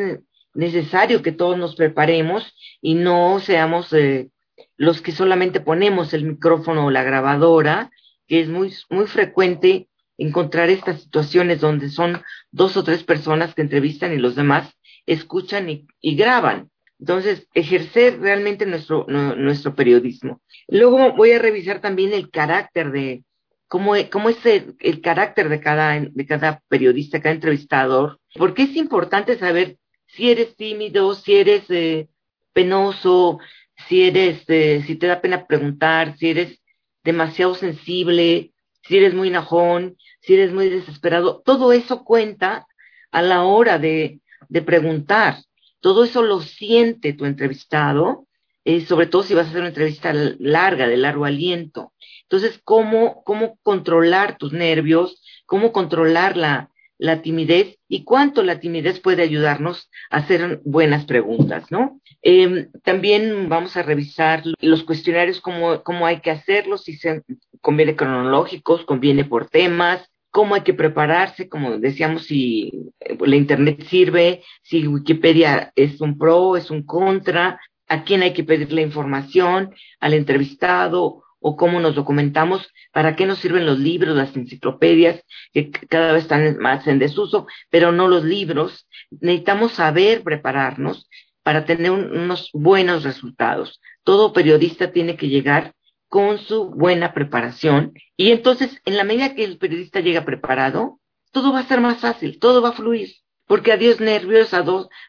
necesario 0.53 1.21
que 1.21 1.33
todos 1.33 1.57
nos 1.57 1.75
preparemos 1.75 2.55
y 2.81 2.93
no 2.93 3.41
seamos 3.41 3.91
eh, 3.91 4.29
los 4.77 5.01
que 5.01 5.11
solamente 5.11 5.59
ponemos 5.59 6.13
el 6.13 6.23
micrófono 6.23 6.85
o 6.85 6.91
la 6.91 7.03
grabadora, 7.03 7.91
que 8.29 8.39
es 8.39 8.47
muy, 8.47 8.73
muy 8.89 9.07
frecuente 9.07 9.89
encontrar 10.17 10.69
estas 10.69 11.01
situaciones 11.01 11.61
donde 11.61 11.89
son 11.89 12.21
dos 12.51 12.77
o 12.77 12.83
tres 12.83 13.03
personas 13.03 13.53
que 13.53 13.61
entrevistan 13.61 14.13
y 14.13 14.17
los 14.17 14.35
demás 14.35 14.73
escuchan 15.05 15.69
y, 15.69 16.15
graban. 16.15 16.69
Entonces, 16.99 17.47
ejercer 17.53 18.19
realmente 18.19 18.65
nuestro, 18.65 19.05
nuestro 19.07 19.75
periodismo. 19.75 20.41
Luego 20.67 21.13
voy 21.13 21.31
a 21.31 21.39
revisar 21.39 21.79
también 21.79 22.13
el 22.13 22.31
carácter 22.31 22.91
de, 22.91 23.23
cómo, 23.67 23.93
cómo 24.11 24.29
es 24.29 24.37
el, 24.45 25.01
carácter 25.01 25.49
de 25.49 25.59
cada, 25.59 25.99
de 25.99 26.25
cada 26.25 26.61
periodista, 26.67 27.21
cada 27.21 27.35
entrevistador, 27.35 28.19
porque 28.35 28.63
es 28.63 28.75
importante 28.75 29.37
saber 29.37 29.77
si 30.07 30.31
eres 30.31 30.55
tímido, 30.55 31.13
si 31.13 31.35
eres 31.35 31.63
eh, 31.69 32.07
penoso, 32.53 33.39
si 33.87 34.03
eres, 34.03 34.43
eh, 34.47 34.83
si 34.85 34.95
te 34.95 35.07
da 35.07 35.21
pena 35.21 35.45
preguntar, 35.45 36.17
si 36.17 36.29
eres 36.29 36.61
demasiado 37.03 37.55
sensible, 37.55 38.51
si 38.87 38.97
eres 38.97 39.13
muy 39.13 39.27
enojón, 39.29 39.97
si 40.21 40.33
eres 40.33 40.53
muy 40.53 40.69
desesperado, 40.69 41.41
todo 41.43 41.73
eso 41.73 42.03
cuenta 42.03 42.67
a 43.11 43.21
la 43.21 43.43
hora 43.43 43.79
de, 43.79 44.21
de 44.49 44.61
preguntar. 44.61 45.37
Todo 45.79 46.03
eso 46.03 46.21
lo 46.23 46.41
siente 46.41 47.13
tu 47.13 47.25
entrevistado, 47.25 48.27
eh, 48.63 48.81
sobre 48.85 49.07
todo 49.07 49.23
si 49.23 49.33
vas 49.33 49.45
a 49.45 49.49
hacer 49.49 49.61
una 49.61 49.69
entrevista 49.69 50.11
larga, 50.39 50.87
de 50.87 50.97
largo 50.97 51.25
aliento. 51.25 51.93
Entonces, 52.23 52.59
¿cómo, 52.63 53.23
cómo 53.23 53.57
controlar 53.63 54.37
tus 54.37 54.51
nervios? 54.53 55.21
¿Cómo 55.45 55.71
controlar 55.71 56.35
la, 56.35 56.69
la 56.97 57.21
timidez 57.21 57.77
y 57.87 58.03
cuánto 58.03 58.43
la 58.43 58.59
timidez 58.59 58.99
puede 58.99 59.23
ayudarnos 59.23 59.89
a 60.09 60.17
hacer 60.17 60.61
buenas 60.65 61.05
preguntas, 61.05 61.71
¿no? 61.71 62.01
Eh, 62.21 62.67
también 62.83 63.49
vamos 63.49 63.77
a 63.77 63.83
revisar 63.83 64.43
los 64.59 64.83
cuestionarios, 64.83 65.39
cómo, 65.41 65.83
cómo 65.83 66.05
hay 66.05 66.19
que 66.21 66.31
hacerlos, 66.31 66.83
si 66.83 66.97
se 66.97 67.21
conviene 67.61 67.95
cronológicos, 67.95 68.85
conviene 68.85 69.25
por 69.25 69.49
temas, 69.49 70.09
cómo 70.31 70.55
hay 70.55 70.61
que 70.61 70.73
prepararse, 70.73 71.49
como 71.49 71.77
decíamos, 71.77 72.25
si 72.25 72.71
eh, 72.99 73.17
la 73.19 73.35
Internet 73.35 73.83
sirve, 73.87 74.43
si 74.63 74.87
Wikipedia 74.87 75.71
es 75.75 76.01
un 76.01 76.17
pro, 76.17 76.57
es 76.57 76.71
un 76.71 76.83
contra, 76.83 77.59
a 77.87 78.03
quién 78.03 78.21
hay 78.21 78.33
que 78.33 78.43
pedir 78.43 78.71
la 78.73 78.81
información, 78.81 79.73
al 79.99 80.13
entrevistado 80.13 81.23
o 81.47 81.55
cómo 81.55 81.79
nos 81.79 81.95
documentamos, 81.95 82.67
para 82.91 83.15
qué 83.15 83.25
nos 83.25 83.39
sirven 83.39 83.65
los 83.65 83.79
libros, 83.79 84.17
las 84.17 84.35
enciclopedias, 84.35 85.23
que 85.53 85.71
cada 85.71 86.11
vez 86.11 86.23
están 86.23 86.57
más 86.57 86.85
en 86.87 86.99
desuso, 86.99 87.47
pero 87.69 87.93
no 87.93 88.09
los 88.09 88.25
libros. 88.25 88.85
Necesitamos 89.11 89.71
saber 89.71 90.23
prepararnos 90.23 91.07
para 91.43 91.63
tener 91.63 91.91
unos 91.91 92.49
buenos 92.51 93.03
resultados. 93.03 93.79
Todo 94.03 94.33
periodista 94.33 94.91
tiene 94.91 95.15
que 95.15 95.29
llegar 95.29 95.73
con 96.09 96.37
su 96.37 96.69
buena 96.69 97.13
preparación 97.13 97.93
y 98.17 98.31
entonces 98.31 98.81
en 98.83 98.97
la 98.97 99.05
medida 99.05 99.33
que 99.33 99.45
el 99.45 99.57
periodista 99.57 100.01
llega 100.01 100.25
preparado, 100.25 100.99
todo 101.31 101.53
va 101.53 101.59
a 101.59 101.67
ser 101.67 101.79
más 101.79 101.99
fácil, 101.99 102.39
todo 102.39 102.61
va 102.61 102.69
a 102.69 102.73
fluir, 102.73 103.09
porque 103.45 103.71
adiós 103.71 104.01
nervios, 104.01 104.53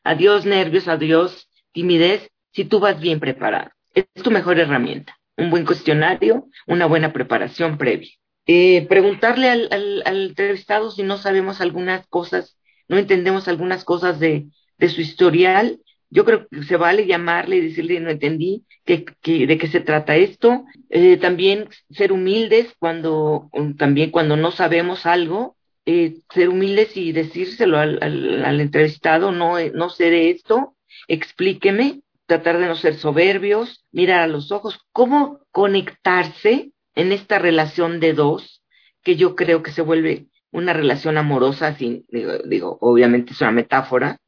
adiós 0.04 0.44
nervios, 0.46 0.86
adiós 0.86 1.48
timidez, 1.72 2.30
si 2.52 2.64
tú 2.64 2.78
vas 2.78 3.00
bien 3.00 3.18
preparado. 3.18 3.70
Es 3.92 4.06
tu 4.22 4.30
mejor 4.30 4.60
herramienta, 4.60 5.17
un 5.38 5.50
buen 5.50 5.64
cuestionario, 5.64 6.48
una 6.66 6.86
buena 6.86 7.12
preparación 7.12 7.78
previa. 7.78 8.10
Eh, 8.46 8.86
preguntarle 8.88 9.48
al, 9.48 9.68
al, 10.04 10.22
entrevistado 10.22 10.90
si 10.90 11.02
no 11.02 11.16
sabemos 11.16 11.60
algunas 11.60 12.06
cosas, 12.08 12.58
no 12.88 12.98
entendemos 12.98 13.46
algunas 13.46 13.84
cosas 13.84 14.18
de, 14.20 14.46
de 14.78 14.88
su 14.88 15.00
historial, 15.00 15.80
yo 16.10 16.24
creo 16.24 16.48
que 16.48 16.62
se 16.64 16.76
vale 16.76 17.06
llamarle 17.06 17.56
y 17.56 17.60
decirle, 17.60 18.00
no 18.00 18.10
entendí 18.10 18.64
que, 18.84 19.04
de 19.46 19.58
qué 19.58 19.66
se 19.68 19.80
trata 19.80 20.16
esto. 20.16 20.64
Eh, 20.88 21.18
también 21.18 21.68
ser 21.90 22.12
humildes 22.12 22.74
cuando, 22.78 23.50
también 23.76 24.10
cuando 24.10 24.36
no 24.36 24.50
sabemos 24.50 25.04
algo, 25.04 25.56
eh, 25.84 26.16
ser 26.32 26.48
humildes 26.48 26.96
y 26.96 27.12
decírselo 27.12 27.78
al, 27.78 27.98
al, 28.02 28.44
al 28.44 28.60
entrevistado, 28.60 29.32
no, 29.32 29.56
no 29.74 29.90
sé 29.90 30.10
de 30.10 30.30
esto, 30.30 30.76
explíqueme, 31.08 32.00
tratar 32.28 32.58
de 32.58 32.66
no 32.66 32.76
ser 32.76 32.94
soberbios, 32.96 33.86
mirar 33.90 34.20
a 34.20 34.26
los 34.26 34.52
ojos, 34.52 34.78
cómo 34.92 35.40
conectarse 35.50 36.72
en 36.94 37.10
esta 37.10 37.38
relación 37.38 38.00
de 38.00 38.12
dos, 38.12 38.62
que 39.02 39.16
yo 39.16 39.34
creo 39.34 39.62
que 39.62 39.72
se 39.72 39.80
vuelve 39.80 40.26
una 40.52 40.74
relación 40.74 41.16
amorosa, 41.16 41.74
sin, 41.74 42.04
digo, 42.08 42.32
digo 42.44 42.78
obviamente 42.82 43.32
es 43.32 43.40
una 43.40 43.50
metáfora, 43.50 44.18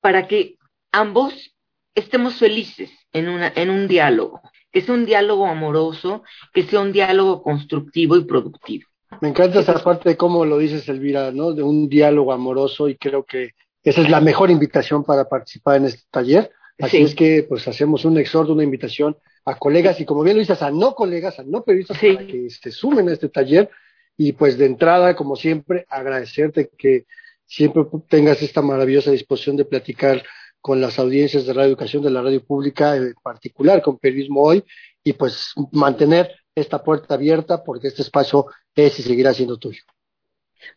para 0.00 0.28
que 0.28 0.58
ambos 0.92 1.56
estemos 1.96 2.36
felices 2.36 2.92
en, 3.12 3.28
una, 3.28 3.52
en 3.56 3.70
un 3.70 3.88
diálogo, 3.88 4.40
que 4.70 4.80
sea 4.80 4.94
un 4.94 5.04
diálogo 5.04 5.48
amoroso, 5.48 6.22
que 6.52 6.62
sea 6.62 6.78
un 6.78 6.92
diálogo 6.92 7.42
constructivo 7.42 8.16
y 8.16 8.24
productivo. 8.26 8.86
Me 9.20 9.28
encanta 9.28 9.58
esa 9.58 9.82
parte 9.82 10.10
de 10.10 10.16
cómo 10.16 10.44
lo 10.44 10.56
dices, 10.58 10.88
Elvira, 10.88 11.32
¿no? 11.32 11.52
De 11.52 11.64
un 11.64 11.88
diálogo 11.88 12.32
amoroso 12.32 12.88
y 12.88 12.96
creo 12.96 13.24
que 13.24 13.54
esa 13.82 14.02
es 14.02 14.08
la 14.08 14.20
mejor 14.20 14.52
invitación 14.52 15.02
para 15.02 15.28
participar 15.28 15.78
en 15.78 15.86
este 15.86 16.04
taller. 16.12 16.52
Así 16.80 16.98
sí. 16.98 17.02
es 17.02 17.14
que, 17.14 17.44
pues, 17.48 17.66
hacemos 17.68 18.04
un 18.04 18.18
exhorto, 18.18 18.52
una 18.52 18.64
invitación 18.64 19.16
a 19.44 19.58
colegas 19.58 20.00
y, 20.00 20.04
como 20.04 20.22
bien 20.22 20.36
lo 20.36 20.40
dices, 20.40 20.62
a 20.62 20.70
no 20.70 20.94
colegas, 20.94 21.38
a 21.38 21.44
no 21.44 21.62
periodistas 21.62 21.98
sí. 21.98 22.12
para 22.12 22.26
que 22.26 22.50
se 22.50 22.70
sumen 22.70 23.08
a 23.08 23.12
este 23.12 23.28
taller. 23.28 23.70
Y, 24.16 24.32
pues, 24.32 24.58
de 24.58 24.66
entrada, 24.66 25.16
como 25.16 25.36
siempre, 25.36 25.86
agradecerte 25.88 26.70
que 26.76 27.06
siempre 27.46 27.84
tengas 28.08 28.42
esta 28.42 28.62
maravillosa 28.62 29.10
disposición 29.10 29.56
de 29.56 29.64
platicar 29.64 30.22
con 30.60 30.80
las 30.80 30.98
audiencias 30.98 31.46
de 31.46 31.52
Radio 31.52 31.68
Educación 31.68 32.02
de 32.02 32.10
la 32.10 32.22
radio 32.22 32.44
pública, 32.44 32.96
en 32.96 33.14
particular 33.22 33.80
con 33.82 33.98
Periodismo 33.98 34.42
Hoy, 34.42 34.62
y 35.02 35.14
pues 35.14 35.52
mantener 35.72 36.30
esta 36.54 36.82
puerta 36.82 37.14
abierta 37.14 37.64
porque 37.64 37.88
este 37.88 38.02
espacio 38.02 38.46
es 38.74 38.98
y 38.98 39.02
seguirá 39.02 39.32
siendo 39.32 39.56
tuyo. 39.56 39.82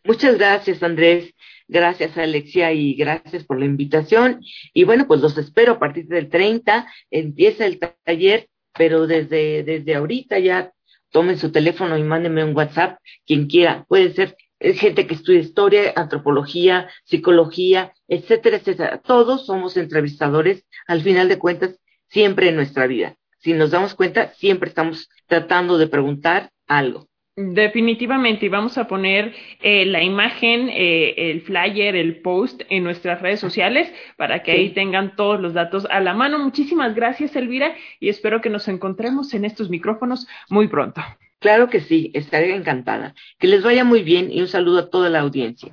Muchas 0.04 0.36
gracias, 0.36 0.82
Andrés. 0.82 1.34
Gracias, 1.66 2.16
Alexia, 2.18 2.72
y 2.72 2.94
gracias 2.94 3.44
por 3.44 3.58
la 3.58 3.64
invitación. 3.64 4.40
Y 4.72 4.84
bueno, 4.84 5.06
pues 5.06 5.20
los 5.20 5.38
espero 5.38 5.72
a 5.72 5.78
partir 5.78 6.06
del 6.06 6.28
30. 6.28 6.86
Empieza 7.10 7.66
el 7.66 7.78
taller, 7.78 8.48
pero 8.74 9.06
desde, 9.06 9.62
desde 9.62 9.94
ahorita 9.94 10.38
ya 10.38 10.72
tomen 11.10 11.38
su 11.38 11.52
teléfono 11.52 11.96
y 11.96 12.02
mándenme 12.02 12.44
un 12.44 12.56
WhatsApp, 12.56 12.98
quien 13.24 13.46
quiera. 13.46 13.84
Puede 13.88 14.12
ser 14.12 14.36
gente 14.60 15.06
que 15.06 15.14
estudia 15.14 15.40
historia, 15.40 15.92
antropología, 15.96 16.90
psicología, 17.04 17.92
etcétera, 18.08 18.56
etcétera. 18.56 18.98
Todos 18.98 19.46
somos 19.46 19.76
entrevistadores, 19.76 20.64
al 20.86 21.02
final 21.02 21.28
de 21.28 21.38
cuentas, 21.38 21.78
siempre 22.08 22.48
en 22.48 22.56
nuestra 22.56 22.86
vida. 22.86 23.16
Si 23.38 23.52
nos 23.52 23.70
damos 23.70 23.94
cuenta, 23.94 24.32
siempre 24.34 24.68
estamos 24.68 25.08
tratando 25.26 25.76
de 25.78 25.86
preguntar 25.86 26.50
algo. 26.66 27.08
Definitivamente, 27.36 28.46
y 28.46 28.48
vamos 28.48 28.78
a 28.78 28.86
poner 28.86 29.34
eh, 29.60 29.84
la 29.86 30.04
imagen, 30.04 30.68
eh, 30.68 31.14
el 31.16 31.40
flyer, 31.40 31.96
el 31.96 32.20
post 32.22 32.62
en 32.70 32.84
nuestras 32.84 33.20
redes 33.20 33.40
sociales 33.40 33.92
para 34.16 34.44
que 34.44 34.52
ahí 34.52 34.70
tengan 34.70 35.16
todos 35.16 35.40
los 35.40 35.52
datos 35.52 35.84
a 35.90 35.98
la 35.98 36.14
mano. 36.14 36.38
Muchísimas 36.38 36.94
gracias, 36.94 37.34
Elvira, 37.34 37.74
y 37.98 38.08
espero 38.08 38.40
que 38.40 38.50
nos 38.50 38.68
encontremos 38.68 39.34
en 39.34 39.44
estos 39.44 39.68
micrófonos 39.68 40.28
muy 40.48 40.68
pronto. 40.68 41.00
Claro 41.40 41.68
que 41.68 41.80
sí, 41.80 42.12
estaré 42.14 42.54
encantada. 42.54 43.16
Que 43.40 43.48
les 43.48 43.64
vaya 43.64 43.82
muy 43.82 44.04
bien 44.04 44.30
y 44.30 44.40
un 44.40 44.48
saludo 44.48 44.78
a 44.78 44.90
toda 44.90 45.10
la 45.10 45.18
audiencia. 45.18 45.72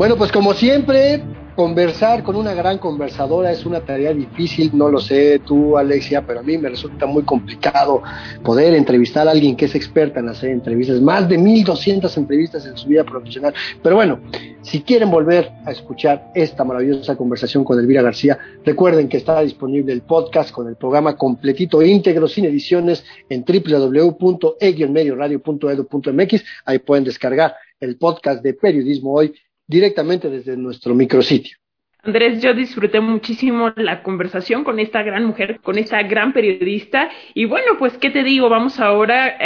Bueno, 0.00 0.16
pues 0.16 0.32
como 0.32 0.54
siempre, 0.54 1.20
conversar 1.54 2.22
con 2.22 2.34
una 2.34 2.54
gran 2.54 2.78
conversadora 2.78 3.52
es 3.52 3.66
una 3.66 3.80
tarea 3.80 4.14
difícil, 4.14 4.70
no 4.72 4.88
lo 4.88 4.98
sé 4.98 5.40
tú, 5.40 5.76
Alexia, 5.76 6.26
pero 6.26 6.40
a 6.40 6.42
mí 6.42 6.56
me 6.56 6.70
resulta 6.70 7.04
muy 7.04 7.22
complicado 7.22 8.02
poder 8.42 8.72
entrevistar 8.72 9.28
a 9.28 9.32
alguien 9.32 9.56
que 9.56 9.66
es 9.66 9.74
experta 9.74 10.20
en 10.20 10.30
hacer 10.30 10.48
entrevistas, 10.48 11.02
más 11.02 11.28
de 11.28 11.36
1200 11.36 12.16
entrevistas 12.16 12.64
en 12.64 12.78
su 12.78 12.88
vida 12.88 13.04
profesional. 13.04 13.52
Pero 13.82 13.96
bueno, 13.96 14.20
si 14.62 14.80
quieren 14.80 15.10
volver 15.10 15.52
a 15.66 15.70
escuchar 15.70 16.32
esta 16.34 16.64
maravillosa 16.64 17.14
conversación 17.14 17.62
con 17.62 17.78
Elvira 17.78 18.00
García, 18.00 18.38
recuerden 18.64 19.06
que 19.06 19.18
está 19.18 19.42
disponible 19.42 19.92
el 19.92 20.00
podcast 20.00 20.50
con 20.50 20.66
el 20.66 20.76
programa 20.76 21.18
completito 21.18 21.82
íntegro 21.82 22.26
sin 22.26 22.46
ediciones 22.46 23.04
en 23.28 23.44
www.e-medioradio.edu.mx. 23.44 26.44
Ahí 26.64 26.78
pueden 26.78 27.04
descargar 27.04 27.54
el 27.78 27.98
podcast 27.98 28.42
de 28.42 28.54
Periodismo 28.54 29.12
Hoy 29.12 29.34
directamente 29.70 30.28
desde 30.28 30.56
nuestro 30.56 30.94
micrositio. 30.94 31.56
Andrés, 32.02 32.42
yo 32.42 32.54
disfruté 32.54 33.00
muchísimo 33.00 33.72
la 33.76 34.02
conversación 34.02 34.64
con 34.64 34.80
esta 34.80 35.02
gran 35.02 35.24
mujer, 35.24 35.60
con 35.62 35.78
esta 35.78 36.02
gran 36.02 36.32
periodista. 36.32 37.10
Y 37.34 37.44
bueno, 37.44 37.76
pues, 37.78 37.96
¿qué 37.98 38.10
te 38.10 38.24
digo? 38.24 38.48
Vamos 38.48 38.80
ahora 38.80 39.36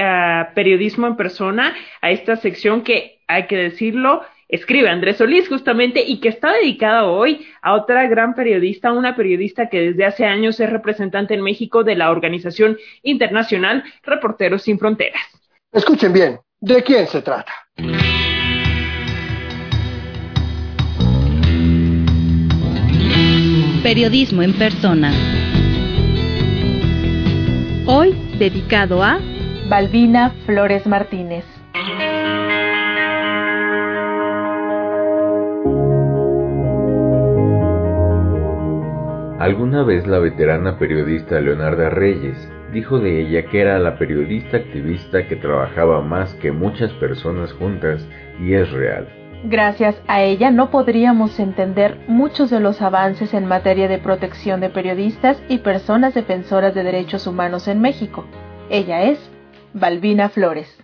a 0.41 0.55
periodismo 0.55 1.07
en 1.07 1.17
persona, 1.17 1.75
a 2.01 2.11
esta 2.11 2.37
sección 2.37 2.83
que, 2.83 3.19
hay 3.27 3.47
que 3.49 3.57
decirlo, 3.57 4.23
escribe 4.49 4.89
Andrés 4.89 5.17
Solís 5.17 5.49
justamente 5.49 6.05
y 6.07 6.21
que 6.21 6.29
está 6.29 6.53
dedicada 6.53 7.07
hoy 7.07 7.45
a 7.61 7.75
otra 7.75 8.07
gran 8.07 8.35
periodista, 8.35 8.93
una 8.93 9.17
periodista 9.17 9.69
que 9.69 9.81
desde 9.81 10.05
hace 10.05 10.25
años 10.25 10.61
es 10.61 10.71
representante 10.71 11.35
en 11.35 11.43
México 11.43 11.83
de 11.83 11.97
la 11.97 12.11
organización 12.11 12.79
internacional 13.03 13.83
Reporteros 14.05 14.63
Sin 14.63 14.79
Fronteras. 14.79 15.23
Escuchen 15.73 16.13
bien, 16.13 16.39
¿de 16.61 16.83
quién 16.85 17.09
se 17.09 17.21
trata? 17.21 17.53
Periodismo 23.85 24.41
en 24.41 24.55
persona. 24.55 25.13
Hoy 27.85 28.15
dedicado 28.39 29.03
a 29.03 29.19
Balbina 29.69 30.31
Flores 30.47 30.87
Martínez. 30.87 31.45
Alguna 39.39 39.83
vez 39.83 40.07
la 40.07 40.19
veterana 40.19 40.79
periodista 40.79 41.39
Leonarda 41.43 41.91
Reyes 41.91 42.39
dijo 42.73 42.99
de 43.01 43.21
ella 43.21 43.51
que 43.51 43.61
era 43.61 43.79
la 43.79 43.99
periodista 43.99 44.57
activista 44.57 45.29
que 45.29 45.37
trabajaba 45.37 46.01
más 46.01 46.33
que 46.37 46.53
muchas 46.53 46.91
personas 46.95 47.53
juntas 47.53 48.09
y 48.41 48.55
es 48.55 48.71
real. 48.71 49.24
Gracias 49.47 50.01
a 50.09 50.23
ella 50.23 50.51
no 50.51 50.71
podríamos 50.71 51.39
entender 51.39 51.99
muchos 52.09 52.49
de 52.49 52.61
los 52.61 52.81
avances 52.81 53.35
en 53.35 53.45
materia 53.45 53.89
de 53.89 53.99
protección 53.99 54.61
de 54.61 54.71
periodistas 54.71 55.37
y 55.51 55.59
personas 55.59 56.15
defensoras 56.15 56.75
de 56.75 56.83
derechos 56.83 57.27
humanos 57.27 57.69
en 57.69 57.83
México. 57.83 58.25
Ella 58.71 59.03
es 59.03 59.19
Balbina 59.75 60.31
Flores. 60.31 60.83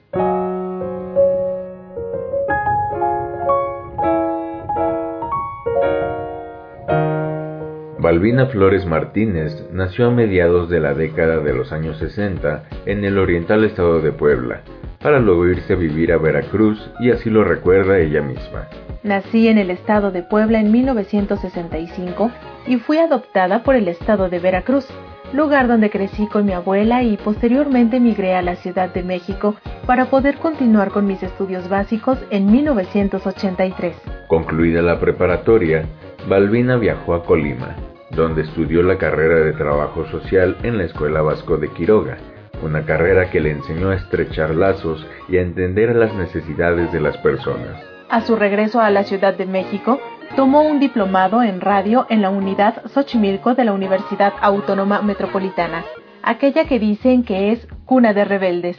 Balbina 7.98 8.46
Flores 8.46 8.84
Martínez 8.84 9.70
nació 9.72 10.08
a 10.08 10.10
mediados 10.10 10.68
de 10.68 10.80
la 10.80 10.92
década 10.92 11.38
de 11.38 11.54
los 11.54 11.72
años 11.72 11.96
60 11.96 12.64
en 12.84 13.06
el 13.06 13.16
oriental 13.16 13.64
estado 13.64 14.02
de 14.02 14.12
Puebla, 14.12 14.62
para 15.02 15.18
luego 15.18 15.46
irse 15.48 15.72
a 15.72 15.76
vivir 15.76 16.12
a 16.12 16.18
Veracruz 16.18 16.90
y 17.00 17.10
así 17.10 17.30
lo 17.30 17.44
recuerda 17.44 17.98
ella 17.98 18.22
misma. 18.22 18.68
Nací 19.02 19.48
en 19.48 19.58
el 19.58 19.70
estado 19.70 20.10
de 20.10 20.22
Puebla 20.22 20.60
en 20.60 20.70
1965 20.70 22.30
y 22.66 22.76
fui 22.76 22.98
adoptada 22.98 23.62
por 23.62 23.74
el 23.74 23.88
estado 23.88 24.28
de 24.28 24.38
Veracruz, 24.38 24.86
lugar 25.32 25.68
donde 25.68 25.88
crecí 25.88 26.26
con 26.26 26.44
mi 26.44 26.52
abuela 26.52 27.02
y 27.02 27.16
posteriormente 27.16 27.98
migré 27.98 28.34
a 28.34 28.42
la 28.42 28.56
Ciudad 28.56 28.92
de 28.92 29.02
México 29.02 29.54
para 29.86 30.10
poder 30.10 30.36
continuar 30.36 30.90
con 30.90 31.06
mis 31.06 31.22
estudios 31.22 31.68
básicos 31.68 32.18
en 32.30 32.52
1983. 32.52 33.96
Concluida 34.28 34.82
la 34.82 35.00
preparatoria, 35.00 35.84
Balbina 36.28 36.76
viajó 36.76 37.14
a 37.14 37.24
Colima, 37.24 37.74
donde 38.10 38.42
estudió 38.42 38.82
la 38.82 38.98
carrera 38.98 39.36
de 39.36 39.54
trabajo 39.54 40.04
social 40.08 40.58
en 40.62 40.76
la 40.76 40.84
Escuela 40.84 41.22
Vasco 41.22 41.56
de 41.56 41.68
Quiroga 41.68 42.18
una 42.62 42.84
carrera 42.84 43.30
que 43.30 43.40
le 43.40 43.50
enseñó 43.50 43.90
a 43.90 43.96
estrechar 43.96 44.54
lazos 44.54 45.06
y 45.28 45.38
a 45.38 45.42
entender 45.42 45.94
las 45.96 46.14
necesidades 46.14 46.92
de 46.92 47.00
las 47.00 47.16
personas. 47.18 47.80
A 48.08 48.20
su 48.22 48.36
regreso 48.36 48.80
a 48.80 48.90
la 48.90 49.04
Ciudad 49.04 49.34
de 49.34 49.46
México, 49.46 50.00
tomó 50.36 50.62
un 50.62 50.80
diplomado 50.80 51.42
en 51.42 51.60
radio 51.60 52.06
en 52.08 52.22
la 52.22 52.30
unidad 52.30 52.82
Xochimilco 52.86 53.54
de 53.54 53.64
la 53.64 53.72
Universidad 53.72 54.32
Autónoma 54.40 55.02
Metropolitana, 55.02 55.84
aquella 56.22 56.64
que 56.66 56.78
dicen 56.78 57.24
que 57.24 57.52
es 57.52 57.66
cuna 57.86 58.12
de 58.12 58.24
rebeldes. 58.24 58.76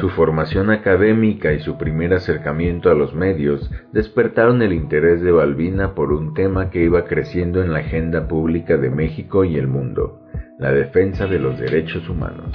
Su 0.00 0.10
formación 0.10 0.70
académica 0.70 1.52
y 1.52 1.58
su 1.58 1.76
primer 1.76 2.14
acercamiento 2.14 2.88
a 2.88 2.94
los 2.94 3.14
medios 3.16 3.68
despertaron 3.92 4.62
el 4.62 4.72
interés 4.72 5.22
de 5.22 5.32
Balbina 5.32 5.96
por 5.96 6.12
un 6.12 6.34
tema 6.34 6.70
que 6.70 6.84
iba 6.84 7.04
creciendo 7.04 7.64
en 7.64 7.72
la 7.72 7.80
agenda 7.80 8.28
pública 8.28 8.76
de 8.76 8.90
México 8.90 9.42
y 9.42 9.56
el 9.56 9.66
mundo, 9.66 10.20
la 10.60 10.70
defensa 10.70 11.26
de 11.26 11.40
los 11.40 11.58
derechos 11.58 12.08
humanos. 12.08 12.46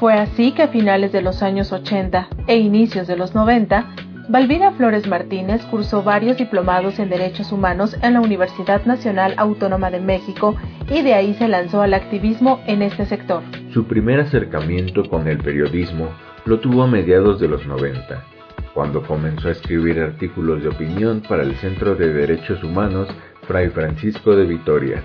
Fue 0.00 0.14
así 0.14 0.50
que 0.50 0.62
a 0.62 0.68
finales 0.68 1.12
de 1.12 1.22
los 1.22 1.40
años 1.40 1.72
80 1.72 2.30
e 2.48 2.56
inicios 2.56 3.06
de 3.06 3.16
los 3.16 3.32
90, 3.32 3.86
Balbina 4.28 4.72
Flores 4.72 5.06
Martínez 5.06 5.64
cursó 5.66 6.02
varios 6.02 6.36
diplomados 6.36 6.98
en 6.98 7.10
derechos 7.10 7.52
humanos 7.52 7.96
en 8.02 8.14
la 8.14 8.20
Universidad 8.20 8.84
Nacional 8.86 9.34
Autónoma 9.36 9.92
de 9.92 10.00
México 10.00 10.56
y 10.90 11.02
de 11.02 11.14
ahí 11.14 11.34
se 11.34 11.46
lanzó 11.46 11.80
al 11.80 11.94
activismo 11.94 12.60
en 12.66 12.82
este 12.82 13.06
sector. 13.06 13.44
Su 13.72 13.86
primer 13.86 14.18
acercamiento 14.18 15.08
con 15.08 15.28
el 15.28 15.38
periodismo 15.38 16.08
lo 16.48 16.60
tuvo 16.60 16.82
a 16.82 16.86
mediados 16.86 17.38
de 17.40 17.46
los 17.46 17.66
90, 17.66 18.24
cuando 18.72 19.02
comenzó 19.02 19.48
a 19.48 19.52
escribir 19.52 20.00
artículos 20.00 20.62
de 20.62 20.70
opinión 20.70 21.20
para 21.28 21.42
el 21.42 21.54
Centro 21.56 21.94
de 21.94 22.10
Derechos 22.10 22.64
Humanos 22.64 23.06
Fray 23.46 23.68
Francisco 23.68 24.34
de 24.34 24.46
Vitoria 24.46 25.04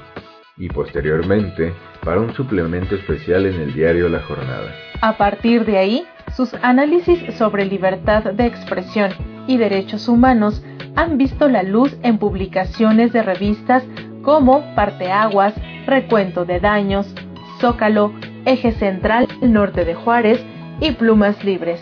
y 0.55 0.69
posteriormente 0.69 1.73
para 2.01 2.21
un 2.21 2.33
suplemento 2.33 2.95
especial 2.95 3.45
en 3.45 3.59
el 3.59 3.73
diario 3.73 4.07
La 4.07 4.21
Jornada. 4.21 4.73
A 5.01 5.17
partir 5.17 5.65
de 5.65 5.79
ahí, 5.79 6.05
sus 6.33 6.53
análisis 6.61 7.19
sobre 7.35 7.65
libertad 7.65 8.23
de 8.23 8.45
expresión 8.45 9.11
y 9.45 9.57
derechos 9.57 10.07
humanos 10.07 10.63
han 10.95 11.17
visto 11.17 11.49
la 11.49 11.63
luz 11.63 11.93
en 12.03 12.19
publicaciones 12.19 13.11
de 13.11 13.21
revistas 13.21 13.83
como 14.21 14.63
Parteaguas, 14.75 15.53
Recuento 15.87 16.45
de 16.45 16.61
Daños, 16.61 17.13
Zócalo, 17.59 18.13
Eje 18.45 18.71
Central, 18.71 19.27
Norte 19.41 19.83
de 19.83 19.93
Juárez, 19.93 20.41
y 20.83 20.91
plumas 20.91 21.41
libres. 21.45 21.79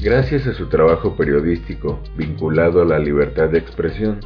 Gracias 0.00 0.46
a 0.46 0.54
su 0.54 0.66
trabajo 0.68 1.14
periodístico 1.14 2.00
vinculado 2.16 2.80
a 2.80 2.86
la 2.86 2.98
libertad 2.98 3.50
de 3.50 3.58
expresión, 3.58 4.20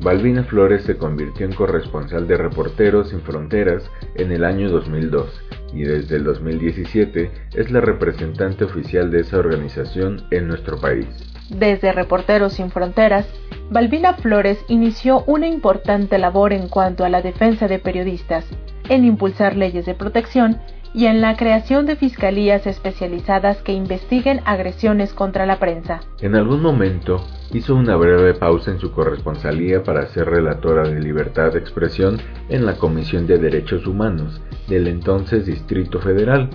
Balbina 0.00 0.42
Flores 0.42 0.82
se 0.82 0.96
convirtió 0.96 1.46
en 1.46 1.52
corresponsal 1.52 2.26
de 2.26 2.36
Reporteros 2.36 3.10
Sin 3.10 3.20
Fronteras 3.20 3.88
en 4.16 4.32
el 4.32 4.44
año 4.44 4.68
2002 4.68 5.40
y 5.72 5.84
desde 5.84 6.16
el 6.16 6.24
2017 6.24 7.30
es 7.54 7.70
la 7.70 7.80
representante 7.80 8.64
oficial 8.64 9.12
de 9.12 9.20
esa 9.20 9.38
organización 9.38 10.26
en 10.32 10.48
nuestro 10.48 10.80
país. 10.80 11.06
Desde 11.48 11.92
Reporteros 11.92 12.54
Sin 12.54 12.70
Fronteras, 12.70 13.26
Balbina 13.70 14.14
Flores 14.14 14.58
inició 14.68 15.24
una 15.26 15.46
importante 15.46 16.18
labor 16.18 16.52
en 16.52 16.68
cuanto 16.68 17.04
a 17.04 17.08
la 17.08 17.22
defensa 17.22 17.66
de 17.66 17.78
periodistas, 17.78 18.44
en 18.88 19.04
impulsar 19.04 19.56
leyes 19.56 19.86
de 19.86 19.94
protección 19.94 20.58
y 20.94 21.06
en 21.06 21.20
la 21.20 21.36
creación 21.36 21.86
de 21.86 21.96
fiscalías 21.96 22.66
especializadas 22.68 23.60
que 23.62 23.72
investiguen 23.72 24.40
agresiones 24.44 25.12
contra 25.12 25.44
la 25.44 25.58
prensa. 25.58 26.00
En 26.20 26.36
algún 26.36 26.62
momento 26.62 27.26
hizo 27.52 27.74
una 27.74 27.96
breve 27.96 28.34
pausa 28.34 28.70
en 28.70 28.78
su 28.78 28.92
corresponsalía 28.92 29.82
para 29.82 30.06
ser 30.06 30.30
relatora 30.30 30.88
de 30.88 31.00
libertad 31.00 31.52
de 31.52 31.58
expresión 31.58 32.18
en 32.48 32.64
la 32.64 32.76
Comisión 32.76 33.26
de 33.26 33.38
Derechos 33.38 33.86
Humanos 33.88 34.40
del 34.68 34.86
entonces 34.86 35.46
Distrito 35.46 35.98
Federal, 35.98 36.48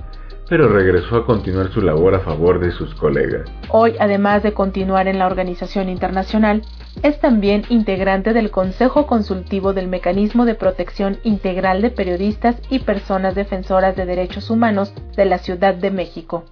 pero 0.50 0.68
regresó 0.68 1.18
a 1.18 1.26
continuar 1.26 1.72
su 1.72 1.82
labor 1.82 2.16
a 2.16 2.20
favor 2.20 2.60
de 2.60 2.72
sus 2.72 2.94
colegas. 2.96 3.50
Hoy, 3.70 3.96
además 4.00 4.42
de 4.42 4.54
continuar 4.54 5.08
en 5.08 5.20
la 5.20 5.28
organización 5.28 5.90
internacional, 5.90 6.64
es 7.04 7.20
también 7.20 7.64
integrante 7.70 8.34
del 8.34 8.50
Consejo 8.50 9.06
Consultivo 9.06 9.74
del 9.74 9.88
Mecanismo 9.88 10.46
de 10.46 10.56
Protección 10.56 11.20
Integral 11.24 11.82
de 11.82 11.92
Periodistas 11.92 12.58
y 12.70 12.80
Personas 12.80 13.36
Defensoras 13.36 13.96
de 13.96 14.06
Derechos 14.06 14.50
Humanos 14.50 14.94
de 15.16 15.26
la 15.26 15.38
Ciudad 15.38 15.76
de 15.76 15.92
México. 15.92 16.46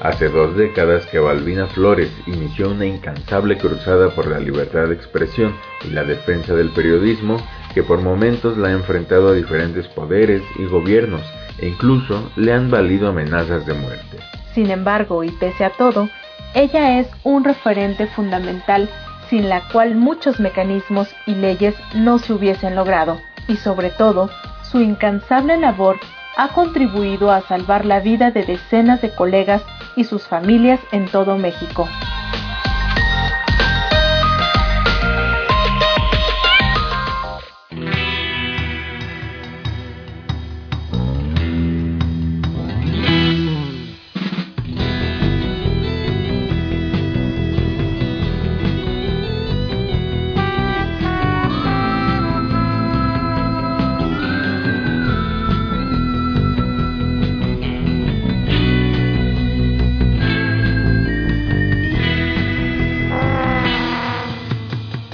Hace 0.00 0.30
dos 0.30 0.56
décadas 0.56 1.04
que 1.06 1.18
Balbina 1.18 1.66
Flores 1.66 2.10
inició 2.26 2.70
una 2.70 2.86
incansable 2.86 3.58
cruzada 3.58 4.08
por 4.08 4.28
la 4.28 4.38
libertad 4.38 4.88
de 4.88 4.94
expresión 4.94 5.54
y 5.84 5.90
la 5.90 6.04
defensa 6.04 6.54
del 6.54 6.70
periodismo 6.70 7.36
que 7.74 7.82
por 7.82 8.00
momentos 8.00 8.56
la 8.56 8.68
ha 8.68 8.72
enfrentado 8.72 9.28
a 9.28 9.34
diferentes 9.34 9.86
poderes 9.88 10.42
y 10.58 10.64
gobiernos 10.64 11.20
e 11.58 11.68
incluso 11.68 12.32
le 12.36 12.54
han 12.54 12.70
valido 12.70 13.08
amenazas 13.08 13.66
de 13.66 13.74
muerte. 13.74 14.16
Sin 14.54 14.70
embargo, 14.70 15.22
y 15.22 15.30
pese 15.32 15.66
a 15.66 15.70
todo, 15.70 16.08
ella 16.54 16.98
es 16.98 17.06
un 17.22 17.44
referente 17.44 18.06
fundamental 18.06 18.88
sin 19.28 19.50
la 19.50 19.68
cual 19.68 19.96
muchos 19.96 20.40
mecanismos 20.40 21.14
y 21.26 21.34
leyes 21.34 21.74
no 21.94 22.18
se 22.18 22.32
hubiesen 22.32 22.74
logrado, 22.74 23.20
y 23.48 23.56
sobre 23.56 23.90
todo, 23.90 24.30
su 24.62 24.80
incansable 24.80 25.58
labor 25.58 25.98
ha 26.40 26.48
contribuido 26.54 27.30
a 27.30 27.42
salvar 27.42 27.84
la 27.84 28.00
vida 28.00 28.30
de 28.30 28.42
decenas 28.42 29.02
de 29.02 29.14
colegas 29.14 29.62
y 29.94 30.04
sus 30.04 30.26
familias 30.26 30.80
en 30.90 31.04
todo 31.04 31.36
México. 31.36 31.86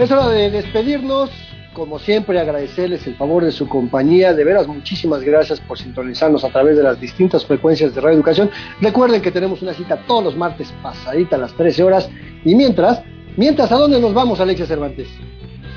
Es 0.06 0.12
hora 0.12 0.28
de 0.28 0.52
despedirnos. 0.52 1.30
Como 1.72 1.98
siempre, 1.98 2.38
agradecerles 2.38 3.04
el 3.08 3.16
favor 3.16 3.44
de 3.44 3.50
su 3.50 3.68
compañía. 3.68 4.32
De 4.34 4.44
veras, 4.44 4.68
muchísimas 4.68 5.20
gracias 5.20 5.58
por 5.58 5.80
sintonizarnos 5.80 6.44
a 6.44 6.48
través 6.50 6.76
de 6.76 6.84
las 6.84 7.00
distintas 7.00 7.44
frecuencias 7.44 7.92
de 7.92 8.00
Radio 8.00 8.14
Educación. 8.14 8.48
Recuerden 8.80 9.20
que 9.20 9.32
tenemos 9.32 9.62
una 9.62 9.74
cita 9.74 9.98
todos 10.06 10.22
los 10.22 10.36
martes 10.36 10.72
pasadita 10.80 11.34
a 11.34 11.40
las 11.40 11.54
13 11.54 11.82
horas. 11.82 12.08
Y 12.44 12.54
mientras, 12.54 13.02
mientras, 13.36 13.72
¿a 13.72 13.74
dónde 13.74 13.98
nos 13.98 14.14
vamos, 14.14 14.38
Alexia 14.38 14.64
Cervantes? 14.64 15.08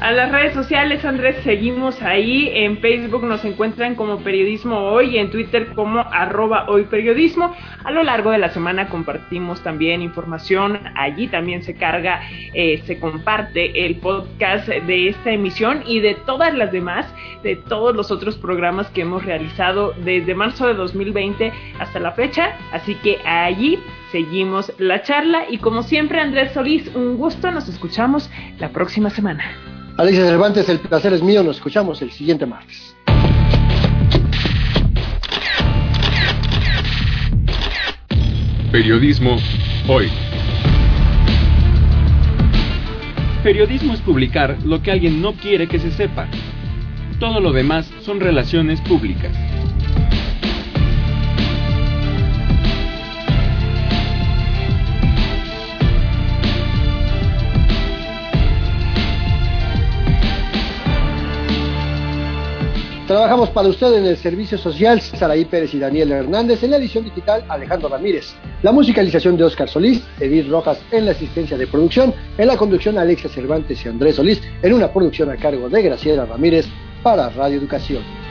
A 0.02 0.14
las 0.14 0.32
redes 0.32 0.54
sociales, 0.54 1.04
Andrés, 1.04 1.36
seguimos 1.44 2.02
ahí. 2.02 2.50
En 2.54 2.78
Facebook 2.78 3.26
nos 3.26 3.44
encuentran 3.44 3.96
como 3.96 4.20
Periodismo 4.20 4.78
Hoy, 4.78 5.18
en 5.18 5.30
Twitter 5.30 5.74
como 5.76 6.00
arroba 6.00 6.70
hoy 6.70 6.84
periodismo. 6.84 7.54
A 7.84 7.92
lo 7.92 8.04
largo 8.04 8.32
de 8.32 8.38
la 8.38 8.48
semana 8.50 8.88
compartimos 8.88 9.62
también 9.62 10.02
información. 10.02 10.80
Allí 10.96 11.28
también 11.28 11.64
se 11.64 11.76
carga, 11.76 12.22
eh, 12.54 12.82
se 12.86 12.98
comparte 12.98 13.86
el 13.86 13.98
podcast 13.98 14.70
de 14.70 15.10
esta 15.10 15.32
emisión 15.32 15.84
y 15.86 16.00
de 16.00 16.16
todas 16.16 16.56
las 16.56 16.72
demás, 16.72 17.06
de 17.44 17.58
todos 17.58 17.94
los 17.94 18.10
otros 18.10 18.38
programas 18.38 18.88
que 18.92 19.02
hemos 19.02 19.26
realizado 19.26 19.94
desde 20.06 20.34
marzo 20.34 20.66
de 20.68 20.76
2020 20.76 21.52
hasta 21.78 22.00
la 22.00 22.14
fecha. 22.14 22.56
Así 22.72 22.96
que 22.96 23.18
allí 23.26 23.78
seguimos 24.14 24.72
la 24.78 25.02
charla 25.02 25.44
y 25.50 25.58
como 25.58 25.84
siempre 25.84 26.22
Andrés 26.22 26.54
Solís, 26.54 26.88
un 26.96 27.18
gusto, 27.18 27.52
nos 27.52 27.68
escuchamos 27.68 28.32
la 28.60 28.70
próxima 28.70 29.10
semana. 29.10 29.44
Alicia 30.00 30.26
Cervantes, 30.26 30.70
el 30.70 30.80
placer 30.80 31.12
es 31.12 31.22
mío, 31.22 31.44
nos 31.44 31.58
escuchamos 31.58 32.02
el 32.02 32.10
siguiente 32.10 32.46
martes. 32.46 32.96
Periodismo 38.72 39.36
hoy. 39.90 40.10
Periodismo 43.44 43.94
es 43.94 44.00
publicar 44.00 44.56
lo 44.64 44.82
que 44.82 44.92
alguien 44.92 45.22
no 45.22 45.34
quiere 45.34 45.68
que 45.68 45.80
se 45.80 45.92
sepa. 45.92 46.30
Todo 47.20 47.42
lo 47.42 47.52
demás 47.52 47.92
son 48.02 48.22
relaciones 48.22 48.80
públicas. 48.80 49.36
Trabajamos 63.10 63.50
para 63.50 63.70
usted 63.70 63.92
en 63.96 64.06
el 64.06 64.18
servicio 64.18 64.56
social 64.56 65.02
Saraí 65.02 65.44
Pérez 65.44 65.74
y 65.74 65.80
Daniel 65.80 66.12
Hernández, 66.12 66.62
en 66.62 66.70
la 66.70 66.78
edición 66.78 67.06
digital 67.06 67.44
Alejandro 67.50 67.90
Ramírez, 67.90 68.36
la 68.62 68.72
musicalización 68.72 69.36
de 69.36 69.46
Oscar 69.46 69.68
Solís, 69.68 70.04
Edith 70.20 70.48
Rojas 70.48 70.80
en 70.92 71.06
la 71.06 71.12
asistencia 71.14 71.58
de 71.58 71.66
producción, 71.66 72.14
en 72.38 72.46
la 72.46 72.56
conducción 72.56 73.00
Alexia 73.00 73.28
Cervantes 73.32 73.84
y 73.84 73.90
Andrés 73.90 74.18
Solís, 74.18 74.44
en 74.62 74.74
una 74.74 74.94
producción 74.94 75.32
a 75.32 75.38
cargo 75.38 75.68
de 75.70 75.82
Graciela 75.82 76.28
Ramírez 76.28 76.68
para 77.02 77.30
Radio 77.30 77.58
Educación. 77.58 78.29